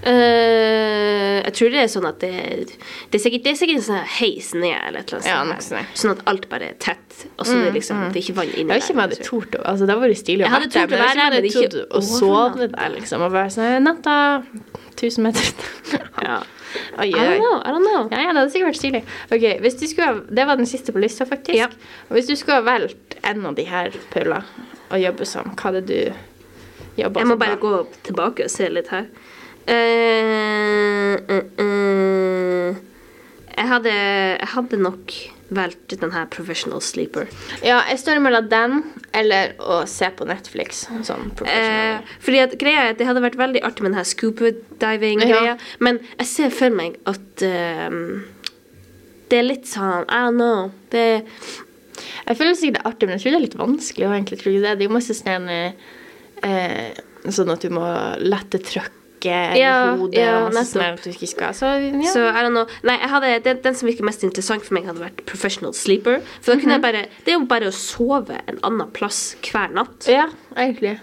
Eh, 0.00 1.40
jeg 1.44 1.52
tror 1.56 1.72
det 1.74 1.80
er 1.82 1.88
sånn 1.92 2.06
at 2.08 2.22
det, 2.22 2.30
det, 3.10 3.18
er 3.18 3.22
sikkert, 3.22 3.42
det 3.44 3.50
er 3.52 3.58
sikkert 3.58 3.80
en 3.80 3.84
sånn 3.84 4.06
heis 4.16 4.46
ned 4.56 4.76
eller 4.76 5.02
et 5.02 5.12
eller 5.12 5.34
annet 5.34 5.58
Ja, 5.58 5.64
sånn. 5.66 5.90
Sånn 6.02 6.14
at 6.14 6.22
alt 6.30 6.46
bare 6.52 6.70
er 6.72 6.78
tett, 6.80 7.16
og 7.34 7.44
så 7.44 7.56
mm, 7.56 7.64
det 7.66 7.72
liksom, 7.76 8.00
det 8.06 8.20
er 8.20 8.22
ikke 8.22 8.36
vann 8.38 8.52
inni 8.54 8.64
Jeg 8.64 8.70
vet 8.70 8.86
ikke 8.86 8.94
om 8.94 9.02
jeg 9.02 9.10
hadde 9.10 9.26
tort 9.26 9.58
å 9.58 9.64
Altså, 9.64 9.84
det 9.84 9.92
hadde 9.94 10.06
vært 10.06 10.20
stilig 10.22 10.46
å 10.46 10.52
være 10.54 10.70
der, 10.72 10.88
men 10.88 11.02
jeg 11.02 11.26
hadde 11.26 11.42
ikke 11.50 11.66
der, 11.66 11.74
tort 11.74 11.98
å 11.98 12.02
sove 12.06 12.70
der, 12.72 12.94
liksom. 12.94 13.26
Og 13.26 13.34
bare 13.36 13.52
sånn 13.52 13.84
Natta 13.84 14.16
1000 14.96 15.28
meter. 15.28 15.52
Ja. 16.20 16.40
Oi, 17.00 17.08
I 17.08 17.12
don't 17.16 17.40
know, 17.40 17.56
I 17.64 17.70
don't 17.74 17.86
know. 17.86 18.02
Ja, 18.12 18.20
ja, 18.22 18.32
det 18.32 18.42
hadde 18.44 18.52
sikkert 18.52 18.68
vært 18.68 18.78
stilig. 18.78 19.00
Ok, 19.34 19.46
hvis 19.64 19.78
du 19.80 19.86
skulle 19.90 20.22
Det 20.30 20.44
var 20.46 20.60
den 20.60 20.68
siste 20.70 20.94
på 20.94 21.02
lista, 21.02 21.26
faktisk. 21.26 21.56
Ja. 21.58 21.66
Hvis 22.14 22.28
du 22.30 22.36
skulle 22.38 22.60
ha 22.60 22.66
valgt 22.66 23.16
en 23.26 23.46
av 23.48 23.56
de 23.58 23.64
her, 23.66 23.96
Paula, 24.12 24.42
å 24.90 25.00
jobbe 25.00 25.26
som, 25.26 25.50
hva 25.56 25.70
hadde 25.70 25.82
du 25.88 25.96
jobba 27.00 27.22
Jeg 27.22 27.30
må 27.30 27.36
bare 27.40 27.56
da? 27.56 27.62
gå 27.62 27.74
tilbake 28.06 28.46
og 28.46 28.52
se 28.52 28.68
litt 28.70 28.92
her. 28.94 29.08
Eh, 29.70 31.14
eh, 31.14 31.44
eh. 31.62 32.78
jeg, 33.56 33.68
hadde, 33.70 33.92
jeg 33.92 34.50
hadde 34.54 34.80
nok 34.82 35.14
valgt 35.50 35.94
den 36.00 36.12
her 36.14 36.26
professional 36.30 36.82
sleeper. 36.82 37.28
Ja, 37.66 37.80
jeg 37.90 37.98
står 38.02 38.20
mellom 38.22 38.48
den 38.50 38.82
eller 39.16 39.54
å 39.58 39.80
se 39.90 40.08
på 40.14 40.26
Netflix. 40.28 40.84
Sånn. 41.06 41.30
Eh, 41.46 41.98
fordi 42.22 42.42
at 42.44 42.54
greia 42.60 42.84
er 42.84 42.92
at 42.94 43.00
Det 43.00 43.08
hadde 43.08 43.22
vært 43.24 43.38
veldig 43.38 43.62
artig 43.66 43.82
med 43.84 43.92
den 43.92 43.98
her 43.98 44.08
scuba 44.08 44.52
diving-greia, 44.82 45.54
Ja. 45.54 45.56
men 45.80 45.98
jeg 46.18 46.26
ser 46.30 46.54
for 46.54 46.70
meg 46.70 46.98
at 47.10 47.42
ehm, 47.42 48.22
det 49.30 49.38
er 49.38 49.46
litt 49.46 49.66
sånn 49.66 50.06
I 50.06 50.22
don't 50.26 50.38
know. 50.38 50.70
Det 50.90 51.24
Jeg 52.26 52.36
føler 52.36 52.54
sikkert 52.54 52.78
det 52.78 52.82
er 52.84 52.90
artig, 52.90 53.08
men 53.08 53.18
jeg 53.18 53.22
tror 53.22 53.30
det 53.30 53.38
er 53.38 53.46
litt 53.48 53.58
vanskelig. 53.58 54.06
Egentlig 54.06 54.38
tror 54.40 54.52
jeg 54.54 54.62
det. 54.62 54.78
det 54.78 54.84
er 54.84 54.88
jo 54.88 54.98
masse 54.98 55.14
sånn 55.14 55.48
eh, 55.50 56.92
Sånn 57.28 57.50
at 57.52 57.60
du 57.60 57.68
må 57.68 57.84
lette 58.22 58.58
trøkket 59.20 59.56
Ja, 59.60 59.74
i 59.94 59.98
hodet. 59.98 60.14
ja, 60.18 60.38
og 60.46 60.54
masse 60.54 60.72
sånn 60.78 60.86
at 60.94 61.04
du 61.04 61.10
ikke 61.12 61.28
skal 61.28 61.52
Så 61.54 61.66
ja. 61.80 62.12
Så 62.12 62.24
I 62.30 62.42
don't 62.42 62.54
know. 62.56 62.66
Nei, 62.82 62.96
hadde, 62.98 63.34
den, 63.44 63.60
den 63.62 63.74
som 63.74 63.88
virker 63.88 64.04
mest 64.04 64.24
interessant 64.24 64.64
for 64.64 64.74
meg, 64.74 64.86
hadde 64.88 65.00
vært 65.04 65.24
professional 65.26 65.72
sleeper. 65.76 66.20
For 66.40 66.54
da 66.54 66.60
kunne 66.60 66.78
jeg 66.78 66.82
bare 66.82 67.04
Det 67.26 67.34
er 67.34 67.38
jo 67.38 67.46
bare 67.50 67.68
å 67.68 67.74
sove 67.76 68.40
en 68.46 68.58
annen 68.62 68.90
plass 68.96 69.36
hver 69.44 69.70
natt. 69.76 70.08
ja, 70.08 70.28
egentlig. 70.56 70.98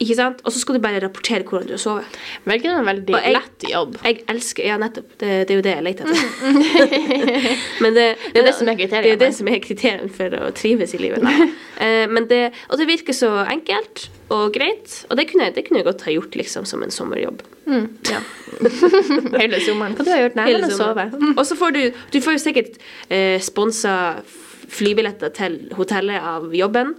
Ikke 0.00 0.14
sant? 0.16 0.38
Og 0.48 0.52
så 0.54 0.60
skal 0.62 0.78
du 0.78 0.80
bare 0.80 1.00
rapportere 1.04 1.44
hvordan 1.44 1.66
du 1.68 1.74
har 1.74 1.80
sovet. 1.82 2.14
Velger 2.48 2.72
en 2.78 2.86
veldig 2.88 3.12
jeg- 3.18 3.34
lett 3.36 3.66
jobb. 3.68 3.98
Jeg 4.04 4.22
elsker 4.32 4.64
Ja, 4.64 4.78
nettopp. 4.80 5.10
Det, 5.20 5.32
det 5.48 5.52
er 5.52 5.58
jo 5.58 5.64
det 5.66 5.74
jeg 5.74 5.84
leter 5.84 6.08
etter. 6.08 7.00
men 7.84 7.94
det, 7.98 8.06
Det 8.32 8.40
er 8.40 8.46
det 8.48 8.54
som 8.56 8.68
er 8.72 8.78
kriteriet. 8.80 9.04
Det 9.04 9.12
er 9.12 9.20
det 9.26 9.34
som 9.36 9.50
er 9.52 9.60
kriteriet 9.60 10.14
for 10.16 10.36
å 10.40 10.50
trives 10.56 10.94
i 10.96 11.02
livet. 11.02 11.26
Eh, 11.80 12.04
men 12.12 12.26
det, 12.28 12.50
og 12.68 12.76
det 12.76 12.84
virker 12.90 13.14
så 13.16 13.28
enkelt 13.48 14.02
og 14.28 14.50
greit, 14.52 14.98
og 15.08 15.16
det 15.16 15.24
kunne, 15.30 15.46
det 15.56 15.62
kunne 15.64 15.78
jeg 15.80 15.86
godt 15.86 16.02
ha 16.04 16.12
gjort 16.12 16.34
liksom 16.36 16.66
som 16.68 16.82
en 16.84 16.92
sommerjobb. 16.92 17.40
Ja. 18.10 18.18
Hele 19.40 19.60
sommeren. 19.64 19.94
Hva 19.96 20.04
du 20.04 20.10
har 20.12 20.20
gjort? 20.26 20.36
Nei, 20.36 20.44
Hele 20.50 20.68
sove. 20.74 21.06
Og 21.32 21.40
så 21.48 21.56
får 21.56 21.72
du 21.78 21.80
Du 22.12 22.18
får 22.20 22.36
jo 22.36 22.42
sikkert 22.42 22.76
eh, 23.08 23.38
sponsa 23.40 23.94
flybilletter 24.68 25.32
til 25.40 25.56
hotellet 25.78 26.20
av 26.20 26.52
jobben. 26.52 26.92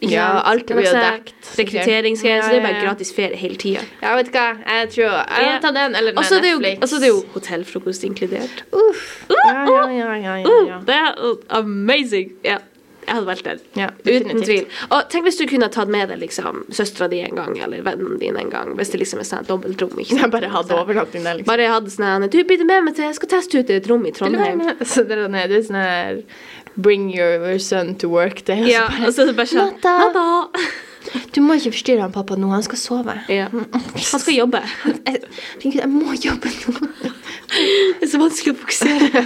Ikke 0.00 0.12
Ja, 0.12 0.26
sant? 0.32 0.46
alt 0.46 0.66
blir 0.66 0.84
jo 0.84 0.92
dekt, 0.92 1.34
Rekrutteringsgreier. 1.56 2.42
Så 2.42 2.52
Ja, 2.52 2.52
det 2.52 2.58
er 2.60 2.66
bare 2.66 2.84
gratis 2.84 3.12
ferie 3.16 3.36
hele 3.36 3.56
tida. 3.56 3.80
Ja, 4.02 4.14
vet 4.16 4.26
du 4.26 4.32
hva. 4.36 4.46
Jeg 4.66 4.90
tror 4.92 5.08
jeg 5.08 5.46
vil 5.46 5.60
ta 5.62 5.72
den 5.72 5.94
eller 5.96 6.12
den 6.12 6.18
Og 6.18 6.24
så 6.24 6.36
er 6.36 6.40
det 6.42 6.52
jo- 6.52 6.58
Netflix. 6.58 6.82
og 6.82 6.88
så 6.88 6.96
er 6.96 7.00
det 7.00 7.08
jo 7.08 7.24
hotellfrokost 7.34 8.04
inkludert. 8.04 8.62
Uff. 8.72 9.26
Ja, 9.30 9.64
ja, 9.64 9.90
ja, 9.90 10.14
ja, 10.14 10.36
ja, 10.36 10.66
ja. 10.66 10.78
Uh, 10.78 10.84
det 10.84 10.94
er 10.94 11.14
uh, 11.24 11.36
amazing! 11.48 12.32
Ja, 12.44 12.58
jeg 13.06 13.14
hadde 13.14 13.26
valgt 13.26 13.44
den. 13.44 13.60
Ja, 13.76 13.88
Uten 14.04 14.42
tvil. 14.42 14.66
Og 14.90 15.08
tenk 15.08 15.24
hvis 15.24 15.38
du 15.38 15.46
kunne 15.46 15.68
ha 15.68 15.70
tatt 15.70 15.88
med 15.88 16.08
deg 16.10 16.18
liksom, 16.18 16.64
søstera 16.74 17.08
di 17.08 17.20
en 17.22 17.36
gang, 17.36 17.56
eller 17.62 17.82
vennen 17.86 18.18
din 18.18 18.36
en 18.36 18.50
gang. 18.50 18.74
Hvis 18.76 18.90
det 18.90 19.00
liksom 19.00 19.20
er 19.22 19.28
sånn 19.28 19.46
dobbeltrom. 19.46 19.94
Ikke 20.02 20.18
sant? 20.18 20.32
Bare 20.32 20.50
hadde 20.50 20.74
overnatting 20.74 21.22
der, 21.22 21.38
liksom. 21.38 21.46
Bare 21.46 21.68
hadde 21.70 21.90
sånn 21.94 22.28
Du, 22.30 22.42
blir 22.44 22.64
med 22.64 22.84
meg 22.84 22.94
til 22.96 23.04
Jeg 23.04 23.14
skal 23.14 23.28
teste 23.28 23.58
ut 23.62 23.70
et 23.70 23.86
rom 23.88 24.04
i 24.06 24.10
Trondheim. 24.10 24.60
Så 24.82 25.06
det 25.06 25.18
er 25.18 25.62
sånn 25.62 25.80
her 25.80 26.22
Bring 26.76 27.08
your 27.10 27.58
son 27.58 27.94
to 27.96 28.08
work 28.12 28.44
day. 28.46 28.62
og 28.62 28.68
Ja, 28.68 28.86
bare, 28.88 29.06
og 29.08 29.14
så 29.16 29.26
bare 29.32 29.46
sånn 29.52 29.72
Natta. 29.80 30.48
Du 31.32 31.38
må 31.40 31.54
ikke 31.54 31.70
forstyrre 31.70 32.02
han 32.02 32.10
pappa 32.10 32.34
nå, 32.34 32.48
han 32.50 32.64
skal 32.66 32.78
sove. 32.80 33.12
Ja. 33.30 33.44
Han 33.52 33.92
skal 34.02 34.34
jobbe. 34.34 34.58
Jeg, 35.06 35.20
jeg 35.76 35.86
må 35.88 36.16
jobbe 36.18 36.50
nå. 36.50 36.72
Det 37.46 38.02
er 38.02 38.10
så 38.10 38.18
vanskelig 38.18 38.56
å 38.56 38.58
fokusere. 38.58 39.22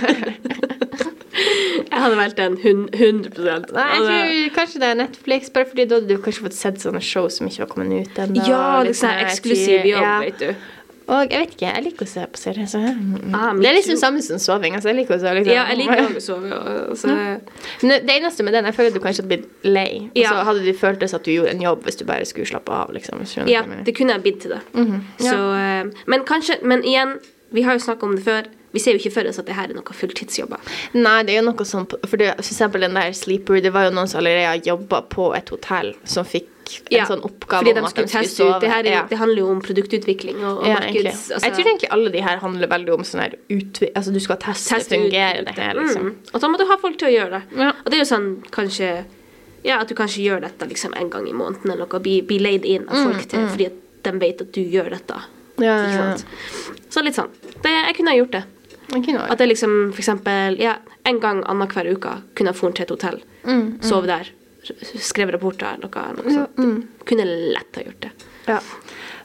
jeg 1.90 2.02
hadde 2.02 2.18
valgt 2.18 2.36
den 2.36 2.58
hun- 2.60 2.88
100 2.92 3.72
Nei, 3.72 3.86
jeg 3.88 4.02
tror 4.04 4.50
kanskje 4.58 4.82
det 4.82 4.88
er 4.90 4.98
Netflix, 5.00 5.48
bare 5.54 5.70
fordi 5.70 5.86
da 5.88 5.98
hadde 5.98 6.10
du 6.12 6.20
kanskje 6.22 6.44
fått 6.50 6.58
sett 6.58 6.82
sånne 6.84 7.00
show 7.00 7.28
som 7.32 7.48
ikke 7.48 7.64
var 7.64 7.72
kommet 7.72 8.10
ut 8.10 8.20
ennå. 8.26 8.44
Ja, 8.46 8.82
liksom, 8.84 9.16
eksklusiv 9.24 9.88
jobb, 9.88 10.04
ja. 10.04 10.18
vet 10.26 10.38
du. 10.44 10.52
Og 11.10 11.32
jeg 11.32 11.42
vet 11.42 11.54
ikke, 11.56 11.66
jeg 11.66 11.84
liker 11.88 12.06
å 12.06 12.10
se 12.10 12.24
på 12.30 12.38
serier. 12.38 12.68
Så 12.70 12.78
mm. 12.80 13.34
Ah, 13.34 13.50
det 13.58 13.66
er 13.70 13.76
liksom 13.76 13.98
samme 13.98 14.22
som 14.22 14.38
soving. 14.42 14.76
Altså, 14.78 14.92
jeg 14.92 15.00
liker 15.00 15.16
å 15.16 15.20
se 15.22 15.32
liksom. 15.40 15.54
Ja, 15.56 15.64
jeg 15.72 15.80
liker 15.82 16.20
å 16.20 16.22
sove. 16.22 16.60
Altså. 16.84 17.16
Så, 17.82 17.90
Det 17.90 18.14
eneste 18.14 18.46
med 18.46 18.54
den, 18.54 18.68
jeg 18.70 18.76
føler 18.78 18.92
at 18.92 18.98
du 18.98 19.02
kanskje 19.02 19.24
hadde 19.24 19.32
blitt 19.34 19.66
lei. 19.66 19.90
Og 20.12 20.22
så 20.22 20.46
hadde 20.50 20.62
du 20.66 20.70
følt 20.78 21.02
at 21.08 21.26
du 21.26 21.32
gjorde 21.34 21.56
en 21.56 21.66
jobb 21.66 21.82
hvis 21.88 21.98
du 21.98 22.06
bare 22.06 22.28
skulle 22.28 22.46
slappe 22.50 22.72
av. 22.72 22.94
liksom. 22.94 23.26
Ja, 23.50 23.64
det 23.66 23.96
kunne 23.98 24.16
jeg 24.16 24.26
bidd 24.26 24.40
til 24.44 24.54
det. 24.56 24.62
Så, 25.18 25.36
eh, 25.58 26.06
men 26.06 26.24
kanskje 26.28 26.60
Men 26.62 26.82
igjen, 26.84 27.18
vi 27.50 27.62
har 27.62 27.74
jo 27.74 27.82
snakka 27.82 28.06
om 28.06 28.16
det 28.16 28.24
før. 28.24 28.46
Vi 28.72 28.78
ser 28.78 28.94
jo 28.94 29.00
ikke 29.02 29.14
for 29.16 29.26
oss 29.26 29.38
at 29.40 29.48
det 29.48 29.56
her 29.58 29.70
er 29.72 29.74
noe 29.74 29.96
fulltidsjobber. 29.96 30.62
Nei, 30.94 31.22
det 31.26 31.34
er 31.34 31.40
jo 31.40 31.46
noe 31.48 31.66
sånn 31.66 31.88
For, 31.90 32.16
det, 32.20 32.36
for 32.38 32.46
eksempel 32.46 32.86
den 32.86 32.94
der 32.94 33.10
Sleeper, 33.16 33.58
det 33.60 33.72
var 33.74 33.88
jo 33.88 33.94
noen 33.96 34.10
som 34.10 34.20
allerede 34.22 34.62
jobba 34.68 35.02
på 35.10 35.32
et 35.34 35.50
hotell, 35.50 35.94
som 36.04 36.28
fikk 36.28 36.46
en 36.78 36.96
Ja, 36.96 37.04
sånn 37.08 37.22
oppgave 37.26 37.60
Fordi 37.64 37.72
de 37.74 37.80
om 37.80 37.86
at 37.88 37.94
de 37.94 38.04
skulle 38.08 38.24
teste 38.24 38.46
ut. 38.48 38.60
Det, 38.62 38.68
her 38.70 38.84
er, 38.84 38.90
ja. 38.92 39.02
det 39.10 39.18
handler 39.20 39.40
jo 39.42 39.48
om 39.50 39.60
produktutvikling 39.64 40.38
og, 40.44 40.58
og 40.62 40.66
Ja, 40.68 40.74
markeds... 40.80 41.30
altså- 41.30 41.44
jeg 41.46 41.54
tror 41.56 41.70
egentlig 41.72 41.90
alle 41.96 42.10
de 42.14 42.20
her 42.26 42.36
handler 42.44 42.68
veldig 42.74 42.92
om 42.94 43.04
sånn 43.04 43.22
her 43.24 43.34
utvi... 43.48 43.90
Altså, 43.94 44.12
du 44.14 44.20
skal 44.20 44.36
teste, 44.42 44.74
teste 44.74 44.94
ut 44.96 45.06
fungerer 45.08 45.44
det 45.48 45.54
her, 45.58 45.74
liksom. 45.74 46.02
Mm. 46.10 46.14
Og 46.34 46.40
da 46.44 46.48
må 46.52 46.58
du 46.60 46.64
ha 46.70 46.76
folk 46.82 46.98
til 47.00 47.08
å 47.08 47.14
gjøre 47.14 47.30
det. 47.40 47.42
Ja. 47.64 47.70
Og 47.84 47.90
det 47.90 47.98
er 47.98 48.04
jo 48.04 48.10
sånn 48.14 48.28
kanskje 48.50 48.92
Ja, 49.64 49.80
at 49.82 49.88
du 49.90 49.94
kanskje 49.94 50.22
gjør 50.24 50.40
dette 50.46 50.66
liksom 50.70 50.94
en 50.96 51.10
gang 51.12 51.26
i 51.28 51.34
måneden 51.36 51.70
eller 51.74 51.84
noe. 51.86 52.00
Bli, 52.00 52.20
bli 52.24 52.38
leid 52.40 52.64
inn 52.64 52.86
av 52.88 52.96
folk 53.10 53.26
til 53.28 53.44
fordi 53.50 53.66
at 53.68 53.76
de 54.06 54.12
vet 54.22 54.40
at 54.40 54.52
du 54.56 54.62
gjør 54.62 54.88
dette. 54.94 55.18
Mm, 55.58 55.64
Ja, 55.66 55.74
Ikke 55.84 55.98
sant? 55.98 56.24
Så 56.88 57.02
litt 57.04 57.14
sånn. 57.18 57.28
Det, 57.60 57.68
jeg 57.68 57.96
kunne 57.98 58.14
ha 58.14 58.16
gjort 58.16 58.32
det. 58.38 58.44
At 59.30 59.38
jeg 59.38 59.48
liksom 59.52 59.74
for 59.92 60.00
eksempel 60.00 60.56
ja, 60.58 60.78
en 61.06 61.20
gang 61.20 61.42
annenhver 61.46 61.86
uke 61.92 62.14
kunne 62.34 62.50
jeg 62.50 62.58
dratt 62.62 62.74
til 62.80 62.82
et 62.88 62.90
hotell, 62.96 63.20
Mm, 63.44 63.78
sove 63.84 64.04
der, 64.08 64.26
skrevet 65.00 65.34
rapporter, 65.38 65.78
noe, 65.82 66.04
noe 66.18 66.34
sånt. 66.34 66.58
mm. 66.58 66.88
Kunne 67.08 67.24
lett 67.54 67.76
ha 67.80 67.82
gjort 67.86 68.00
det. 68.06 68.10
Ja. 68.46 68.58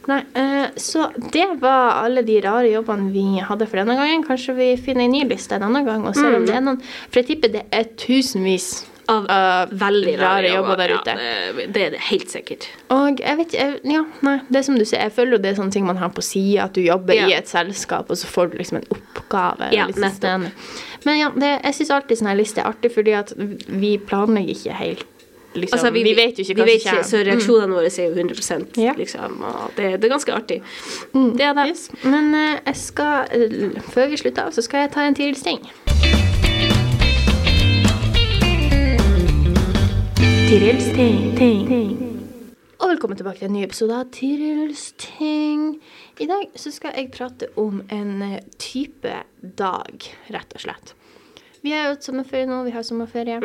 Nei, 0.08 0.20
eh, 0.38 0.68
så 0.78 1.08
det 1.34 1.48
var 1.64 2.04
alle 2.06 2.22
de 2.22 2.36
rare 2.46 2.70
jobbene 2.70 3.08
vi 3.12 3.40
hadde 3.42 3.66
for 3.68 3.82
denne 3.82 3.96
gangen. 3.98 4.24
Kanskje 4.28 4.54
vi 4.58 4.68
finner 4.78 5.08
en 5.08 5.16
ny 5.16 5.24
liste 5.26 5.56
en 5.58 5.64
annen 5.66 5.86
gang 5.88 6.04
og 6.06 6.14
ser 6.16 6.30
Mm. 6.30 6.36
om 6.36 6.46
det 6.46 6.56
er 6.56 6.62
noen 6.62 6.82
For 7.10 7.22
jeg 7.22 7.26
tipper 7.32 7.52
det 7.56 7.64
er 7.74 7.88
tusenvis 7.98 8.86
Av 9.10 9.26
uh, 9.30 9.66
Veldig 9.70 10.14
rare 10.20 10.50
jobber 10.50 10.78
der 10.82 10.90
ja, 10.90 11.00
ute. 11.00 11.16
det, 11.16 11.66
det 11.74 11.82
er 11.86 11.90
det 11.96 12.00
helt 12.08 12.30
sikkert. 12.34 12.68
Og 12.90 13.20
jeg 13.22 13.38
vet 13.38 13.54
ikke 13.54 13.92
Ja, 13.96 14.04
nei, 14.26 14.36
det 14.50 14.58
er 14.62 14.64
som 14.66 14.78
du 14.78 14.86
sier, 14.86 15.02
jeg 15.06 15.14
føler 15.14 15.38
jo 15.38 15.42
det 15.44 15.52
er 15.52 15.60
sånne 15.60 15.72
ting 15.76 15.86
man 15.86 15.98
har 16.02 16.10
på 16.10 16.22
sida, 16.26 16.64
at 16.66 16.74
du 16.74 16.82
jobber 16.82 17.14
Ja. 17.18 17.28
i 17.30 17.34
et 17.38 17.48
selskap, 17.50 18.10
og 18.10 18.18
så 18.18 18.26
får 18.30 18.52
du 18.52 18.58
liksom 18.58 18.78
en 18.82 18.88
oppgave. 18.98 19.72
Ja, 19.74 19.86
nettopp. 19.88 20.50
Men 21.06 21.20
ja, 21.20 21.30
det, 21.36 21.52
jeg 21.64 21.74
syns 21.78 21.92
alltid 21.98 22.18
sånn 22.18 22.28
her 22.34 22.40
liste 22.40 22.62
er 22.62 22.70
artig, 22.72 22.92
fordi 22.98 23.14
at 23.14 23.34
vi 23.38 23.98
planlegger 24.02 24.54
ikke 24.58 24.74
helt 24.82 25.06
liksom, 25.56 25.80
Altså, 25.80 25.92
vi, 25.94 26.14
vet 26.16 26.40
jo 26.40 26.46
ikke 26.46 26.56
hva 26.62 26.68
som 26.68 26.90
kommer. 26.90 27.08
Så 27.10 27.22
reaksjonene 27.26 27.78
våre 27.78 27.92
er 27.92 28.10
jo 28.10 28.14
100 28.14 28.82
Ja. 28.82 28.94
liksom, 28.98 29.42
og 29.42 29.72
det, 29.78 30.02
det 30.02 30.10
er 30.10 30.14
ganske 30.14 30.34
artig. 30.34 30.62
Mm. 31.14 31.38
Det 31.38 31.46
er 31.48 31.54
det. 31.54 31.68
Yes. 31.72 31.90
Men 32.04 32.34
uh, 32.34 32.58
jeg 32.66 32.76
skal, 32.76 33.28
uh, 33.32 33.82
før 33.94 34.12
vi 34.12 34.18
slutter 34.18 34.50
av, 34.50 34.56
så 34.56 34.66
skal 34.66 34.86
jeg 34.86 34.94
ta 34.96 35.06
en 35.06 35.16
Tirils 35.16 35.44
ting. 35.46 35.64
Tirils 40.46 40.92
ting. 40.94 41.96
Og 42.76 42.92
velkommen 42.92 43.18
tilbake 43.18 43.40
til 43.40 43.48
en 43.48 43.56
ny 43.56 43.64
episode 43.66 43.96
av 43.98 44.12
Tirils 44.14 44.92
ting. 45.02 45.78
I 46.22 46.28
dag 46.30 46.52
så 46.60 46.70
skal 46.76 46.94
jeg 46.94 47.10
prate 47.16 47.48
om 47.58 47.80
en 47.90 48.22
eh, 48.22 48.44
type 48.62 49.16
dag, 49.42 50.06
rett 50.36 50.54
og 50.54 50.62
slett. 50.62 50.94
Vi 51.66 51.74
er 51.74 51.88
jo 51.90 51.96
sommerferie 52.06 52.46
nå, 52.46 52.60
vi 52.68 52.74
har 52.76 52.84
sommerferie. 52.86 53.40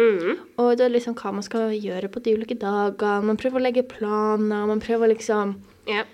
Og 0.61 0.74
det 0.76 0.85
er 0.85 0.92
liksom 0.92 1.14
hva 1.16 1.33
man 1.38 1.46
skal 1.46 1.72
gjøre 1.72 2.11
på 2.12 2.20
de 2.24 2.35
ulike 2.37 2.56
dagene. 2.61 3.24
Man 3.30 3.38
prøver 3.40 3.61
å 3.61 3.64
legge 3.64 3.87
planer, 3.88 4.66
man 4.68 4.83
prøver 4.85 5.14
liksom 5.14 5.54
Ja. 5.88 6.04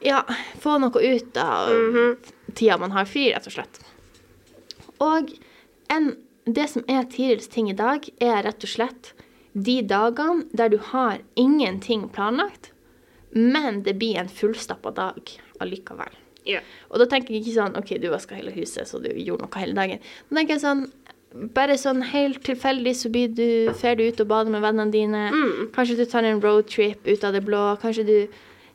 ja, 0.00 0.22
få 0.62 0.78
noe 0.80 1.02
ut 1.04 1.36
av 1.36 1.68
tida 2.54 2.78
man 2.80 2.96
har 2.96 3.04
fri, 3.10 3.26
rett 3.34 3.50
og 3.50 3.58
slett. 3.58 3.82
Og 5.04 5.34
en, 5.92 6.14
det 6.46 6.68
som 6.72 6.84
er 6.88 7.04
Tirils 7.12 7.50
ting 7.52 7.68
i 7.68 7.76
dag, 7.76 8.08
er 8.24 8.42
rett 8.46 8.64
og 8.64 8.70
slett 8.70 9.12
de 9.52 9.82
dagene 9.86 10.48
der 10.56 10.72
du 10.72 10.78
har 10.78 11.20
ingenting 11.36 12.08
planlagt, 12.08 12.72
men 13.30 13.82
det 13.82 13.98
blir 14.00 14.16
en 14.18 14.32
fullstappa 14.32 14.94
dag 14.94 15.36
allikevel. 15.60 16.14
Yeah. 16.44 16.64
Og 16.92 17.00
da 17.00 17.06
tenker 17.08 17.32
jeg 17.32 17.44
ikke 17.44 17.54
sånn 17.56 17.76
OK, 17.78 17.94
du 18.00 18.10
vaska 18.12 18.36
hele 18.36 18.52
huset, 18.52 18.88
så 18.88 19.00
du 19.00 19.08
gjorde 19.16 19.46
noe 19.46 19.60
hele 19.62 19.76
dagen. 19.76 20.02
Da 20.28 20.36
tenker 20.36 20.56
jeg 20.56 20.64
sånn 20.64 20.82
bare 21.34 21.74
sånn 21.80 22.02
helt 22.12 22.44
tilfeldig 22.46 22.94
så 22.94 23.10
blir 23.10 23.32
du, 23.34 23.46
fer 23.80 23.98
du 23.98 24.04
ut 24.06 24.20
og 24.22 24.28
bader 24.30 24.54
med 24.54 24.62
vennene 24.62 24.94
dine. 24.94 25.22
Kanskje 25.74 25.98
du 25.98 26.04
tar 26.06 26.26
en 26.28 26.42
roadtrip 26.42 27.06
ut 27.08 27.24
av 27.26 27.34
det 27.34 27.42
blå. 27.46 27.62
Kanskje 27.82 28.06
du 28.06 28.18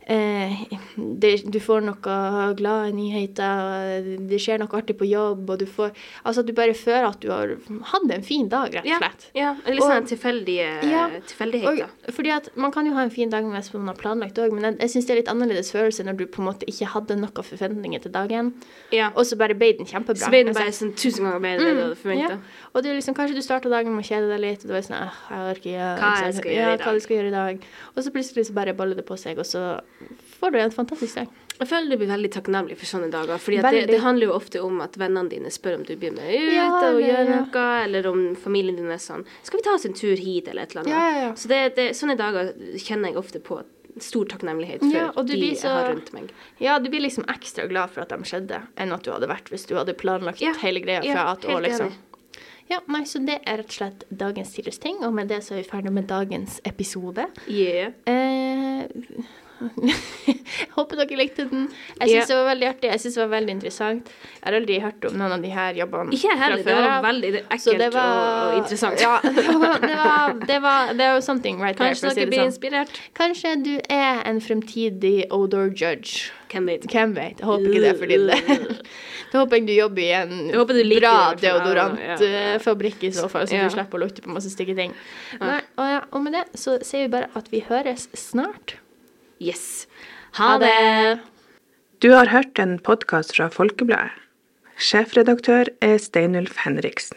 eh, 0.10 0.64
det, 0.98 1.32
Du 1.52 1.60
får 1.64 1.84
noe 1.86 2.16
glade 2.58 2.92
nyheter, 2.98 4.08
det 4.30 4.40
skjer 4.42 4.60
noe 4.62 4.74
artig 4.80 4.96
på 5.00 5.08
jobb, 5.10 5.50
og 5.54 5.60
du 5.62 5.66
får 5.70 5.92
Altså 6.26 6.44
du 6.46 6.52
bare 6.58 6.74
føler 6.78 7.08
at 7.10 7.20
du 7.24 7.30
har 7.32 7.54
hatt 7.92 8.12
en 8.16 8.26
fin 8.26 8.50
dag, 8.52 8.74
rett 8.76 8.86
og 8.90 9.04
slett. 9.04 9.28
ja. 9.38 9.54
Litt 9.70 9.84
sånn 9.86 10.08
tilfeldige 10.10 10.68
Ja, 10.90 11.08
tilfeldigheter. 11.30 11.90
Fordi 12.16 12.34
at 12.36 12.50
Man 12.58 12.72
kan 12.76 12.86
jo 12.90 12.94
ha 12.98 13.06
en 13.06 13.14
fin 13.14 13.30
dag 13.30 13.46
hvis 13.46 13.72
man 13.74 13.88
har 13.94 14.00
planlagt 14.00 14.38
òg, 14.42 14.52
men 14.56 14.64
jeg, 14.72 14.80
jeg 14.84 14.90
syns 14.96 15.06
det 15.10 15.16
er 15.16 15.22
litt 15.22 15.32
annerledes 15.34 15.72
følelse 15.76 16.04
når 16.08 16.18
du 16.20 16.26
på 16.28 16.42
en 16.44 16.50
måte 16.50 16.68
ikke 16.70 16.90
hadde 16.96 17.16
noen 17.20 17.44
forventninger 17.52 18.02
til 18.04 18.12
dagen, 18.12 18.54
Ja. 18.92 19.12
og 19.16 19.26
så 19.26 19.38
bare 19.38 19.54
ble 19.56 19.74
den 19.78 19.86
kjempebra. 19.90 20.18
Så 20.26 20.30
ble 20.34 20.44
den 20.44 20.50
Altså, 20.56 20.64
bare 20.66 20.76
sånn 20.76 20.94
tusen 20.98 21.24
ganger 21.26 21.40
bedre 21.40 21.70
enn 21.70 21.76
det 21.76 21.76
du 21.78 21.84
hadde 21.88 22.00
forventa. 22.02 22.38
ja. 22.40 22.68
Og 22.74 22.86
er 22.86 22.96
liksom, 22.98 23.16
kanskje 23.16 23.36
du 23.36 23.42
starta 23.46 23.70
dagen 23.70 23.94
med 23.96 24.04
å 24.04 24.08
kjede 24.10 24.30
deg 24.34 24.40
litt, 24.44 24.64
og 24.66 24.72
du 24.72 24.76
er 24.76 24.82
sånn 24.86 24.98
jeg 25.00 25.50
orker 25.54 25.70
ikke 25.70 25.90
Hva 26.00 26.12
jeg 26.26 26.56
ja, 26.56 26.78
hva 26.78 26.94
du 26.96 27.00
skal 27.04 27.16
gjøre 27.18 27.28
i 27.30 27.36
dag. 27.36 27.64
Og 27.96 28.04
så 28.04 28.12
plutselig 28.16 28.46
så 28.50 28.54
bare 28.58 28.74
baller 28.74 28.96
det 29.00 29.06
på 29.06 29.18
seg, 29.20 29.38
og 29.42 29.46
så 29.46 29.64
får 30.40 30.52
du 30.52 30.60
en 30.60 30.72
fantastisk 30.72 31.16
dag. 31.22 31.38
Jeg 31.60 31.68
føler 31.68 31.92
du 31.92 31.98
blir 32.00 32.08
veldig 32.08 32.30
takknemlig 32.32 32.78
for 32.80 32.88
sånne 32.88 33.10
dager. 33.12 33.42
For 33.44 33.52
det, 33.52 33.82
det 33.90 33.98
handler 34.00 34.30
jo 34.30 34.36
ofte 34.38 34.62
om 34.64 34.78
at 34.86 34.96
vennene 35.00 35.28
dine 35.32 35.50
spør 35.52 35.76
om 35.82 35.84
du 35.84 35.92
blir 36.00 36.14
med 36.16 36.30
ut 36.32 36.54
Ja, 36.56 36.68
og 36.88 37.02
gjør 37.04 37.18
ja. 37.20 37.42
noe, 37.42 37.66
eller 37.84 38.08
om 38.08 38.22
familien 38.40 38.78
din 38.80 38.88
er 38.94 39.02
sånn 39.04 39.26
Skal 39.44 39.60
vi 39.60 39.66
ta 39.68 39.74
oss 39.76 39.88
en 39.90 39.98
tur 39.98 40.16
hit, 40.16 40.48
eller 40.48 40.64
et 40.64 40.72
eller 40.72 40.86
annet? 40.86 40.94
Ja, 40.96 41.10
ja, 41.12 41.26
ja. 41.28 41.34
Så 41.36 41.52
det, 41.52 41.60
det, 41.76 41.90
sånne 42.00 42.16
dager 42.20 42.54
kjenner 42.80 43.12
jeg 43.12 43.20
ofte 43.20 43.44
på 43.44 43.60
stor 44.00 44.30
takknemlighet 44.32 44.80
for 44.86 44.96
Ja, 44.96 45.10
de 45.12 45.40
jeg 45.42 45.58
så- 45.60 45.74
har 45.76 45.90
rundt 45.92 46.14
meg. 46.16 46.30
Ja, 46.64 46.78
du 46.80 46.88
blir 46.90 47.04
liksom 47.04 47.26
ekstra 47.28 47.68
glad 47.68 47.92
for 47.92 48.06
at 48.06 48.14
de 48.16 48.24
skjedde, 48.24 48.62
enn 48.78 48.94
at 48.96 49.04
du 49.04 49.12
hadde 49.12 49.28
vært 49.28 49.52
hvis 49.52 49.68
du 49.68 49.76
hadde 49.76 49.98
planlagt 50.00 50.40
Ja, 50.40 50.54
hele 50.64 50.80
greia 50.80 51.04
ja, 51.04 51.12
fra 51.18 51.26
A 51.34 51.36
til 51.36 51.58
Å, 51.58 51.60
liksom. 51.66 51.92
Ja, 52.70 52.80
nei, 52.88 53.02
så 53.10 53.20
det 53.26 53.42
er 53.50 53.58
rett 53.58 53.74
og 53.74 53.78
slett 53.82 54.04
dagens 54.14 54.54
tidligere 54.54 54.80
ting, 54.80 55.04
og 55.04 55.12
med 55.18 55.28
det 55.28 55.42
så 55.44 55.58
er 55.58 55.64
vi 55.64 55.70
ferdig 55.72 55.92
med 55.92 56.08
dagens 56.08 56.62
episode. 56.70 57.26
Yeah. 57.50 57.92
Eh, 58.06 58.86
håper 60.76 61.00
dere 61.02 61.18
likte 61.20 61.46
den. 61.50 61.68
Jeg 62.00 62.10
syns 62.10 62.14
Ja. 62.14 62.26
det 62.30 62.38
var 62.40 62.48
veldig 62.54 62.68
artig. 62.70 62.90
Jeg 62.92 63.00
synes 63.04 63.16
det 63.18 63.22
var 63.24 63.32
veldig 63.34 63.54
interessant. 63.56 64.10
Jeg 64.40 64.46
har 64.48 64.58
aldri 64.60 64.80
hørt 64.84 65.06
om 65.10 65.18
noen 65.20 65.32
av 65.36 65.42
de 65.44 65.50
her 65.54 65.74
jobbene 65.80 66.16
Ikke 66.16 66.38
heller. 66.40 66.64
Det 66.64 66.76
var 66.80 67.02
veldig 67.04 67.32
Så 67.34 67.44
ekkelt 67.58 67.86
og, 67.90 68.00
og 68.00 68.58
interessant. 68.58 69.02
Ja, 69.04 69.20
det 69.24 69.46
var, 69.60 69.80
det 69.84 69.96
var, 70.00 70.34
det 70.48 70.60
var, 70.62 70.94
det 70.94 71.10
var 71.14 71.22
something 71.22 71.60
right 71.62 71.78
there, 71.78 71.90
Kanskje 71.90 72.08
for 72.08 72.16
si 72.16 72.22
dere 72.24 72.32
blir 72.34 72.44
sånn. 72.44 72.52
inspirert. 72.54 73.00
Kanskje 73.20 73.56
du 73.66 73.74
er 73.90 74.24
en 74.30 74.42
fremtidig 74.42 75.18
odor 75.32 75.70
judge. 75.76 76.32
Hvem 76.50 76.66
vet. 76.66 76.88
Hvem 76.90 77.12
vet? 77.14 77.40
Jeg 77.40 77.46
håper 77.46 77.70
ikke 77.70 77.82
det 77.84 77.90
er 77.94 78.00
for 78.00 78.10
din 78.16 78.28
del. 78.32 78.78
Da 79.30 79.44
håper 79.44 79.60
jeg 79.60 79.66
du 79.68 79.74
jobber 79.76 80.02
i 80.02 80.08
en 80.18 80.32
Jeg 80.50 81.00
bra 81.04 81.12
deodorantfabrikk 81.38 83.04
i 83.06 83.12
så 83.14 83.28
fall, 83.30 83.46
så 83.46 83.54
Ja. 83.60 83.68
du 83.68 83.76
slipper 83.76 84.00
å 84.00 84.02
lukte 84.02 84.24
på 84.26 84.34
masse 84.34 84.50
stygge 84.50 84.74
ting. 84.76 84.96
Nei, 85.40 85.60
og, 85.78 85.86
ja, 85.86 86.00
og 86.12 86.24
med 86.26 86.34
det 86.34 86.46
så 86.58 86.80
sier 86.82 87.06
vi 87.06 87.12
bare 87.14 87.30
at 87.38 87.52
vi 87.54 87.62
høres 87.68 88.08
snart. 88.18 88.80
Yes. 89.40 89.88
Ha 90.36 90.58
det! 90.60 91.20
Du 92.04 92.12
har 92.12 92.28
hørt 92.28 92.60
en 92.60 92.76
podkast 92.84 93.32
fra 93.38 93.48
Folkebladet. 93.48 94.12
Sjefredaktør 94.80 95.72
er 95.84 95.96
Steinulf 96.00 96.60
Henriksen. 96.66 97.16